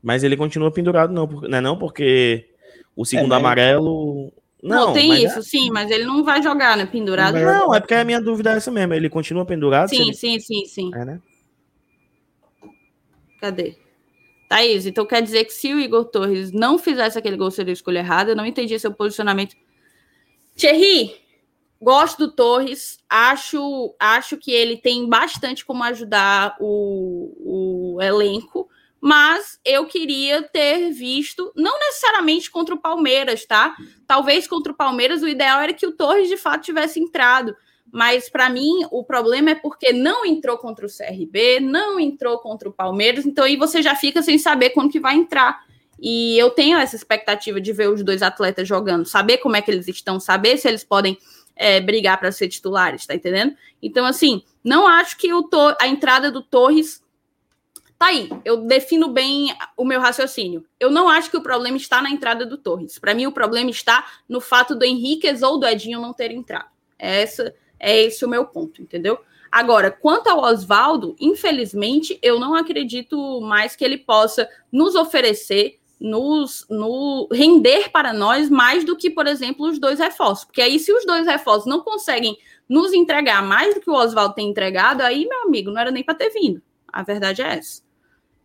Mas 0.00 0.22
ele 0.22 0.36
continua 0.36 0.70
pendurado, 0.70 1.12
não, 1.12 1.26
né? 1.40 1.60
Não, 1.60 1.76
porque 1.76 2.54
o 2.94 3.04
segundo 3.04 3.34
é, 3.34 3.36
amarelo. 3.36 4.32
Não, 4.62 4.86
não 4.88 4.92
tem 4.92 5.24
isso, 5.24 5.38
é... 5.38 5.42
sim, 5.42 5.70
mas 5.70 5.90
ele 5.90 6.04
não 6.04 6.22
vai 6.22 6.42
jogar, 6.42 6.76
né? 6.76 6.86
Pendurado. 6.86 7.38
Não, 7.38 7.74
é 7.74 7.80
porque 7.80 7.94
a 7.94 8.04
minha 8.04 8.20
dúvida 8.20 8.52
é 8.52 8.56
essa 8.56 8.70
mesmo. 8.70 8.92
Ele 8.92 9.08
continua 9.08 9.44
pendurado? 9.44 9.88
Sim, 9.88 10.02
ele... 10.02 10.14
sim, 10.14 10.38
sim, 10.38 10.66
sim. 10.66 10.90
É, 10.94 11.04
né? 11.04 11.20
Cadê? 13.40 13.76
Thaís, 14.48 14.84
então 14.84 15.06
quer 15.06 15.22
dizer 15.22 15.44
que 15.44 15.52
se 15.52 15.72
o 15.72 15.78
Igor 15.78 16.04
Torres 16.06 16.50
não 16.50 16.76
fizesse 16.76 17.16
aquele 17.16 17.36
gol, 17.36 17.50
seria 17.50 17.72
escolha 17.72 18.00
errada? 18.00 18.32
Eu 18.32 18.36
não 18.36 18.44
entendi 18.44 18.78
seu 18.78 18.92
posicionamento. 18.92 19.56
Thierry, 20.56 21.14
gosto 21.80 22.26
do 22.26 22.32
Torres, 22.32 22.98
acho, 23.08 23.94
acho 23.98 24.36
que 24.36 24.50
ele 24.50 24.76
tem 24.76 25.08
bastante 25.08 25.64
como 25.64 25.84
ajudar 25.84 26.56
o, 26.60 27.94
o 27.96 28.02
elenco, 28.02 28.68
mas 29.00 29.58
eu 29.64 29.86
queria 29.86 30.42
ter 30.42 30.90
visto, 30.90 31.50
não 31.56 31.78
necessariamente 31.78 32.50
contra 32.50 32.74
o 32.74 32.80
Palmeiras, 32.80 33.46
tá? 33.46 33.74
Talvez 34.06 34.46
contra 34.46 34.72
o 34.72 34.76
Palmeiras 34.76 35.22
o 35.22 35.28
ideal 35.28 35.60
era 35.60 35.72
que 35.72 35.86
o 35.86 35.92
Torres 35.92 36.28
de 36.28 36.36
fato 36.36 36.64
tivesse 36.64 37.00
entrado, 37.00 37.56
mas 37.90 38.28
para 38.28 38.50
mim 38.50 38.86
o 38.90 39.02
problema 39.02 39.50
é 39.50 39.54
porque 39.54 39.92
não 39.92 40.24
entrou 40.26 40.58
contra 40.58 40.84
o 40.84 40.88
CRB, 40.88 41.60
não 41.60 41.98
entrou 41.98 42.38
contra 42.38 42.68
o 42.68 42.72
Palmeiras, 42.72 43.24
então 43.24 43.44
aí 43.44 43.56
você 43.56 43.80
já 43.80 43.96
fica 43.96 44.20
sem 44.20 44.38
saber 44.38 44.70
quando 44.70 44.92
que 44.92 45.00
vai 45.00 45.16
entrar. 45.16 45.64
E 46.02 46.38
eu 46.38 46.50
tenho 46.50 46.78
essa 46.78 46.96
expectativa 46.96 47.60
de 47.60 47.72
ver 47.72 47.90
os 47.90 48.02
dois 48.02 48.22
atletas 48.22 48.66
jogando, 48.66 49.04
saber 49.04 49.38
como 49.38 49.56
é 49.56 49.62
que 49.62 49.70
eles 49.70 49.86
estão, 49.86 50.18
saber 50.18 50.56
se 50.56 50.66
eles 50.66 50.82
podem 50.82 51.18
é, 51.54 51.78
brigar 51.78 52.18
para 52.18 52.32
ser 52.32 52.48
titulares, 52.48 53.06
tá 53.06 53.14
entendendo? 53.14 53.54
Então, 53.82 54.06
assim, 54.06 54.42
não 54.64 54.86
acho 54.86 55.18
que 55.18 55.32
o 55.34 55.46
a 55.78 55.86
entrada 55.86 56.30
do 56.30 56.40
Torres 56.40 57.02
Tá 58.00 58.06
aí, 58.06 58.30
eu 58.46 58.56
defino 58.56 59.08
bem 59.08 59.54
o 59.76 59.84
meu 59.84 60.00
raciocínio. 60.00 60.64
Eu 60.80 60.90
não 60.90 61.06
acho 61.06 61.30
que 61.30 61.36
o 61.36 61.42
problema 61.42 61.76
está 61.76 62.00
na 62.00 62.08
entrada 62.08 62.46
do 62.46 62.56
Torres. 62.56 62.98
Para 62.98 63.12
mim, 63.12 63.26
o 63.26 63.32
problema 63.32 63.68
está 63.68 64.06
no 64.26 64.40
fato 64.40 64.74
do 64.74 64.86
Henriquez 64.86 65.42
ou 65.42 65.60
do 65.60 65.66
Edinho 65.66 66.00
não 66.00 66.14
ter 66.14 66.30
entrado. 66.30 66.70
Essa, 66.98 67.54
é 67.78 68.02
esse 68.04 68.24
o 68.24 68.28
meu 68.28 68.46
ponto, 68.46 68.80
entendeu? 68.80 69.18
Agora, 69.52 69.90
quanto 69.90 70.28
ao 70.28 70.40
Oswaldo, 70.40 71.14
infelizmente, 71.20 72.18
eu 72.22 72.40
não 72.40 72.54
acredito 72.54 73.38
mais 73.42 73.76
que 73.76 73.84
ele 73.84 73.98
possa 73.98 74.48
nos 74.72 74.94
oferecer, 74.94 75.78
nos 76.00 76.64
no, 76.70 77.28
render 77.30 77.90
para 77.90 78.14
nós 78.14 78.48
mais 78.48 78.82
do 78.82 78.96
que, 78.96 79.10
por 79.10 79.26
exemplo, 79.26 79.68
os 79.68 79.78
dois 79.78 79.98
reforços. 79.98 80.46
Porque 80.46 80.62
aí, 80.62 80.78
se 80.78 80.90
os 80.90 81.04
dois 81.04 81.26
reforços 81.26 81.66
não 81.66 81.80
conseguem 81.80 82.38
nos 82.66 82.94
entregar 82.94 83.42
mais 83.42 83.74
do 83.74 83.80
que 83.82 83.90
o 83.90 83.94
Oswaldo 83.94 84.34
tem 84.34 84.48
entregado, 84.48 85.02
aí, 85.02 85.26
meu 85.26 85.42
amigo, 85.42 85.70
não 85.70 85.78
era 85.78 85.90
nem 85.90 86.02
para 86.02 86.14
ter 86.14 86.30
vindo. 86.30 86.62
A 86.88 87.02
verdade 87.02 87.42
é 87.42 87.58
essa. 87.58 87.89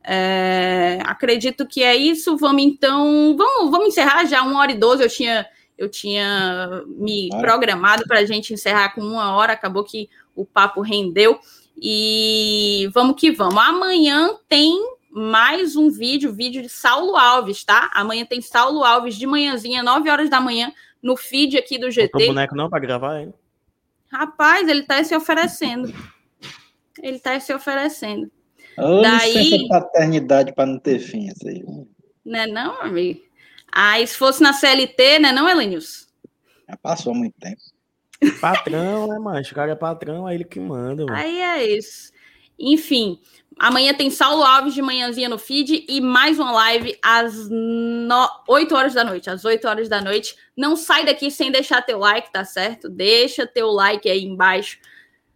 É, 0.07 0.99
acredito 1.03 1.65
que 1.65 1.81
é 1.81 1.95
isso. 1.95 2.37
Vamos 2.37 2.61
então, 2.61 3.35
vamos, 3.35 3.71
vamos 3.71 3.87
encerrar 3.87 4.25
já 4.25 4.43
uma 4.43 4.59
hora 4.59 4.71
e 4.71 4.77
doze. 4.77 5.01
Eu 5.01 5.09
tinha, 5.09 5.45
eu 5.77 5.89
tinha 5.89 6.83
me 6.87 7.29
programado 7.41 8.03
para 8.07 8.19
a 8.19 8.25
gente 8.25 8.53
encerrar 8.53 8.93
com 8.93 9.01
uma 9.01 9.35
hora. 9.35 9.53
Acabou 9.53 9.83
que 9.83 10.09
o 10.35 10.45
papo 10.45 10.81
rendeu 10.81 11.39
e 11.75 12.89
vamos 12.93 13.15
que 13.19 13.31
vamos. 13.31 13.57
Amanhã 13.57 14.35
tem 14.47 14.75
mais 15.09 15.75
um 15.75 15.89
vídeo, 15.89 16.33
vídeo 16.33 16.61
de 16.61 16.69
Saulo 16.69 17.15
Alves, 17.15 17.63
tá? 17.63 17.89
Amanhã 17.93 18.25
tem 18.25 18.41
Saulo 18.41 18.83
Alves 18.83 19.15
de 19.15 19.25
manhãzinha, 19.25 19.81
9 19.81 20.09
horas 20.09 20.29
da 20.29 20.41
manhã, 20.41 20.71
no 21.01 21.15
feed 21.15 21.57
aqui 21.57 21.79
do 21.79 21.89
GT. 21.89 22.11
Não 22.19 22.27
boneco 22.27 22.55
não 22.55 22.69
para 22.69 22.79
gravar, 22.79 23.21
hein? 23.21 23.33
Rapaz, 24.11 24.67
ele 24.67 24.83
tá 24.83 25.03
se 25.03 25.15
oferecendo. 25.15 25.93
Ele 27.01 27.19
tá 27.19 27.39
se 27.39 27.53
oferecendo. 27.53 28.29
Oh, 28.77 29.01
Daí, 29.01 29.67
paternidade 29.67 30.53
para 30.53 30.65
não 30.65 30.79
ter 30.79 30.99
fim, 30.99 31.27
isso 31.27 31.47
aí. 31.47 31.63
Né 32.25 32.47
não, 32.47 32.81
amigo? 32.81 33.21
Aí, 33.71 34.05
se 34.05 34.17
fosse 34.17 34.41
na 34.41 34.53
CLT, 34.53 35.19
né 35.19 35.31
não, 35.31 35.49
Elenius? 35.49 36.07
Já 36.67 36.77
passou 36.77 37.13
muito 37.13 37.35
tempo. 37.39 37.61
Patrão, 38.39 39.07
né, 39.07 39.19
mancho? 39.19 39.51
O 39.51 39.55
cara 39.55 39.71
é 39.71 39.75
patrão, 39.75 40.27
é 40.27 40.33
ele 40.35 40.43
que 40.43 40.59
manda. 40.59 41.05
Mano. 41.05 41.17
Aí 41.17 41.39
é 41.39 41.67
isso. 41.67 42.11
Enfim, 42.57 43.19
amanhã 43.59 43.93
tem 43.93 44.09
Saulo 44.09 44.43
Alves 44.43 44.73
de 44.73 44.81
manhãzinha 44.81 45.27
no 45.27 45.37
feed 45.37 45.85
e 45.87 45.99
mais 45.99 46.39
uma 46.39 46.51
live 46.51 46.97
às 47.03 47.49
no... 47.49 48.29
8 48.47 48.75
horas 48.75 48.93
da 48.93 49.03
noite. 49.03 49.29
Às 49.29 49.43
8 49.43 49.67
horas 49.67 49.89
da 49.89 50.01
noite. 50.01 50.35
Não 50.55 50.75
sai 50.75 51.05
daqui 51.05 51.29
sem 51.29 51.51
deixar 51.51 51.81
teu 51.81 51.99
like, 51.99 52.31
tá 52.31 52.45
certo? 52.45 52.89
Deixa 52.89 53.45
teu 53.45 53.69
like 53.71 54.09
aí 54.09 54.23
embaixo. 54.23 54.79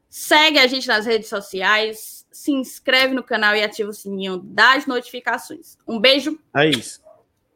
Segue 0.10 0.58
a 0.58 0.66
gente 0.66 0.88
nas 0.88 1.06
redes 1.06 1.28
sociais 1.28 2.19
se 2.40 2.54
inscreve 2.54 3.14
no 3.14 3.22
canal 3.22 3.54
e 3.54 3.62
ativa 3.62 3.90
o 3.90 3.94
sininho 3.94 4.38
das 4.38 4.86
notificações. 4.86 5.78
Um 5.86 6.00
beijo. 6.00 6.40
É 6.56 6.70
isso. 6.70 7.02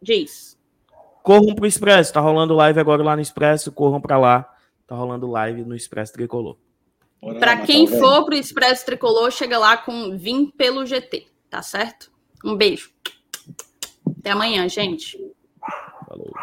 Diz. 0.02 0.60
Corram 1.24 1.56
pro 1.56 1.66
Expresso. 1.66 2.12
Tá 2.12 2.20
rolando 2.20 2.54
live 2.54 2.82
agora 2.82 3.02
lá 3.02 3.16
no 3.16 3.22
Expresso. 3.22 3.72
Corram 3.72 4.02
para 4.02 4.18
lá. 4.18 4.54
Tá 4.86 4.94
rolando 4.94 5.32
live 5.32 5.64
no 5.64 5.74
Expresso 5.74 6.12
Tricolor. 6.12 6.58
Para 7.40 7.62
quem 7.62 7.88
for 7.88 8.26
pro 8.26 8.36
Expresso 8.36 8.86
Tricolor, 8.86 9.32
chega 9.32 9.58
lá 9.58 9.78
com 9.78 10.18
Vim 10.18 10.48
pelo 10.48 10.86
GT. 10.86 11.28
Tá 11.50 11.62
certo? 11.62 12.12
Um 12.44 12.58
beijo. 12.58 12.92
Até 14.20 14.32
amanhã, 14.32 14.68
gente. 14.68 15.18
Falou. 16.06 16.34